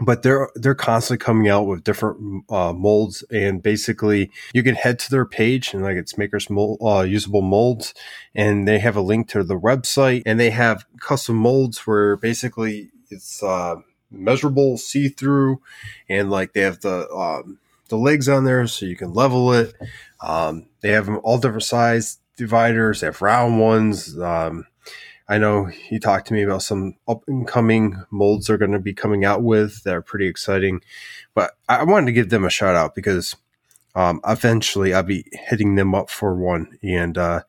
but 0.00 0.22
they're 0.22 0.48
they're 0.54 0.74
constantly 0.74 1.22
coming 1.22 1.48
out 1.48 1.66
with 1.66 1.84
different 1.84 2.44
uh, 2.50 2.72
molds, 2.72 3.22
and 3.30 3.62
basically 3.62 4.30
you 4.52 4.62
can 4.62 4.74
head 4.74 4.98
to 5.00 5.10
their 5.10 5.24
page 5.24 5.74
and 5.74 5.82
like 5.82 5.96
it's 5.96 6.18
makers 6.18 6.50
mold, 6.50 6.78
uh, 6.82 7.02
usable 7.02 7.42
molds, 7.42 7.94
and 8.34 8.66
they 8.66 8.78
have 8.78 8.96
a 8.96 9.02
link 9.02 9.28
to 9.28 9.44
the 9.44 9.58
website, 9.58 10.22
and 10.26 10.40
they 10.40 10.50
have 10.50 10.84
custom 11.00 11.36
molds 11.36 11.86
where 11.86 12.16
basically 12.16 12.90
it's 13.10 13.42
uh, 13.42 13.76
measurable, 14.10 14.78
see 14.78 15.08
through, 15.08 15.60
and 16.08 16.30
like 16.30 16.52
they 16.52 16.62
have 16.62 16.80
the 16.80 17.08
um, 17.10 17.58
the 17.88 17.96
legs 17.96 18.28
on 18.28 18.44
there 18.44 18.66
so 18.66 18.86
you 18.86 18.96
can 18.96 19.12
level 19.12 19.52
it. 19.52 19.74
Um, 20.20 20.66
they 20.80 20.90
have 20.90 21.08
all 21.18 21.38
different 21.38 21.64
size 21.64 22.18
dividers. 22.36 23.00
They 23.00 23.06
have 23.06 23.22
round 23.22 23.60
ones. 23.60 24.18
Um, 24.18 24.66
I 25.28 25.38
know 25.38 25.70
you 25.90 26.00
talked 26.00 26.28
to 26.28 26.34
me 26.34 26.42
about 26.42 26.62
some 26.62 26.94
up 27.08 27.22
and 27.26 27.46
coming 27.46 28.02
molds 28.10 28.46
they're 28.46 28.58
going 28.58 28.72
to 28.72 28.78
be 28.78 28.94
coming 28.94 29.24
out 29.24 29.42
with 29.42 29.82
that 29.84 29.94
are 29.94 30.02
pretty 30.02 30.26
exciting. 30.26 30.80
But 31.34 31.52
I 31.68 31.84
wanted 31.84 32.06
to 32.06 32.12
give 32.12 32.30
them 32.30 32.44
a 32.44 32.50
shout 32.50 32.76
out 32.76 32.94
because 32.94 33.36
um, 33.94 34.20
eventually 34.26 34.94
I'll 34.94 35.02
be 35.02 35.24
hitting 35.32 35.74
them 35.74 35.94
up 35.94 36.10
for 36.10 36.34
one. 36.34 36.78
And 36.82 37.16
uh, 37.16 37.42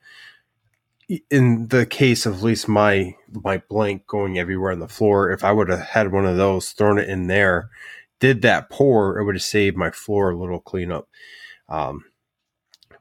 in 1.29 1.67
the 1.67 1.85
case 1.85 2.25
of 2.25 2.37
at 2.37 2.43
least 2.43 2.67
my 2.67 3.15
my 3.31 3.57
blank 3.69 4.07
going 4.07 4.37
everywhere 4.37 4.71
on 4.71 4.79
the 4.79 4.87
floor, 4.87 5.31
if 5.31 5.43
I 5.43 5.51
would 5.51 5.69
have 5.69 5.81
had 5.81 6.11
one 6.11 6.25
of 6.25 6.37
those, 6.37 6.71
thrown 6.71 6.99
it 6.99 7.09
in 7.09 7.27
there, 7.27 7.69
did 8.19 8.41
that 8.43 8.69
pour, 8.69 9.17
it 9.17 9.25
would 9.25 9.35
have 9.35 9.43
saved 9.43 9.75
my 9.75 9.91
floor 9.91 10.29
a 10.29 10.37
little 10.37 10.59
cleanup. 10.59 11.09
Um, 11.67 12.05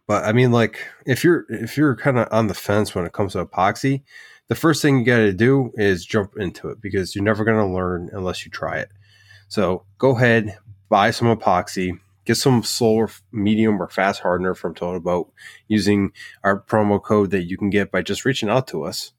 but 0.06 0.24
I 0.24 0.32
mean, 0.32 0.52
like 0.52 0.88
if 1.06 1.24
you're 1.24 1.46
if 1.48 1.76
you're 1.76 1.96
kind 1.96 2.18
of 2.18 2.28
on 2.30 2.48
the 2.48 2.54
fence 2.54 2.94
when 2.94 3.06
it 3.06 3.12
comes 3.12 3.32
to 3.32 3.44
epoxy, 3.44 4.02
the 4.48 4.54
first 4.54 4.82
thing 4.82 4.98
you 4.98 5.04
got 5.04 5.18
to 5.18 5.32
do 5.32 5.72
is 5.74 6.04
jump 6.04 6.36
into 6.36 6.68
it 6.68 6.80
because 6.80 7.14
you're 7.14 7.24
never 7.24 7.44
going 7.44 7.58
to 7.58 7.74
learn 7.74 8.10
unless 8.12 8.44
you 8.44 8.50
try 8.50 8.78
it. 8.78 8.90
So 9.48 9.84
go 9.98 10.16
ahead, 10.16 10.58
buy 10.88 11.10
some 11.10 11.34
epoxy, 11.34 11.98
get 12.24 12.36
some 12.36 12.62
solar 12.62 13.08
medium 13.30 13.80
or 13.80 13.88
fast 13.88 14.20
hardener 14.20 14.54
from 14.54 14.74
Total 14.74 15.00
Boat 15.00 15.32
using 15.68 16.12
our 16.44 16.60
promo 16.60 17.02
code 17.02 17.30
that 17.30 17.44
you 17.44 17.56
can 17.56 17.70
get 17.70 17.90
by 17.90 18.02
just 18.02 18.24
reaching 18.24 18.48
out 18.48 18.66
to 18.68 18.84
us. 18.84 19.12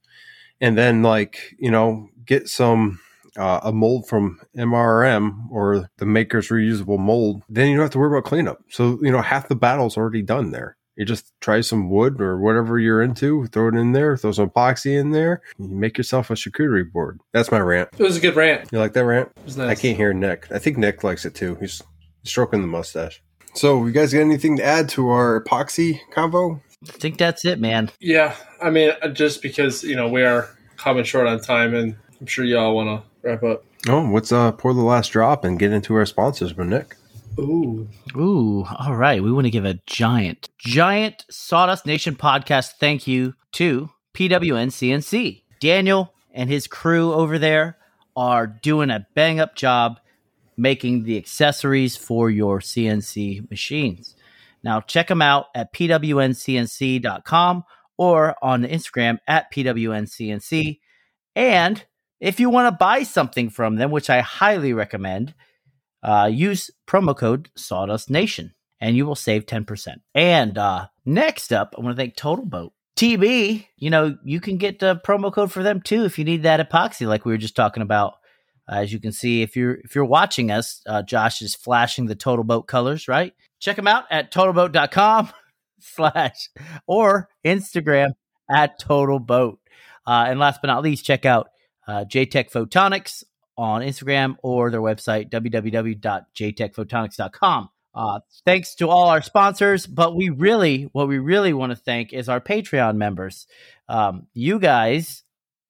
And 0.61 0.77
then 0.77 1.03
like, 1.03 1.55
you 1.57 1.71
know, 1.71 2.09
get 2.25 2.47
some 2.47 2.99
uh, 3.37 3.59
a 3.63 3.71
mold 3.71 4.07
from 4.07 4.39
MRM 4.55 5.49
or 5.49 5.89
the 5.97 6.05
maker's 6.05 6.49
reusable 6.49 6.99
mold, 6.99 7.43
then 7.49 7.69
you 7.69 7.75
don't 7.75 7.83
have 7.83 7.91
to 7.91 7.99
worry 7.99 8.15
about 8.15 8.27
cleanup. 8.27 8.59
So, 8.69 8.99
you 9.01 9.11
know, 9.11 9.21
half 9.21 9.47
the 9.47 9.55
battle's 9.55 9.97
already 9.97 10.21
done 10.21 10.51
there. 10.51 10.77
You 10.95 11.05
just 11.05 11.31
try 11.41 11.61
some 11.61 11.89
wood 11.89 12.21
or 12.21 12.39
whatever 12.39 12.79
you're 12.79 13.01
into, 13.01 13.47
throw 13.47 13.69
it 13.69 13.75
in 13.75 13.93
there, 13.93 14.15
throw 14.15 14.31
some 14.31 14.49
epoxy 14.49 14.99
in 14.99 15.11
there, 15.11 15.41
you 15.57 15.67
make 15.67 15.97
yourself 15.97 16.29
a 16.29 16.33
charcuterie 16.33 16.91
board. 16.91 17.19
That's 17.31 17.51
my 17.51 17.59
rant. 17.59 17.89
It 17.97 18.03
was 18.03 18.17
a 18.17 18.19
good 18.19 18.35
rant. 18.35 18.69
You 18.71 18.79
like 18.79 18.93
that 18.93 19.05
rant? 19.05 19.31
Nice. 19.45 19.57
I 19.57 19.75
can't 19.75 19.97
hear 19.97 20.13
Nick. 20.13 20.51
I 20.51 20.59
think 20.59 20.77
Nick 20.77 21.03
likes 21.03 21.25
it 21.25 21.33
too. 21.33 21.55
He's 21.55 21.81
stroking 22.23 22.61
the 22.61 22.67
mustache. 22.67 23.21
So, 23.55 23.85
you 23.85 23.91
guys 23.91 24.13
got 24.13 24.21
anything 24.21 24.57
to 24.57 24.63
add 24.63 24.89
to 24.89 25.09
our 25.09 25.43
epoxy 25.43 25.99
combo? 26.11 26.61
I 26.87 26.91
think 26.91 27.17
that's 27.17 27.45
it, 27.45 27.59
man. 27.59 27.91
Yeah, 27.99 28.35
I 28.61 28.69
mean, 28.69 28.91
uh, 29.01 29.09
just 29.09 29.41
because 29.41 29.83
you 29.83 29.95
know 29.95 30.07
we 30.07 30.23
are 30.23 30.49
coming 30.77 31.03
short 31.03 31.27
on 31.27 31.39
time, 31.39 31.73
and 31.73 31.95
I'm 32.19 32.25
sure 32.27 32.45
y'all 32.45 32.75
want 32.75 33.01
to 33.01 33.27
wrap 33.27 33.43
up. 33.43 33.63
Oh, 33.87 34.01
let's 34.01 34.31
uh, 34.31 34.51
pour 34.53 34.73
the 34.73 34.81
last 34.81 35.09
drop 35.09 35.43
and 35.45 35.59
get 35.59 35.71
into 35.71 35.95
our 35.95 36.05
sponsors, 36.05 36.53
but 36.53 36.67
Nick. 36.67 36.95
Ooh. 37.39 37.87
Ooh. 38.15 38.65
All 38.79 38.95
right. 38.95 39.23
We 39.23 39.31
want 39.31 39.45
to 39.45 39.51
give 39.51 39.65
a 39.65 39.79
giant, 39.85 40.49
giant 40.57 41.25
Sawdust 41.29 41.85
Nation 41.85 42.15
podcast 42.15 42.73
thank 42.79 43.07
you 43.07 43.33
to 43.53 43.89
PWN 44.13 44.67
CNC. 44.67 45.41
Daniel 45.59 46.13
and 46.31 46.49
his 46.49 46.67
crew 46.67 47.13
over 47.13 47.39
there 47.39 47.77
are 48.15 48.45
doing 48.47 48.89
a 48.89 49.07
bang 49.15 49.39
up 49.39 49.55
job 49.55 49.99
making 50.55 51.03
the 51.03 51.17
accessories 51.17 51.95
for 51.95 52.29
your 52.29 52.59
CNC 52.59 53.49
machines. 53.49 54.15
Now, 54.63 54.81
check 54.81 55.07
them 55.07 55.21
out 55.21 55.47
at 55.55 55.73
pwncnc.com 55.73 57.63
or 57.97 58.35
on 58.41 58.61
the 58.61 58.67
Instagram 58.67 59.17
at 59.27 59.51
pwncnc. 59.51 60.79
And 61.35 61.83
if 62.19 62.39
you 62.39 62.49
want 62.49 62.71
to 62.71 62.77
buy 62.77 63.03
something 63.03 63.49
from 63.49 63.75
them, 63.75 63.91
which 63.91 64.09
I 64.09 64.21
highly 64.21 64.73
recommend, 64.73 65.33
uh, 66.03 66.29
use 66.31 66.69
promo 66.87 67.17
code 67.17 67.49
Sawdust 67.55 68.09
Nation 68.09 68.53
and 68.79 68.97
you 68.97 69.05
will 69.05 69.15
save 69.15 69.45
10%. 69.45 69.95
And 70.13 70.57
uh, 70.57 70.87
next 71.05 71.53
up, 71.53 71.73
I 71.77 71.81
want 71.81 71.95
to 71.95 72.01
thank 72.01 72.17
Total 72.17 72.45
Boat. 72.45 72.73
TB, 72.97 73.65
you 73.77 73.89
know, 73.89 74.17
you 74.23 74.39
can 74.39 74.57
get 74.57 74.79
the 74.79 75.01
promo 75.05 75.33
code 75.33 75.51
for 75.51 75.63
them 75.63 75.81
too 75.81 76.03
if 76.03 76.19
you 76.19 76.25
need 76.25 76.43
that 76.43 76.69
epoxy, 76.69 77.07
like 77.07 77.25
we 77.25 77.31
were 77.31 77.37
just 77.37 77.55
talking 77.55 77.81
about. 77.81 78.15
Uh, 78.69 78.75
as 78.75 78.93
you 78.93 78.99
can 78.99 79.11
see, 79.11 79.41
if 79.41 79.55
you're 79.55 79.75
if 79.83 79.95
you're 79.95 80.05
watching 80.05 80.51
us, 80.51 80.81
uh, 80.85 81.01
Josh 81.01 81.41
is 81.41 81.55
flashing 81.55 82.05
the 82.05 82.15
Total 82.15 82.43
Boat 82.45 82.67
colors, 82.67 83.07
right? 83.07 83.33
Check 83.59 83.77
them 83.77 83.87
out 83.87 84.05
at 84.11 84.31
totalboat.com 84.31 85.29
slash 85.79 86.49
or 86.85 87.29
Instagram 87.45 88.11
at 88.49 88.79
Total 88.79 89.19
Boat. 89.19 89.59
Uh, 90.05 90.25
and 90.27 90.39
last 90.39 90.61
but 90.61 90.67
not 90.67 90.83
least, 90.83 91.03
check 91.03 91.25
out 91.25 91.49
uh, 91.87 92.05
JTech 92.05 92.51
Photonics 92.51 93.23
on 93.57 93.81
Instagram 93.81 94.37
or 94.43 94.69
their 94.71 94.81
website, 94.81 95.29
www.jtechphotonics.com. 95.29 97.69
Uh, 97.95 98.19
thanks 98.43 98.73
to 98.75 98.89
all 98.89 99.09
our 99.09 99.21
sponsors, 99.21 99.85
but 99.85 100.15
we 100.15 100.29
really, 100.29 100.89
what 100.93 101.07
we 101.07 101.19
really 101.19 101.53
want 101.53 101.71
to 101.71 101.75
thank 101.75 102.11
is 102.11 102.27
our 102.27 102.41
Patreon 102.41 102.95
members. 102.95 103.45
Um, 103.87 104.25
you 104.33 104.57
guys 104.57 105.23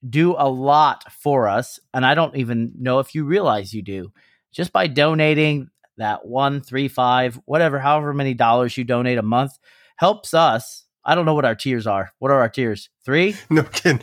do 0.08 0.34
a 0.38 0.48
lot 0.48 1.12
for 1.12 1.50
us, 1.50 1.82
and 1.94 2.06
I 2.06 2.16
don't 2.16 2.38
even 2.38 2.72
know 2.80 3.00
if 3.00 3.14
you 3.14 3.26
realize 3.26 3.74
you 3.74 3.82
do. 3.82 4.14
Just 4.54 4.72
by 4.72 4.88
donating 4.88 5.70
that 5.98 6.26
one, 6.26 6.62
three, 6.62 6.88
five, 6.88 7.38
whatever, 7.46 7.80
however 7.80 8.14
many 8.14 8.34
dollars 8.34 8.78
you 8.78 8.86
donate 8.86 9.18
a 9.18 9.24
month, 9.24 9.58
helps 9.98 10.34
us. 10.34 10.86
I 11.04 11.16
don't 11.16 11.26
know 11.26 11.34
what 11.34 11.46
our 11.46 11.56
tiers 11.56 11.88
are. 11.88 12.14
What 12.20 12.32
are 12.32 12.40
our 12.40 12.50
tiers? 12.50 12.90
Three? 13.04 13.36
No 13.50 13.64
kidding. 13.64 14.00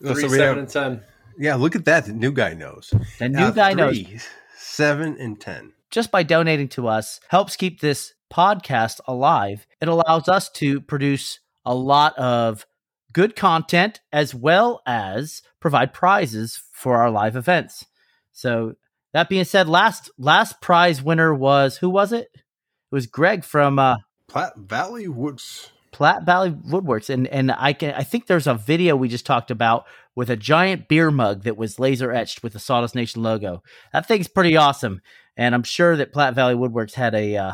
Three, 0.00 0.22
so 0.22 0.28
seven, 0.28 0.40
have, 0.40 0.58
and 0.58 0.68
ten. 0.68 1.02
Yeah, 1.38 1.54
look 1.54 1.76
at 1.76 1.84
that. 1.86 2.06
The 2.06 2.12
new 2.12 2.32
guy 2.32 2.54
knows. 2.54 2.92
The 3.18 3.28
new 3.28 3.44
uh, 3.44 3.50
guy 3.52 3.72
three, 3.72 4.02
knows. 4.02 4.28
Seven 4.56 5.16
and 5.18 5.40
ten 5.40 5.72
just 5.90 6.10
by 6.10 6.22
donating 6.22 6.68
to 6.68 6.88
us 6.88 7.20
helps 7.28 7.56
keep 7.56 7.80
this 7.80 8.14
podcast 8.32 9.00
alive. 9.06 9.66
It 9.80 9.88
allows 9.88 10.28
us 10.28 10.48
to 10.50 10.80
produce 10.80 11.40
a 11.64 11.74
lot 11.74 12.16
of 12.18 12.66
good 13.12 13.36
content 13.36 14.00
as 14.12 14.34
well 14.34 14.82
as 14.86 15.42
provide 15.60 15.94
prizes 15.94 16.62
for 16.72 16.96
our 16.96 17.10
live 17.10 17.36
events. 17.36 17.86
So 18.32 18.74
that 19.12 19.28
being 19.28 19.44
said, 19.44 19.68
last 19.68 20.10
last 20.18 20.60
prize 20.60 21.02
winner 21.02 21.34
was 21.34 21.78
who 21.78 21.90
was 21.90 22.12
it? 22.12 22.28
It 22.34 22.94
was 22.94 23.06
Greg 23.06 23.44
from 23.44 23.78
uh, 23.78 23.96
Platte 24.28 24.56
Valley 24.56 25.08
Woods. 25.08 25.72
Platte 25.92 26.24
Valley 26.24 26.50
Woodworks, 26.50 27.10
and 27.10 27.26
and 27.28 27.52
I 27.52 27.72
can 27.72 27.94
I 27.94 28.02
think 28.02 28.26
there's 28.26 28.46
a 28.46 28.54
video 28.54 28.96
we 28.96 29.08
just 29.08 29.26
talked 29.26 29.50
about 29.50 29.84
with 30.14 30.30
a 30.30 30.36
giant 30.36 30.88
beer 30.88 31.10
mug 31.10 31.44
that 31.44 31.56
was 31.56 31.78
laser 31.78 32.12
etched 32.12 32.42
with 32.42 32.52
the 32.52 32.58
Sawdust 32.58 32.94
Nation 32.94 33.22
logo. 33.22 33.62
That 33.92 34.06
thing's 34.06 34.28
pretty 34.28 34.56
awesome. 34.56 35.00
And 35.36 35.54
I'm 35.54 35.62
sure 35.62 35.96
that 35.96 36.12
Platte 36.12 36.34
Valley 36.34 36.54
Woodworks 36.54 36.94
had 36.94 37.14
a 37.14 37.36
uh, 37.36 37.52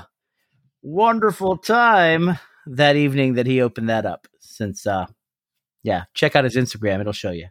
wonderful 0.83 1.59
time 1.59 2.39
that 2.67 2.97
evening 2.97 3.35
that 3.35 3.47
he 3.47 3.61
opened 3.61 3.91
that 3.91 4.07
up. 4.07 4.27
Since, 4.41 4.87
uh, 4.87 5.07
yeah, 5.83 6.05
check 6.15 6.35
out 6.35 6.45
his 6.45 6.57
Instagram; 6.57 7.01
it'll 7.01 7.13
show 7.13 7.31
you. 7.31 7.49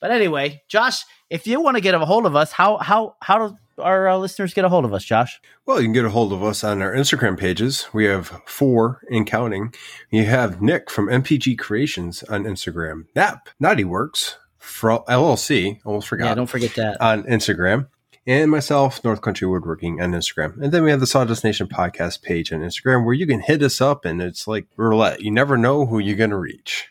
But 0.00 0.10
anyway, 0.10 0.62
Josh, 0.68 1.04
if 1.28 1.46
you 1.46 1.60
want 1.60 1.76
to 1.76 1.82
get 1.82 1.94
a 1.94 1.98
hold 1.98 2.26
of 2.26 2.34
us, 2.34 2.52
how 2.52 2.78
how 2.78 3.16
how 3.20 3.48
do 3.48 3.56
our 3.78 4.08
uh, 4.08 4.16
listeners 4.16 4.54
get 4.54 4.64
a 4.64 4.68
hold 4.68 4.84
of 4.84 4.92
us, 4.94 5.04
Josh? 5.04 5.40
Well, 5.66 5.80
you 5.80 5.86
can 5.86 5.92
get 5.92 6.04
a 6.04 6.10
hold 6.10 6.32
of 6.32 6.42
us 6.42 6.64
on 6.64 6.82
our 6.82 6.92
Instagram 6.92 7.38
pages. 7.38 7.88
We 7.92 8.04
have 8.04 8.40
four 8.46 9.00
in 9.08 9.24
counting. 9.24 9.74
You 10.10 10.24
have 10.24 10.62
Nick 10.62 10.90
from 10.90 11.08
MPG 11.08 11.58
Creations 11.58 12.22
on 12.24 12.44
Instagram, 12.44 13.06
Nap 13.14 13.48
Naughty 13.58 13.84
Works 13.84 14.38
from 14.58 15.00
LLC. 15.08 15.80
Almost 15.84 16.08
forgot. 16.08 16.26
Yeah, 16.26 16.34
don't 16.34 16.46
forget 16.46 16.74
that 16.74 17.00
on 17.00 17.24
Instagram 17.24 17.88
and 18.26 18.50
myself, 18.50 19.04
North 19.04 19.20
Country 19.20 19.46
Woodworking 19.46 20.00
on 20.00 20.12
Instagram. 20.12 20.60
And 20.60 20.72
then 20.72 20.82
we 20.82 20.90
have 20.90 21.00
the 21.00 21.06
Sawdust 21.06 21.44
Nation 21.44 21.66
podcast 21.66 22.22
page 22.22 22.52
on 22.52 22.60
Instagram 22.60 23.04
where 23.04 23.14
you 23.14 23.26
can 23.26 23.40
hit 23.40 23.62
us 23.62 23.80
up 23.80 24.04
and 24.04 24.22
it's 24.22 24.46
like 24.46 24.66
roulette. 24.76 25.20
You 25.20 25.30
never 25.30 25.56
know 25.56 25.86
who 25.86 25.98
you're 25.98 26.16
going 26.16 26.30
to 26.30 26.36
reach. 26.36 26.88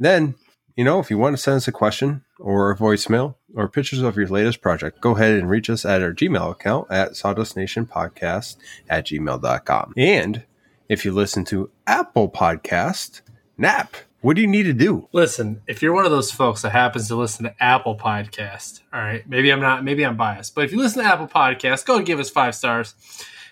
Then, 0.00 0.34
you 0.76 0.84
know, 0.84 0.98
if 0.98 1.10
you 1.10 1.18
want 1.18 1.36
to 1.36 1.42
send 1.42 1.56
us 1.56 1.68
a 1.68 1.72
question 1.72 2.24
or 2.38 2.70
a 2.70 2.76
voicemail 2.76 3.36
or 3.54 3.68
pictures 3.68 4.00
of 4.00 4.16
your 4.16 4.28
latest 4.28 4.60
project, 4.60 5.00
go 5.00 5.12
ahead 5.14 5.38
and 5.38 5.48
reach 5.48 5.70
us 5.70 5.84
at 5.84 6.02
our 6.02 6.12
Gmail 6.12 6.50
account 6.50 6.90
at 6.90 7.16
Sawdust 7.16 7.56
Nation 7.56 7.86
Podcast 7.86 8.56
at 8.88 9.06
gmail.com. 9.06 9.94
And 9.96 10.44
if 10.88 11.04
you 11.04 11.12
listen 11.12 11.44
to 11.46 11.70
Apple 11.86 12.28
Podcast, 12.28 13.22
NAP 13.56 13.96
what 14.24 14.36
do 14.36 14.40
you 14.40 14.48
need 14.48 14.62
to 14.62 14.72
do? 14.72 15.06
Listen, 15.12 15.60
if 15.66 15.82
you're 15.82 15.92
one 15.92 16.06
of 16.06 16.10
those 16.10 16.30
folks 16.30 16.62
that 16.62 16.70
happens 16.70 17.08
to 17.08 17.14
listen 17.14 17.44
to 17.44 17.54
Apple 17.62 17.94
Podcast, 17.94 18.80
all 18.90 19.00
right, 19.02 19.28
maybe 19.28 19.52
I'm 19.52 19.60
not, 19.60 19.84
maybe 19.84 20.02
I'm 20.02 20.16
biased, 20.16 20.54
but 20.54 20.64
if 20.64 20.72
you 20.72 20.78
listen 20.78 21.02
to 21.02 21.06
Apple 21.06 21.28
Podcast, 21.28 21.84
go 21.84 21.98
and 21.98 22.06
give 22.06 22.18
us 22.18 22.30
five 22.30 22.54
stars 22.54 22.94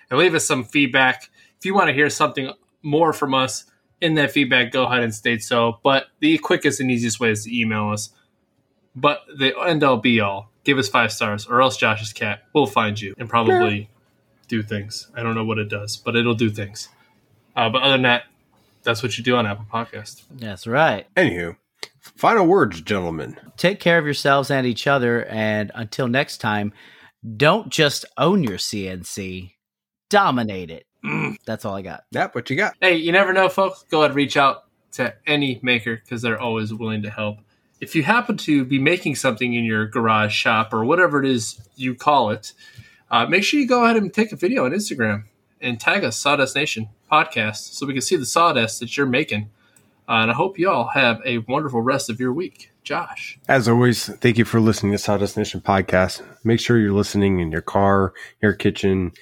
and 0.09 0.19
leave 0.19 0.35
us 0.35 0.47
some 0.47 0.65
feedback. 0.65 1.29
If 1.59 1.67
you 1.67 1.75
want 1.75 1.89
to 1.89 1.93
hear 1.93 2.09
something 2.09 2.53
more 2.83 3.13
from 3.13 3.35
us 3.35 3.67
in 4.03 4.15
that 4.15 4.33
feedback, 4.33 4.73
go 4.73 4.85
ahead 4.85 5.03
and 5.03 5.15
state 5.15 5.43
so. 5.43 5.79
But 5.83 6.07
the 6.19 6.37
quickest 6.39 6.81
and 6.81 6.91
easiest 6.91 7.21
way 7.21 7.31
is 7.31 7.45
to 7.45 7.57
email 7.57 7.91
us. 7.91 8.11
But 8.95 9.23
the 9.39 9.59
end 9.59 9.85
all 9.85 9.97
be 9.97 10.21
all, 10.21 10.51
give 10.65 10.77
us 10.77 10.89
five 10.89 11.13
stars, 11.13 11.47
or 11.47 11.63
else 11.63 11.77
Josh's 11.77 12.13
cat 12.13 12.43
will 12.53 12.67
find 12.67 13.01
you 13.01 13.15
and 13.17 13.29
probably 13.29 13.89
do 14.49 14.63
things. 14.63 15.09
I 15.17 15.23
don't 15.23 15.35
know 15.35 15.45
what 15.45 15.59
it 15.59 15.69
does, 15.69 15.97
but 15.97 16.17
it'll 16.17 16.35
do 16.35 16.51
things. 16.51 16.89
Uh, 17.57 17.71
but 17.71 17.83
other 17.83 17.93
than 17.93 18.03
that, 18.03 18.25
that's 18.83 19.03
what 19.03 19.17
you 19.17 19.25
do 19.25 19.37
on 19.37 19.47
Apple 19.47 19.67
Podcast. 19.73 20.25
That's 20.31 20.67
right. 20.67 21.07
Anywho, 21.17 21.57
final 22.01 22.47
words, 22.47 22.83
gentlemen. 22.83 23.39
Take 23.57 23.81
care 23.81 23.99
of 23.99 24.05
yourselves 24.05 24.51
and 24.51 24.67
each 24.67 24.87
other. 24.87 25.25
And 25.27 25.71
until 25.75 26.09
next 26.09 26.39
time, 26.39 26.73
don't 27.37 27.69
just 27.71 28.05
own 28.19 28.43
your 28.43 28.59
CNC, 28.59 29.53
dominate 30.11 30.71
it. 30.71 30.87
Mm. 31.05 31.37
That's 31.45 31.65
all 31.65 31.75
I 31.75 31.83
got. 31.83 32.05
That 32.13 32.35
what 32.35 32.49
you 32.51 32.57
got. 32.57 32.75
Hey, 32.81 32.97
you 32.97 33.13
never 33.13 33.33
know, 33.33 33.49
folks. 33.49 33.85
Go 33.91 34.03
ahead 34.03 34.15
reach 34.15 34.37
out 34.37 34.65
to 34.93 35.15
any 35.27 35.59
maker 35.63 35.97
because 35.97 36.23
they're 36.23 36.41
always 36.41 36.73
willing 36.73 37.03
to 37.03 37.11
help. 37.11 37.39
If 37.81 37.97
you 37.97 38.05
happen 38.05 38.37
to 38.39 38.65
be 38.65 38.79
making 38.79 39.17
something 39.17 39.55
in 39.55 39.65
your 39.65 39.87
garage 39.87 40.33
shop 40.33 40.73
or 40.73 40.85
whatever 40.85 41.23
it 41.23 41.29
is 41.29 41.61
you 41.75 41.95
call 41.95 42.31
it, 42.31 42.53
uh, 43.11 43.27
make 43.27 43.43
sure 43.43 43.59
you 43.59 43.67
go 43.67 43.85
ahead 43.85 43.97
and 43.97 44.13
take 44.13 44.33
a 44.33 44.37
video 44.37 44.65
on 44.65 44.71
Instagram 44.71 45.25
and 45.61 45.81
tag 45.81 46.05
us, 46.05 46.17
Sawdust 46.17 46.55
Nation 46.55 46.89
podcast, 47.11 47.75
so 47.75 47.87
we 47.87 47.93
can 47.93 48.03
see 48.03 48.17
the 48.17 48.27
sawdust 48.27 48.81
that 48.81 48.97
you're 48.97 49.07
making. 49.07 49.51
Uh, 50.09 50.23
and 50.23 50.31
I 50.31 50.35
hope 50.35 50.59
you 50.59 50.71
all 50.71 50.89
have 50.89 51.21
a 51.25 51.39
wonderful 51.39 51.81
rest 51.81 52.09
of 52.09 52.21
your 52.21 52.33
week. 52.33 52.71
Josh. 52.85 53.39
As 53.47 53.69
always, 53.69 54.07
thank 54.07 54.39
you 54.39 54.45
for 54.45 54.61
listening 54.61 54.91
to 54.91 54.99
Sawdust 54.99 55.37
Nation 55.37 55.61
podcast. 55.61 56.23
Make 56.43 56.59
sure 56.59 56.79
you're 56.79 56.93
listening 56.93 57.39
in 57.39 57.53
your 57.53 57.61
car, 57.61 58.13
your 58.41 58.55
kitchen, 58.55 59.13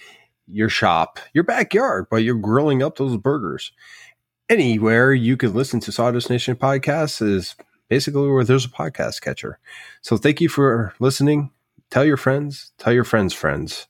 your 0.53 0.69
shop, 0.69 1.19
your 1.33 1.45
backyard 1.45 2.07
while 2.09 2.21
you're 2.21 2.35
grilling 2.35 2.83
up 2.83 2.97
those 2.97 3.17
burgers. 3.17 3.73
Anywhere 4.49 5.13
you 5.13 5.37
can 5.37 5.55
listen 5.55 5.81
to 5.81 5.93
Sawdust 5.93 6.29
Nation 6.29 6.57
podcast 6.57 7.23
is 7.23 7.55
basically 7.89 8.29
where 8.29 8.45
there's 8.45 8.65
a 8.65 8.71
podcast 8.71 9.21
catcher. 9.21 9.59
So 10.01 10.17
thank 10.17 10.41
you 10.41 10.49
for 10.49 10.95
listening. 10.99 11.51
Tell 11.91 12.05
your 12.05 12.17
friends, 12.17 12.73
tell 12.79 12.93
your 12.93 13.05
friends' 13.05 13.35
friends 13.35 13.89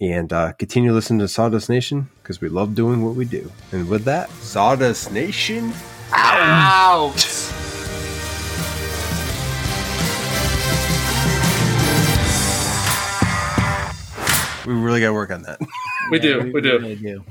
and 0.00 0.32
uh, 0.32 0.52
continue 0.52 0.92
listening 0.92 1.20
to 1.20 1.28
Sawdust 1.28 1.68
Nation 1.68 2.08
because 2.22 2.40
we 2.40 2.48
love 2.48 2.74
doing 2.74 3.04
what 3.04 3.14
we 3.14 3.24
do. 3.24 3.50
And 3.72 3.88
with 3.88 4.04
that, 4.04 4.30
Sawdust 4.30 5.12
Nation 5.12 5.72
out. 6.12 7.14
out. 7.14 7.54
we 14.68 14.74
really 14.74 15.00
got 15.00 15.08
to 15.08 15.14
work 15.14 15.30
on 15.30 15.42
that. 15.42 15.60
We 16.10 16.18
yeah, 16.18 16.22
do. 16.22 16.40
We, 16.44 16.50
we 16.52 16.60
do. 16.60 16.78
Really 16.78 16.96
do. 16.96 17.24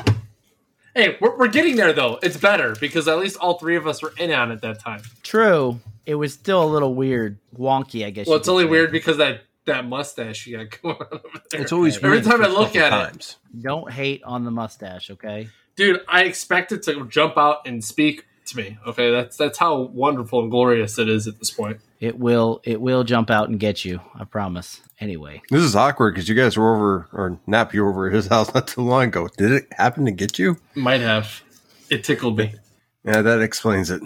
Hey, 0.96 1.18
we're, 1.22 1.38
we're 1.38 1.48
getting 1.48 1.76
there 1.76 1.94
though. 1.94 2.20
It's 2.24 2.38
better 2.38 2.76
because 2.80 3.08
at 3.08 3.20
least 3.20 3.38
all 3.38 3.60
three 3.60 3.76
of 3.76 3.86
us 3.86 4.02
were 4.02 4.14
in 4.18 4.32
on 4.32 4.52
it 4.52 4.62
that 4.62 4.80
time. 4.80 5.02
True. 5.24 5.80
It 6.06 6.16
was 6.16 6.34
still 6.34 6.64
a 6.64 6.66
little 6.66 6.96
weird, 6.96 7.38
wonky. 7.58 8.06
I 8.06 8.10
guess. 8.10 8.28
Well, 8.28 8.38
it's 8.38 8.48
only 8.48 8.64
say. 8.64 8.70
weird 8.70 8.92
because 8.92 9.18
that 9.18 9.42
that 9.66 9.86
mustache 9.86 10.48
you 10.48 10.58
got 10.58 10.82
going 10.82 10.96
on 10.96 11.20
over 11.26 11.42
there. 11.52 11.62
It's 11.62 11.72
always 11.72 11.98
every 12.04 12.22
time 12.22 12.44
I 12.44 12.48
look 12.48 12.76
at 12.76 12.90
times. 12.90 13.38
it. 13.54 13.62
Don't 13.62 13.92
hate 13.92 14.24
on 14.24 14.44
the 14.44 14.52
mustache, 14.52 15.12
okay? 15.12 15.50
Dude, 15.76 16.02
I 16.08 16.24
expect 16.24 16.72
it 16.72 16.82
to 16.84 17.06
jump 17.06 17.38
out 17.38 17.68
and 17.68 17.84
speak 17.84 18.26
to 18.48 18.58
me. 18.58 18.80
Okay, 18.88 19.12
that's 19.12 19.38
that's 19.38 19.60
how 19.60 19.82
wonderful 19.82 20.42
and 20.42 20.50
glorious 20.50 20.98
it 20.98 21.08
is 21.08 21.28
at 21.28 21.38
this 21.38 21.52
point. 21.52 21.80
It 22.00 22.20
will 22.20 22.62
it 22.64 22.80
will 22.80 23.04
jump 23.04 23.30
out 23.30 23.50
and 23.50 23.60
get 23.60 23.84
you. 23.84 24.02
I 24.16 24.24
promise. 24.24 24.82
Anyway, 25.00 25.42
this 25.50 25.62
is 25.62 25.76
awkward 25.76 26.14
because 26.14 26.30
you 26.30 26.36
guys 26.36 26.58
were 26.58 26.76
over 26.76 27.08
or 27.14 27.40
nap 27.48 27.74
you 27.74 27.88
over 27.88 28.08
at 28.08 28.14
his 28.14 28.28
house 28.34 28.54
not 28.54 28.68
too 28.68 28.82
long 28.82 29.06
ago. 29.06 29.28
Did 29.38 29.52
it 29.52 29.68
happen 29.74 30.06
to 30.06 30.12
get 30.12 30.38
you? 30.40 30.58
Might 30.76 31.02
have. 31.02 31.42
It 31.90 32.04
tickled 32.04 32.38
me. 32.38 32.54
Yeah, 33.04 33.22
that 33.22 33.42
explains 33.42 33.90
it. 33.90 34.04